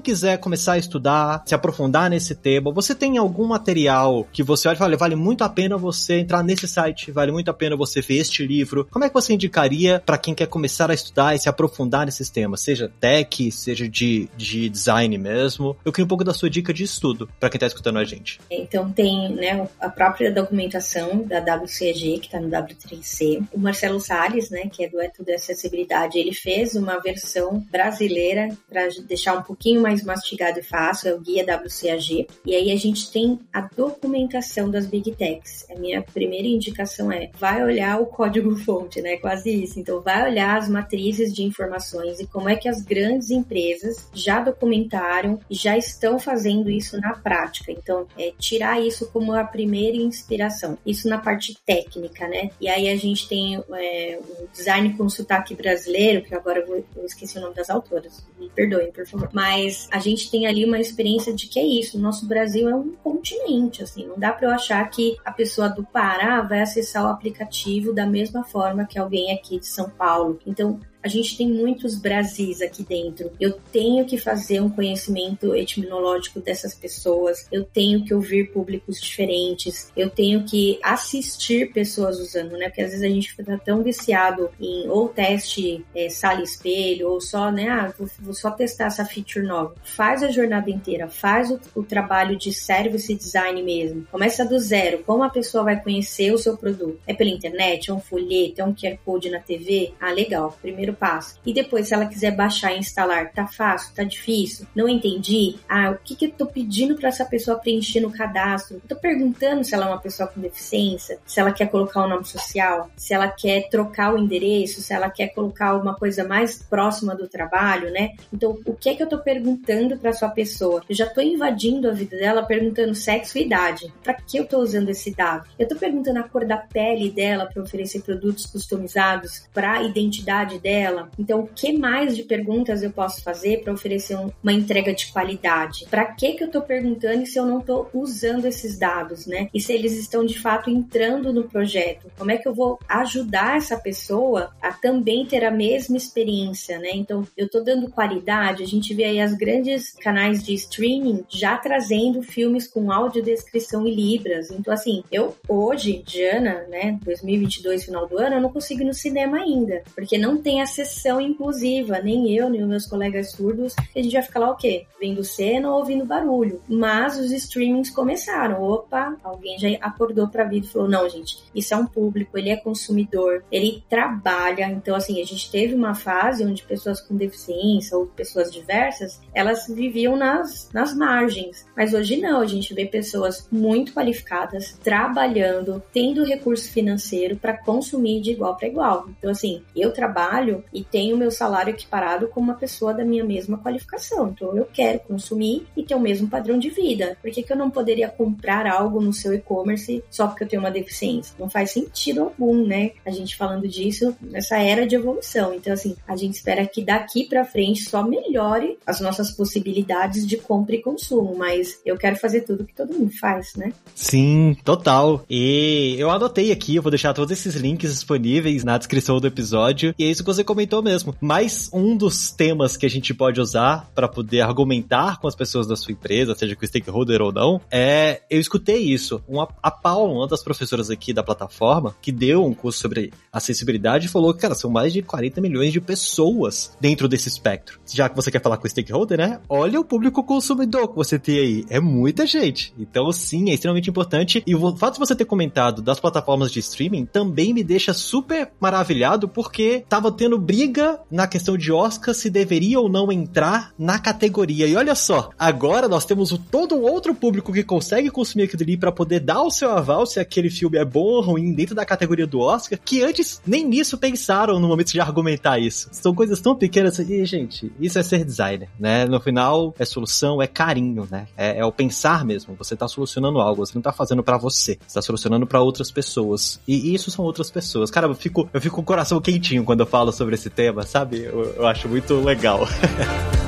quiser 0.00 0.38
começar 0.38 0.72
a 0.72 0.78
estudar, 0.78 1.42
se 1.46 1.54
aprofundar 1.58 2.10
nesse 2.10 2.34
tema, 2.34 2.72
você 2.72 2.94
tem 2.94 3.18
algum 3.18 3.46
material 3.46 4.26
que 4.32 4.42
você 4.42 4.68
olha 4.68 4.76
e 4.76 4.78
fala, 4.78 4.96
vale 4.96 5.16
muito 5.16 5.44
a 5.44 5.48
pena 5.48 5.76
você 5.76 6.20
entrar 6.20 6.42
nesse 6.42 6.66
site, 6.66 7.10
vale 7.10 7.32
muito 7.32 7.50
a 7.50 7.54
pena 7.54 7.76
você 7.76 8.00
ver 8.00 8.18
este 8.18 8.46
livro. 8.46 8.86
Como 8.90 9.04
é 9.04 9.08
que 9.08 9.14
você 9.14 9.32
indicaria 9.32 10.02
para 10.04 10.18
quem 10.18 10.34
quer 10.34 10.46
começar 10.46 10.90
a 10.90 10.94
estudar 10.94 11.34
e 11.34 11.38
se 11.38 11.48
aprofundar 11.48 12.06
nesses 12.06 12.30
temas, 12.30 12.60
seja 12.60 12.90
tech, 13.00 13.50
seja 13.52 13.88
de, 13.88 14.28
de 14.36 14.68
design 14.68 15.16
mesmo? 15.18 15.76
Eu 15.84 15.92
queria 15.92 16.04
um 16.04 16.08
pouco 16.08 16.24
da 16.24 16.34
sua 16.34 16.48
dica 16.48 16.72
de 16.72 16.84
estudo 16.84 17.28
para 17.38 17.50
quem 17.50 17.60
tá 17.60 17.66
escutando 17.66 17.98
a 17.98 18.04
gente. 18.04 18.40
Então 18.50 18.90
tem, 18.90 19.32
né, 19.34 19.68
a 19.80 19.88
própria 19.88 20.32
documentação 20.32 21.22
da 21.22 21.40
WCG 21.40 22.18
que 22.20 22.30
tá 22.30 22.40
no 22.40 22.48
W3C. 22.48 23.46
O 23.52 23.58
Marcelo 23.58 24.00
Salles, 24.00 24.50
né, 24.50 24.68
que 24.70 24.84
é 24.84 24.88
do 24.88 25.00
Eto 25.00 25.24
de 25.24 25.32
Acessibilidade, 25.32 26.18
ele 26.18 26.34
fez 26.34 26.74
uma 26.74 26.98
versão 26.98 27.64
brasileira 27.70 28.48
para 28.68 28.88
deixar 29.06 29.34
um 29.34 29.42
pouquinho 29.42 29.80
mais 29.80 30.02
mastigado 30.02 30.58
e 30.58 30.62
fácil, 30.62 31.10
é 31.10 31.14
o 31.14 31.20
guia 31.20 31.44
WCAG. 31.56 32.26
E 32.44 32.54
aí 32.54 32.72
a 32.72 32.76
gente 32.76 33.10
tem 33.10 33.38
a 33.52 33.60
documentação 33.60 34.70
das 34.70 34.86
Big 34.86 35.12
Techs. 35.12 35.66
A 35.70 35.74
minha 35.78 36.02
primeira 36.02 36.46
indicação 36.46 37.10
é 37.10 37.30
vai 37.38 37.62
olhar 37.62 38.00
o 38.00 38.06
código 38.06 38.56
fonte, 38.64 39.00
né? 39.00 39.16
Quase 39.16 39.50
isso. 39.50 39.78
Então 39.78 40.00
vai 40.00 40.30
olhar 40.30 40.58
as 40.58 40.68
matrizes 40.68 41.32
de 41.32 41.42
informações 41.42 42.20
e 42.20 42.26
como 42.26 42.48
é 42.48 42.56
que 42.56 42.68
as 42.68 42.82
grandes 42.82 43.30
empresas 43.30 44.08
já 44.12 44.40
documentaram 44.40 45.38
e 45.50 45.54
já 45.54 45.76
estão 45.76 46.18
fazendo 46.18 46.70
isso 46.70 47.00
na 47.00 47.14
prática. 47.14 47.72
Então, 47.72 48.06
é 48.18 48.32
tirar 48.38 48.80
isso 48.80 49.08
como 49.12 49.32
a 49.32 49.44
primeira 49.44 49.96
inspiração. 49.96 50.78
Isso 50.84 51.08
na 51.08 51.18
parte 51.18 51.56
técnica, 51.64 52.26
né? 52.28 52.50
E 52.60 52.68
aí 52.68 52.88
a 52.88 52.96
gente 52.96 53.28
tem 53.28 53.56
é, 53.56 54.18
o 54.40 54.48
design 54.52 54.96
com 54.96 55.08
sotaque 55.08 55.54
brasileiro, 55.54 56.22
que 56.22 56.34
agora 56.34 56.60
eu, 56.60 56.66
vou, 56.66 56.84
eu 56.96 57.04
esqueci 57.04 57.38
o 57.38 57.40
nome 57.40 57.54
das 57.54 57.70
autoras, 57.70 58.24
me 58.38 58.48
perdoem, 58.50 58.92
por 58.92 59.06
favor. 59.06 59.30
Mas 59.32 59.88
a 59.90 59.98
gente 59.98 60.30
tem 60.30 60.46
ali 60.46 60.64
uma 60.64 60.80
experiência 60.80 61.34
de 61.38 61.46
que 61.46 61.60
é 61.60 61.64
isso, 61.64 61.96
o 61.96 62.00
nosso 62.00 62.26
Brasil 62.26 62.68
é 62.68 62.74
um 62.74 62.90
continente, 62.96 63.82
assim, 63.82 64.06
não 64.06 64.18
dá 64.18 64.32
para 64.32 64.48
eu 64.48 64.50
achar 64.52 64.84
que 64.90 65.16
a 65.24 65.30
pessoa 65.30 65.68
do 65.68 65.84
Pará 65.84 66.42
vai 66.42 66.60
acessar 66.60 67.04
o 67.04 67.08
aplicativo 67.08 67.92
da 67.94 68.04
mesma 68.04 68.42
forma 68.42 68.84
que 68.84 68.98
alguém 68.98 69.32
aqui 69.32 69.60
de 69.60 69.66
São 69.66 69.88
Paulo. 69.88 70.40
Então, 70.44 70.80
a 71.02 71.08
gente 71.08 71.36
tem 71.36 71.48
muitos 71.48 71.96
Brasis 71.96 72.60
aqui 72.60 72.82
dentro. 72.82 73.30
Eu 73.40 73.52
tenho 73.72 74.04
que 74.04 74.18
fazer 74.18 74.60
um 74.60 74.70
conhecimento 74.70 75.54
etimológico 75.54 76.40
dessas 76.40 76.74
pessoas, 76.74 77.46
eu 77.50 77.64
tenho 77.64 78.04
que 78.04 78.14
ouvir 78.14 78.52
públicos 78.52 79.00
diferentes, 79.00 79.90
eu 79.96 80.10
tenho 80.10 80.44
que 80.44 80.78
assistir 80.82 81.72
pessoas 81.72 82.18
usando, 82.18 82.52
né? 82.52 82.68
Porque 82.68 82.82
às 82.82 82.90
vezes 82.90 83.04
a 83.04 83.08
gente 83.08 83.32
fica 83.32 83.58
tão 83.64 83.82
viciado 83.82 84.50
em 84.60 84.88
ou 84.88 85.08
teste 85.08 85.84
é, 85.94 86.08
sala 86.08 86.42
espelho, 86.42 87.08
ou 87.08 87.20
só, 87.20 87.50
né? 87.50 87.68
Ah, 87.68 87.92
vou, 87.96 88.08
vou, 88.20 88.34
só 88.34 88.50
testar 88.50 88.86
essa 88.86 89.04
feature 89.04 89.46
nova. 89.46 89.74
Faz 89.82 90.22
a 90.22 90.30
jornada 90.30 90.70
inteira, 90.70 91.08
faz 91.08 91.50
o, 91.50 91.60
o 91.74 91.82
trabalho 91.82 92.36
de 92.36 92.52
service 92.52 93.14
design 93.14 93.62
mesmo. 93.62 94.06
Começa 94.10 94.44
do 94.44 94.58
zero. 94.58 95.02
Como 95.04 95.22
a 95.22 95.30
pessoa 95.30 95.64
vai 95.64 95.80
conhecer 95.80 96.32
o 96.32 96.38
seu 96.38 96.56
produto? 96.56 97.00
É 97.06 97.14
pela 97.14 97.30
internet? 97.30 97.90
É 97.90 97.94
um 97.94 98.00
folheto? 98.00 98.60
É 98.60 98.64
um 98.64 98.74
QR 98.74 98.98
Code 99.04 99.30
na 99.30 99.40
TV? 99.40 99.92
Ah, 100.00 100.12
legal. 100.12 100.56
Primeiro 100.60 100.94
passo. 100.98 101.38
E 101.44 101.52
depois, 101.52 101.88
se 101.88 101.94
ela 101.94 102.06
quiser 102.06 102.34
baixar 102.34 102.72
e 102.72 102.78
instalar, 102.78 103.32
tá 103.32 103.46
fácil? 103.46 103.94
Tá 103.94 104.04
difícil? 104.04 104.66
Não 104.74 104.88
entendi? 104.88 105.56
Ah, 105.68 105.90
o 105.90 105.98
que, 105.98 106.14
que 106.14 106.26
eu 106.26 106.30
tô 106.30 106.46
pedindo 106.46 106.96
para 106.96 107.08
essa 107.08 107.24
pessoa 107.24 107.58
preencher 107.58 108.00
no 108.00 108.10
cadastro? 108.10 108.76
Eu 108.76 108.88
tô 108.88 108.96
perguntando 108.96 109.64
se 109.64 109.74
ela 109.74 109.86
é 109.86 109.88
uma 109.88 110.00
pessoa 110.00 110.28
com 110.28 110.40
deficiência, 110.40 111.18
se 111.26 111.40
ela 111.40 111.52
quer 111.52 111.66
colocar 111.66 112.02
o 112.02 112.06
um 112.06 112.08
nome 112.08 112.24
social, 112.24 112.90
se 112.96 113.14
ela 113.14 113.28
quer 113.28 113.68
trocar 113.68 114.14
o 114.14 114.18
endereço, 114.18 114.80
se 114.80 114.92
ela 114.92 115.10
quer 115.10 115.28
colocar 115.28 115.74
uma 115.76 115.94
coisa 115.94 116.24
mais 116.24 116.62
próxima 116.62 117.14
do 117.14 117.28
trabalho, 117.28 117.90
né? 117.90 118.14
Então, 118.32 118.58
o 118.64 118.74
que 118.74 118.90
é 118.90 118.94
que 118.94 119.02
eu 119.02 119.08
tô 119.08 119.18
perguntando 119.18 119.96
para 119.96 120.12
sua 120.12 120.28
pessoa? 120.28 120.82
Eu 120.88 120.94
já 120.94 121.06
tô 121.06 121.20
invadindo 121.20 121.88
a 121.88 121.92
vida 121.92 122.16
dela 122.16 122.42
perguntando 122.42 122.94
sexo 122.94 123.38
e 123.38 123.42
idade. 123.42 123.92
Para 124.02 124.14
que 124.14 124.38
eu 124.38 124.46
tô 124.46 124.58
usando 124.58 124.88
esse 124.88 125.14
dado? 125.14 125.48
Eu 125.58 125.68
tô 125.68 125.76
perguntando 125.76 126.18
a 126.18 126.22
cor 126.22 126.44
da 126.44 126.56
pele 126.56 127.10
dela 127.10 127.46
para 127.46 127.62
oferecer 127.62 128.02
produtos 128.02 128.46
customizados 128.46 129.48
para 129.52 129.72
a 129.72 129.82
identidade 129.82 130.58
dela. 130.58 130.77
Então, 131.18 131.40
o 131.40 131.46
que 131.46 131.72
mais 131.72 132.16
de 132.16 132.22
perguntas 132.22 132.82
eu 132.82 132.90
posso 132.90 133.22
fazer 133.22 133.62
para 133.62 133.72
oferecer 133.72 134.16
um, 134.16 134.30
uma 134.42 134.52
entrega 134.52 134.92
de 134.92 135.10
qualidade? 135.12 135.86
Para 135.90 136.04
que 136.06 136.32
que 136.32 136.44
eu 136.44 136.50
tô 136.50 136.62
perguntando 136.62 137.26
se 137.26 137.38
eu 137.38 137.46
não 137.46 137.60
tô 137.60 137.86
usando 137.92 138.44
esses 138.46 138.78
dados, 138.78 139.26
né? 139.26 139.48
E 139.52 139.60
se 139.60 139.72
eles 139.72 139.96
estão 139.96 140.24
de 140.24 140.38
fato 140.38 140.70
entrando 140.70 141.32
no 141.32 141.44
projeto? 141.44 142.10
Como 142.16 142.30
é 142.30 142.36
que 142.36 142.48
eu 142.48 142.54
vou 142.54 142.78
ajudar 142.88 143.56
essa 143.56 143.76
pessoa 143.76 144.50
a 144.60 144.72
também 144.72 145.26
ter 145.26 145.44
a 145.44 145.50
mesma 145.50 145.96
experiência, 145.96 146.78
né? 146.78 146.90
Então, 146.94 147.26
eu 147.36 147.48
tô 147.48 147.60
dando 147.60 147.90
qualidade, 147.90 148.62
a 148.62 148.66
gente 148.66 148.94
vê 148.94 149.04
aí 149.04 149.20
as 149.20 149.34
grandes 149.34 149.92
canais 149.92 150.42
de 150.42 150.54
streaming 150.54 151.24
já 151.28 151.56
trazendo 151.56 152.22
filmes 152.22 152.66
com 152.66 152.92
audiodescrição 152.92 153.86
e 153.86 153.94
libras. 153.94 154.50
Então, 154.50 154.72
assim, 154.72 155.02
eu 155.10 155.36
hoje, 155.48 156.02
Diana, 156.06 156.64
né, 156.68 156.98
2022, 157.02 157.84
final 157.84 158.06
do 158.06 158.18
ano, 158.18 158.36
eu 158.36 158.40
não 158.40 158.52
consigo 158.52 158.82
ir 158.82 158.86
no 158.86 158.94
cinema 158.94 159.38
ainda, 159.38 159.82
porque 159.94 160.18
não 160.18 160.36
tem 160.40 160.60
a 160.60 160.66
sessão 160.70 161.20
inclusiva, 161.20 162.00
nem 162.00 162.34
eu, 162.34 162.48
nem 162.48 162.62
os 162.62 162.68
meus 162.68 162.86
colegas 162.86 163.32
surdos, 163.32 163.74
a 163.94 163.98
gente 164.00 164.12
vai 164.12 164.22
ficar 164.22 164.40
lá 164.40 164.50
o 164.50 164.56
quê? 164.56 164.86
Vendo 165.00 165.24
cena 165.24 165.70
ou 165.70 165.78
ouvindo 165.78 166.04
barulho. 166.04 166.60
Mas 166.68 167.18
os 167.18 167.30
streamings 167.30 167.90
começaram. 167.90 168.62
Opa, 168.62 169.16
alguém 169.22 169.58
já 169.58 169.68
acordou 169.80 170.28
pra 170.28 170.44
vida 170.44 170.66
e 170.66 170.68
falou: 170.68 170.88
não, 170.88 171.08
gente, 171.08 171.38
isso 171.54 171.74
é 171.74 171.76
um 171.76 171.86
público, 171.86 172.36
ele 172.38 172.50
é 172.50 172.56
consumidor, 172.56 173.44
ele 173.50 173.82
trabalha. 173.88 174.66
Então, 174.66 174.94
assim, 174.94 175.20
a 175.20 175.24
gente 175.24 175.50
teve 175.50 175.74
uma 175.74 175.94
fase 175.94 176.44
onde 176.44 176.62
pessoas 176.62 177.00
com 177.00 177.16
deficiência 177.16 177.96
ou 177.96 178.06
pessoas 178.06 178.52
diversas, 178.52 179.20
elas 179.34 179.66
viviam 179.68 180.16
nas, 180.16 180.70
nas 180.72 180.94
margens. 180.94 181.66
Mas 181.76 181.94
hoje 181.94 182.16
não, 182.16 182.40
a 182.40 182.46
gente 182.46 182.74
vê 182.74 182.86
pessoas 182.86 183.48
muito 183.50 183.92
qualificadas, 183.92 184.78
trabalhando, 184.82 185.82
tendo 185.92 186.24
recurso 186.24 186.70
financeiro 186.70 187.36
para 187.36 187.56
consumir 187.56 188.20
de 188.20 188.32
igual 188.32 188.56
para 188.56 188.68
igual. 188.68 189.08
Então, 189.18 189.30
assim, 189.30 189.62
eu 189.74 189.92
trabalho 189.92 190.57
e 190.72 190.84
tenho 190.84 191.16
meu 191.16 191.30
salário 191.30 191.70
equiparado 191.70 192.28
com 192.28 192.40
uma 192.40 192.54
pessoa 192.54 192.94
da 192.94 193.04
minha 193.04 193.24
mesma 193.24 193.58
qualificação. 193.58 194.28
Então, 194.28 194.56
eu 194.56 194.66
quero 194.72 195.00
consumir 195.00 195.66
e 195.76 195.82
ter 195.82 195.94
o 195.94 196.00
mesmo 196.00 196.28
padrão 196.28 196.58
de 196.58 196.70
vida. 196.70 197.16
Por 197.20 197.30
que, 197.30 197.42
que 197.42 197.52
eu 197.52 197.56
não 197.56 197.70
poderia 197.70 198.08
comprar 198.08 198.66
algo 198.66 199.00
no 199.00 199.12
seu 199.12 199.34
e-commerce 199.34 200.02
só 200.10 200.26
porque 200.26 200.44
eu 200.44 200.48
tenho 200.48 200.62
uma 200.62 200.70
deficiência? 200.70 201.34
Não 201.38 201.48
faz 201.48 201.70
sentido 201.70 202.22
algum, 202.22 202.66
né? 202.66 202.92
A 203.04 203.10
gente 203.10 203.36
falando 203.36 203.66
disso 203.66 204.16
nessa 204.20 204.58
era 204.58 204.86
de 204.86 204.94
evolução. 204.94 205.54
Então, 205.54 205.72
assim, 205.72 205.96
a 206.06 206.16
gente 206.16 206.34
espera 206.34 206.66
que 206.66 206.84
daqui 206.84 207.24
para 207.24 207.44
frente 207.44 207.82
só 207.82 208.02
melhore 208.02 208.78
as 208.86 209.00
nossas 209.00 209.30
possibilidades 209.30 210.26
de 210.26 210.36
compra 210.36 210.74
e 210.74 210.82
consumo, 210.82 211.36
mas 211.36 211.80
eu 211.84 211.96
quero 211.96 212.16
fazer 212.16 212.42
tudo 212.42 212.64
que 212.64 212.74
todo 212.74 212.94
mundo 212.94 213.12
faz, 213.18 213.54
né? 213.56 213.72
Sim, 213.94 214.56
total. 214.64 215.24
E 215.28 215.96
eu 215.98 216.10
anotei 216.10 216.52
aqui, 216.52 216.76
eu 216.76 216.82
vou 216.82 216.90
deixar 216.90 217.12
todos 217.12 217.32
esses 217.32 217.54
links 217.54 217.92
disponíveis 217.92 218.64
na 218.64 218.78
descrição 218.78 219.20
do 219.20 219.26
episódio, 219.26 219.94
e 219.98 220.04
é 220.04 220.06
isso 220.06 220.24
você 220.24 220.44
comentou 220.48 220.82
mesmo. 220.82 221.14
Mas 221.20 221.68
um 221.74 221.94
dos 221.94 222.30
temas 222.30 222.74
que 222.74 222.86
a 222.86 222.88
gente 222.88 223.12
pode 223.12 223.38
usar 223.38 223.90
para 223.94 224.08
poder 224.08 224.40
argumentar 224.40 225.20
com 225.20 225.28
as 225.28 225.36
pessoas 225.36 225.66
da 225.66 225.76
sua 225.76 225.92
empresa, 225.92 226.34
seja 226.34 226.56
com 226.56 226.66
stakeholder 226.66 227.20
ou 227.20 227.30
não, 227.30 227.60
é 227.70 228.22
eu 228.30 228.40
escutei 228.40 228.78
isso. 228.78 229.22
Uma, 229.28 229.46
a 229.62 229.70
Paula, 229.70 230.12
uma 230.14 230.26
das 230.26 230.42
professoras 230.42 230.90
aqui 230.90 231.12
da 231.12 231.22
plataforma, 231.22 231.94
que 232.00 232.10
deu 232.10 232.46
um 232.46 232.54
curso 232.54 232.80
sobre 232.80 233.12
acessibilidade, 233.30 234.08
falou 234.08 234.32
que, 234.32 234.40
cara, 234.40 234.54
são 234.54 234.70
mais 234.70 234.92
de 234.92 235.02
40 235.02 235.38
milhões 235.42 235.70
de 235.70 235.80
pessoas 235.82 236.74
dentro 236.80 237.06
desse 237.06 237.28
espectro. 237.28 237.78
Já 237.86 238.08
que 238.08 238.16
você 238.16 238.30
quer 238.30 238.40
falar 238.40 238.56
com 238.56 238.66
o 238.66 238.70
stakeholder, 238.70 239.18
né? 239.18 239.40
Olha 239.48 239.78
o 239.78 239.84
público 239.84 240.24
consumidor 240.24 240.88
que 240.88 240.96
você 240.96 241.18
tem 241.18 241.38
aí. 241.38 241.64
É 241.68 241.78
muita 241.78 242.26
gente. 242.26 242.72
Então, 242.78 243.12
sim, 243.12 243.50
é 243.50 243.54
extremamente 243.54 243.90
importante. 243.90 244.42
E 244.46 244.54
o 244.54 244.76
fato 244.76 244.94
de 244.94 245.00
você 245.00 245.14
ter 245.14 245.26
comentado 245.26 245.82
das 245.82 246.00
plataformas 246.00 246.50
de 246.50 246.60
streaming 246.60 247.04
também 247.04 247.52
me 247.52 247.62
deixa 247.62 247.92
super 247.92 248.50
maravilhado, 248.58 249.28
porque 249.28 249.84
tava 249.88 250.10
tendo 250.10 250.37
briga 250.38 250.98
na 251.10 251.26
questão 251.26 251.56
de 251.56 251.70
Oscar 251.70 252.14
se 252.14 252.30
deveria 252.30 252.80
ou 252.80 252.88
não 252.88 253.12
entrar 253.12 253.72
na 253.78 253.98
categoria. 253.98 254.66
E 254.66 254.76
olha 254.76 254.94
só, 254.94 255.30
agora 255.38 255.88
nós 255.88 256.04
temos 256.04 256.38
todo 256.50 256.74
um 256.74 256.82
outro 256.82 257.14
público 257.14 257.52
que 257.52 257.62
consegue 257.62 258.10
consumir 258.10 258.44
aquilo 258.44 258.62
ali 258.62 258.76
para 258.76 258.90
poder 258.90 259.20
dar 259.20 259.42
o 259.42 259.50
seu 259.50 259.70
aval 259.70 260.06
se 260.06 260.18
aquele 260.18 260.50
filme 260.50 260.78
é 260.78 260.84
bom 260.84 261.00
ou 261.00 261.20
ruim 261.20 261.52
dentro 261.52 261.74
da 261.74 261.84
categoria 261.84 262.26
do 262.26 262.40
Oscar, 262.40 262.78
que 262.82 263.02
antes 263.02 263.40
nem 263.46 263.64
nisso 263.64 263.98
pensaram 263.98 264.58
no 264.58 264.68
momento 264.68 264.92
de 264.92 265.00
argumentar 265.00 265.58
isso. 265.58 265.88
São 265.92 266.14
coisas 266.14 266.40
tão 266.40 266.54
pequenas 266.54 266.98
e, 266.98 267.24
gente, 267.24 267.70
isso 267.80 267.98
é 267.98 268.02
ser 268.02 268.24
designer, 268.24 268.68
né? 268.78 269.04
No 269.04 269.20
final, 269.20 269.74
é 269.78 269.84
solução, 269.84 270.40
é 270.40 270.46
carinho, 270.46 271.06
né? 271.10 271.26
É, 271.36 271.58
é 271.58 271.64
o 271.64 271.72
pensar 271.72 272.24
mesmo. 272.24 272.54
Você 272.56 272.74
tá 272.76 272.88
solucionando 272.88 273.38
algo, 273.38 273.66
você 273.66 273.72
não 273.74 273.82
tá 273.82 273.92
fazendo 273.92 274.22
para 274.22 274.36
você, 274.36 274.78
você 274.86 274.94
tá 274.94 275.02
solucionando 275.02 275.46
para 275.46 275.60
outras 275.60 275.90
pessoas. 275.90 276.60
E 276.66 276.94
isso 276.94 277.10
são 277.10 277.24
outras 277.24 277.50
pessoas. 277.50 277.90
Cara, 277.90 278.06
eu 278.06 278.14
fico, 278.14 278.48
eu 278.52 278.60
fico 278.60 278.76
com 278.76 278.82
o 278.82 278.84
coração 278.84 279.20
quentinho 279.20 279.64
quando 279.64 279.80
eu 279.80 279.86
falo 279.86 280.12
sobre 280.12 280.27
esse 280.32 280.50
tema, 280.50 280.84
sabe? 280.84 281.24
eu, 281.24 281.54
eu 281.56 281.66
acho 281.66 281.88
muito 281.88 282.20
legal. 282.20 282.66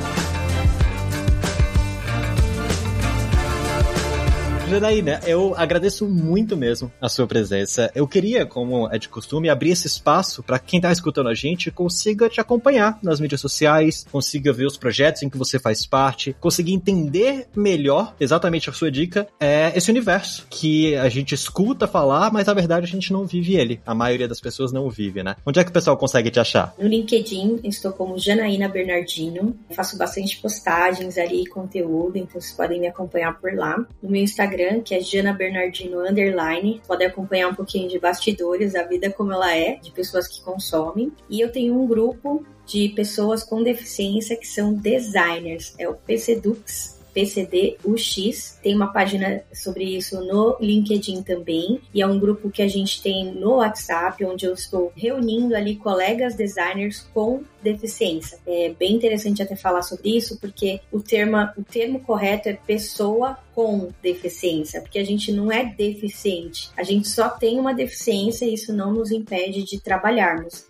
Janaína, 4.71 5.19
eu 5.27 5.53
agradeço 5.57 6.07
muito 6.07 6.57
mesmo 6.57 6.93
a 7.01 7.09
sua 7.09 7.27
presença. 7.27 7.91
Eu 7.93 8.07
queria, 8.07 8.47
como 8.47 8.89
é 8.89 8.99
de 8.99 9.09
costume, 9.09 9.49
abrir 9.49 9.71
esse 9.71 9.89
espaço 9.89 10.45
para 10.45 10.61
quem 10.61 10.79
está 10.79 10.93
escutando 10.93 11.29
a 11.29 11.35
gente 11.35 11.73
consiga 11.73 12.29
te 12.29 12.41
acompanhar 12.41 12.97
nas 13.03 13.19
mídias 13.19 13.41
sociais, 13.41 14.07
consiga 14.13 14.53
ver 14.53 14.67
os 14.67 14.77
projetos 14.77 15.25
em 15.25 15.29
que 15.29 15.37
você 15.37 15.59
faz 15.59 15.85
parte, 15.85 16.37
conseguir 16.39 16.73
entender 16.73 17.49
melhor 17.57 18.15
exatamente 18.21 18.71
a 18.71 18.73
sua 18.73 18.93
dica 18.93 19.27
é 19.41 19.73
esse 19.75 19.91
universo 19.91 20.47
que 20.49 20.95
a 20.95 21.09
gente 21.09 21.35
escuta 21.35 21.89
falar, 21.89 22.33
mas 22.33 22.47
na 22.47 22.55
verdade 22.55 22.87
a 22.87 22.89
gente 22.89 23.13
não 23.13 23.27
vive 23.27 23.57
ele. 23.57 23.81
A 23.85 23.93
maioria 23.93 24.29
das 24.29 24.41
pessoas 24.41 24.71
não 24.71 24.89
vive, 24.89 25.25
né? 25.25 25.35
Onde 25.45 25.59
é 25.59 25.65
que 25.65 25.71
o 25.71 25.75
pessoal 25.75 25.97
consegue 25.97 26.31
te 26.31 26.39
achar? 26.39 26.73
No 26.79 26.87
LinkedIn, 26.87 27.59
estou 27.65 27.91
como 27.91 28.17
Janaína 28.17 28.69
Bernardino. 28.69 29.59
faço 29.73 29.99
bastante 29.99 30.41
postagens 30.41 31.19
ali, 31.19 31.45
conteúdo, 31.47 32.17
então 32.17 32.41
vocês 32.41 32.55
podem 32.55 32.79
me 32.79 32.87
acompanhar 32.87 33.37
por 33.41 33.53
lá. 33.53 33.77
No 34.01 34.09
meu 34.09 34.23
Instagram 34.23 34.60
Instagram, 34.61 34.83
que 34.83 34.95
é 34.95 35.01
Jana 35.01 35.33
Bernardino 35.33 36.01
Underline. 36.01 36.81
Pode 36.87 37.05
acompanhar 37.05 37.49
um 37.49 37.55
pouquinho 37.55 37.89
de 37.89 37.99
bastidores, 37.99 38.75
a 38.75 38.85
vida 38.85 39.11
como 39.11 39.33
ela 39.33 39.55
é, 39.57 39.77
de 39.77 39.91
pessoas 39.91 40.29
que 40.29 40.43
consomem. 40.43 41.13
E 41.29 41.41
eu 41.41 41.51
tenho 41.51 41.81
um 41.81 41.87
grupo 41.87 42.45
de 42.67 42.91
pessoas 42.91 43.43
com 43.43 43.63
deficiência 43.63 44.37
que 44.37 44.47
são 44.47 44.73
designers, 44.73 45.75
é 45.79 45.89
o 45.89 45.95
PCDux 45.95 47.00
PCDUX. 47.13 48.59
Tem 48.63 48.75
uma 48.75 48.93
página 48.93 49.43
sobre 49.53 49.85
isso 49.85 50.21
no 50.25 50.57
LinkedIn 50.61 51.23
também. 51.23 51.81
E 51.93 52.03
é 52.03 52.07
um 52.07 52.19
grupo 52.19 52.51
que 52.51 52.63
a 52.63 52.69
gente 52.69 53.03
tem 53.03 53.33
no 53.33 53.57
WhatsApp, 53.57 54.25
onde 54.25 54.47
eu 54.47 54.55
estou 54.55 54.93
reunindo 54.97 55.55
ali 55.55 55.77
colegas 55.77 56.35
designers 56.35 57.07
com 57.13 57.43
deficiência. 57.63 58.39
É 58.47 58.71
bem 58.71 58.95
interessante 58.95 59.43
até 59.43 59.55
falar 59.55 59.83
sobre 59.83 60.17
isso, 60.17 60.39
porque 60.41 60.81
o 60.91 61.01
termo, 61.01 61.37
o 61.57 61.63
termo 61.63 62.01
correto 62.01 62.49
é 62.49 62.55
pessoa 62.55 63.39
com 63.55 63.89
deficiência, 64.03 64.81
porque 64.81 64.99
a 64.99 65.05
gente 65.05 65.31
não 65.33 65.53
é 65.53 65.65
deficiente, 65.65 66.71
a 66.77 66.83
gente 66.83 67.09
só 67.09 67.29
tem 67.29 67.59
uma 67.59 67.75
deficiência 67.75 68.47
e 68.47 68.55
isso 68.55 68.73
não 68.73 68.93
nos 68.93 69.11
impede 69.11 69.63
de 69.65 69.79
trabalharmos. 69.81 70.65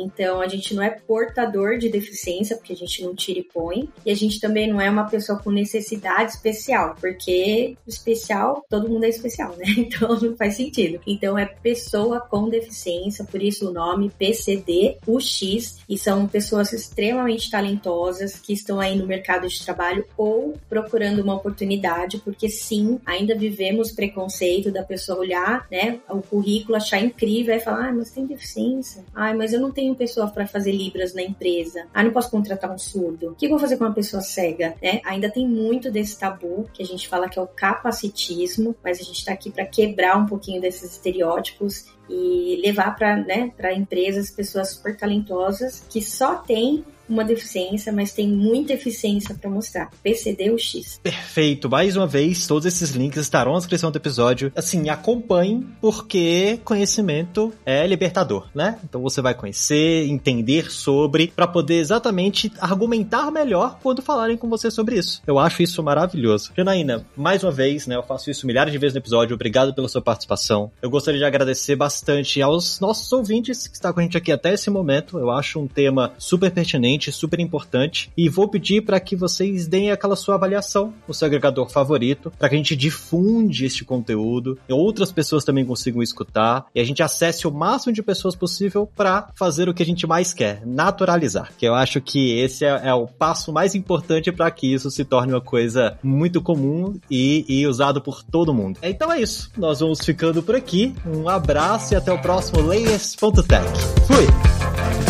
Então 0.00 0.40
a 0.40 0.48
gente 0.48 0.74
não 0.74 0.82
é 0.82 0.90
portador 0.90 1.78
de 1.78 1.88
deficiência, 1.88 2.56
porque 2.56 2.72
a 2.72 2.76
gente 2.76 3.02
não 3.02 3.14
tira 3.14 3.40
e 3.40 3.44
põe, 3.44 3.88
e 4.04 4.10
a 4.10 4.14
gente 4.14 4.40
também 4.40 4.68
não 4.68 4.80
é 4.80 4.90
uma 4.90 5.04
pessoa 5.04 5.38
com 5.38 5.50
necessidade 5.50 6.32
especial, 6.32 6.96
porque 7.00 7.76
especial, 7.86 8.64
todo 8.68 8.88
mundo 8.88 9.04
é 9.04 9.08
especial, 9.08 9.54
né? 9.56 9.66
Então 9.86 10.18
não 10.20 10.36
faz 10.36 10.56
sentido. 10.56 11.00
Então 11.06 11.38
é 11.38 11.46
pessoa 11.46 12.20
com 12.20 12.48
deficiência, 12.48 13.24
por 13.24 13.42
isso 13.42 13.68
o 13.68 13.72
nome 13.72 14.10
PCD 14.18 14.96
UX, 15.06 15.78
e 15.88 15.96
são 15.96 16.26
pessoas 16.26 16.72
extremamente 16.72 17.50
talentosas 17.50 18.36
que 18.38 18.52
estão 18.52 18.80
aí 18.80 18.96
no 18.96 19.06
mercado 19.06 19.46
de 19.48 19.64
trabalho 19.64 20.04
ou 20.16 20.54
procurando 20.68 21.22
uma 21.22 21.34
oportunidade, 21.34 22.18
porque 22.18 22.48
sim, 22.48 23.00
ainda 23.06 23.34
vivemos 23.36 23.92
preconceito 23.92 24.70
da 24.70 24.82
pessoa 24.82 25.20
olhar, 25.20 25.66
né, 25.70 26.00
o 26.08 26.20
currículo, 26.20 26.76
achar 26.76 27.00
incrível 27.00 27.54
e 27.54 27.60
falar, 27.60 27.88
ah, 27.88 27.92
mas 27.92 28.10
tem 28.10 28.26
deficiência. 28.26 29.04
Ah, 29.14 29.34
mas 29.34 29.52
eu 29.52 29.60
não 29.60 29.70
tenho 29.70 29.85
pessoa 29.94 30.28
para 30.28 30.46
fazer 30.46 30.72
libras 30.72 31.14
na 31.14 31.22
empresa. 31.22 31.86
Ah, 31.92 32.02
não 32.02 32.12
posso 32.12 32.30
contratar 32.30 32.70
um 32.70 32.78
surdo. 32.78 33.30
O 33.30 33.34
que 33.34 33.46
eu 33.46 33.50
vou 33.50 33.58
fazer 33.58 33.76
com 33.76 33.84
uma 33.84 33.94
pessoa 33.94 34.22
cega? 34.22 34.74
Né? 34.82 35.00
Ainda 35.04 35.30
tem 35.30 35.46
muito 35.46 35.90
desse 35.90 36.18
tabu 36.18 36.68
que 36.72 36.82
a 36.82 36.86
gente 36.86 37.08
fala 37.08 37.28
que 37.28 37.38
é 37.38 37.42
o 37.42 37.46
capacitismo, 37.46 38.74
mas 38.82 39.00
a 39.00 39.04
gente 39.04 39.18
está 39.18 39.32
aqui 39.32 39.50
para 39.50 39.66
quebrar 39.66 40.16
um 40.16 40.26
pouquinho 40.26 40.60
desses 40.60 40.92
estereótipos 40.92 41.86
e 42.08 42.60
levar 42.64 42.94
para 42.94 43.16
né, 43.16 43.52
empresas 43.74 44.30
pessoas 44.30 44.70
super 44.70 44.96
talentosas 44.96 45.84
que 45.90 46.00
só 46.00 46.36
têm 46.36 46.84
uma 47.08 47.24
deficiência, 47.24 47.92
mas 47.92 48.12
tem 48.12 48.28
muita 48.28 48.72
eficiência 48.72 49.34
para 49.34 49.50
mostrar. 49.50 49.90
PCD 50.02 50.50
ou 50.50 50.58
X. 50.58 51.00
Perfeito. 51.02 51.68
Mais 51.68 51.96
uma 51.96 52.06
vez, 52.06 52.46
todos 52.46 52.66
esses 52.66 52.90
links 52.90 53.20
estarão 53.20 53.52
na 53.52 53.58
descrição 53.58 53.90
do 53.90 53.96
episódio. 53.96 54.52
Assim, 54.54 54.88
acompanhe, 54.88 55.66
porque 55.80 56.60
conhecimento 56.64 57.52
é 57.64 57.86
libertador, 57.86 58.48
né? 58.54 58.78
Então 58.84 59.00
você 59.00 59.20
vai 59.20 59.34
conhecer, 59.34 60.06
entender 60.08 60.70
sobre, 60.70 61.28
para 61.28 61.46
poder 61.46 61.76
exatamente 61.76 62.52
argumentar 62.60 63.30
melhor 63.30 63.78
quando 63.82 64.02
falarem 64.02 64.36
com 64.36 64.48
você 64.48 64.70
sobre 64.70 64.96
isso. 64.96 65.22
Eu 65.26 65.38
acho 65.38 65.62
isso 65.62 65.82
maravilhoso. 65.82 66.52
Janaína, 66.56 67.06
mais 67.16 67.42
uma 67.42 67.52
vez, 67.52 67.86
né? 67.86 67.96
Eu 67.96 68.02
faço 68.02 68.30
isso 68.30 68.46
milhares 68.46 68.72
de 68.72 68.78
vezes 68.78 68.94
no 68.94 69.00
episódio. 69.00 69.34
Obrigado 69.34 69.74
pela 69.74 69.88
sua 69.88 70.02
participação. 70.02 70.70
Eu 70.82 70.90
gostaria 70.90 71.18
de 71.18 71.24
agradecer 71.24 71.76
bastante 71.76 72.40
aos 72.42 72.80
nossos 72.80 73.12
ouvintes 73.12 73.66
que 73.66 73.74
estão 73.74 73.92
com 73.92 74.00
a 74.00 74.02
gente 74.02 74.16
aqui 74.16 74.32
até 74.32 74.54
esse 74.54 74.70
momento. 74.70 75.18
Eu 75.18 75.30
acho 75.30 75.60
um 75.60 75.66
tema 75.66 76.12
super 76.18 76.50
pertinente 76.50 76.95
super 77.12 77.40
importante. 77.40 78.10
E 78.16 78.28
vou 78.28 78.48
pedir 78.48 78.82
para 78.82 79.00
que 79.00 79.16
vocês 79.16 79.66
deem 79.66 79.90
aquela 79.90 80.16
sua 80.16 80.34
avaliação 80.34 80.92
no 81.06 81.14
seu 81.14 81.26
agregador 81.26 81.68
favorito, 81.68 82.32
para 82.38 82.48
que 82.48 82.54
a 82.54 82.58
gente 82.58 82.76
difunde 82.76 83.64
este 83.64 83.84
conteúdo 83.84 84.58
e 84.68 84.72
outras 84.72 85.12
pessoas 85.12 85.44
também 85.44 85.64
consigam 85.64 86.02
escutar 86.02 86.66
e 86.74 86.80
a 86.80 86.84
gente 86.84 87.02
acesse 87.02 87.46
o 87.46 87.52
máximo 87.52 87.92
de 87.92 88.02
pessoas 88.02 88.34
possível 88.34 88.88
para 88.96 89.28
fazer 89.34 89.68
o 89.68 89.74
que 89.74 89.82
a 89.82 89.86
gente 89.86 90.06
mais 90.06 90.32
quer, 90.32 90.64
naturalizar. 90.66 91.52
Que 91.56 91.66
eu 91.66 91.74
acho 91.74 92.00
que 92.00 92.38
esse 92.38 92.64
é, 92.64 92.88
é 92.88 92.94
o 92.94 93.06
passo 93.06 93.52
mais 93.52 93.74
importante 93.74 94.32
para 94.32 94.50
que 94.50 94.72
isso 94.72 94.90
se 94.90 95.04
torne 95.04 95.32
uma 95.32 95.40
coisa 95.40 95.98
muito 96.02 96.40
comum 96.40 96.98
e, 97.10 97.44
e 97.48 97.66
usado 97.66 98.00
por 98.00 98.22
todo 98.22 98.54
mundo. 98.54 98.78
Então 98.82 99.12
é 99.12 99.20
isso. 99.20 99.50
Nós 99.56 99.80
vamos 99.80 100.00
ficando 100.00 100.42
por 100.42 100.54
aqui. 100.54 100.94
Um 101.06 101.28
abraço 101.28 101.94
e 101.94 101.96
até 101.96 102.12
o 102.12 102.18
próximo 102.18 102.60
Layers.tech. 102.62 103.66
Fui! 104.06 105.05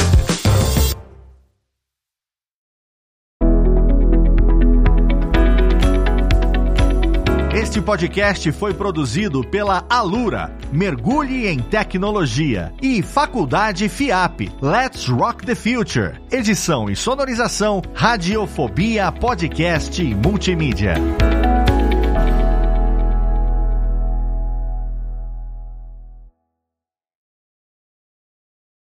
Este 7.77 7.85
podcast 7.85 8.53
foi 8.53 8.73
produzido 8.73 9.45
pela 9.45 9.85
Alura, 9.91 10.51
Mergulhe 10.73 11.47
em 11.47 11.59
Tecnologia, 11.59 12.73
e 12.81 13.03
Faculdade 13.03 13.87
FIAP, 13.87 14.51
Let's 14.63 15.07
Rock 15.09 15.45
the 15.45 15.55
Future. 15.55 16.19
Edição 16.33 16.89
e 16.89 16.97
sonorização, 16.97 17.83
Radiofobia 17.93 19.13
Podcast 19.13 20.03
e 20.03 20.15
Multimídia. 20.15 20.95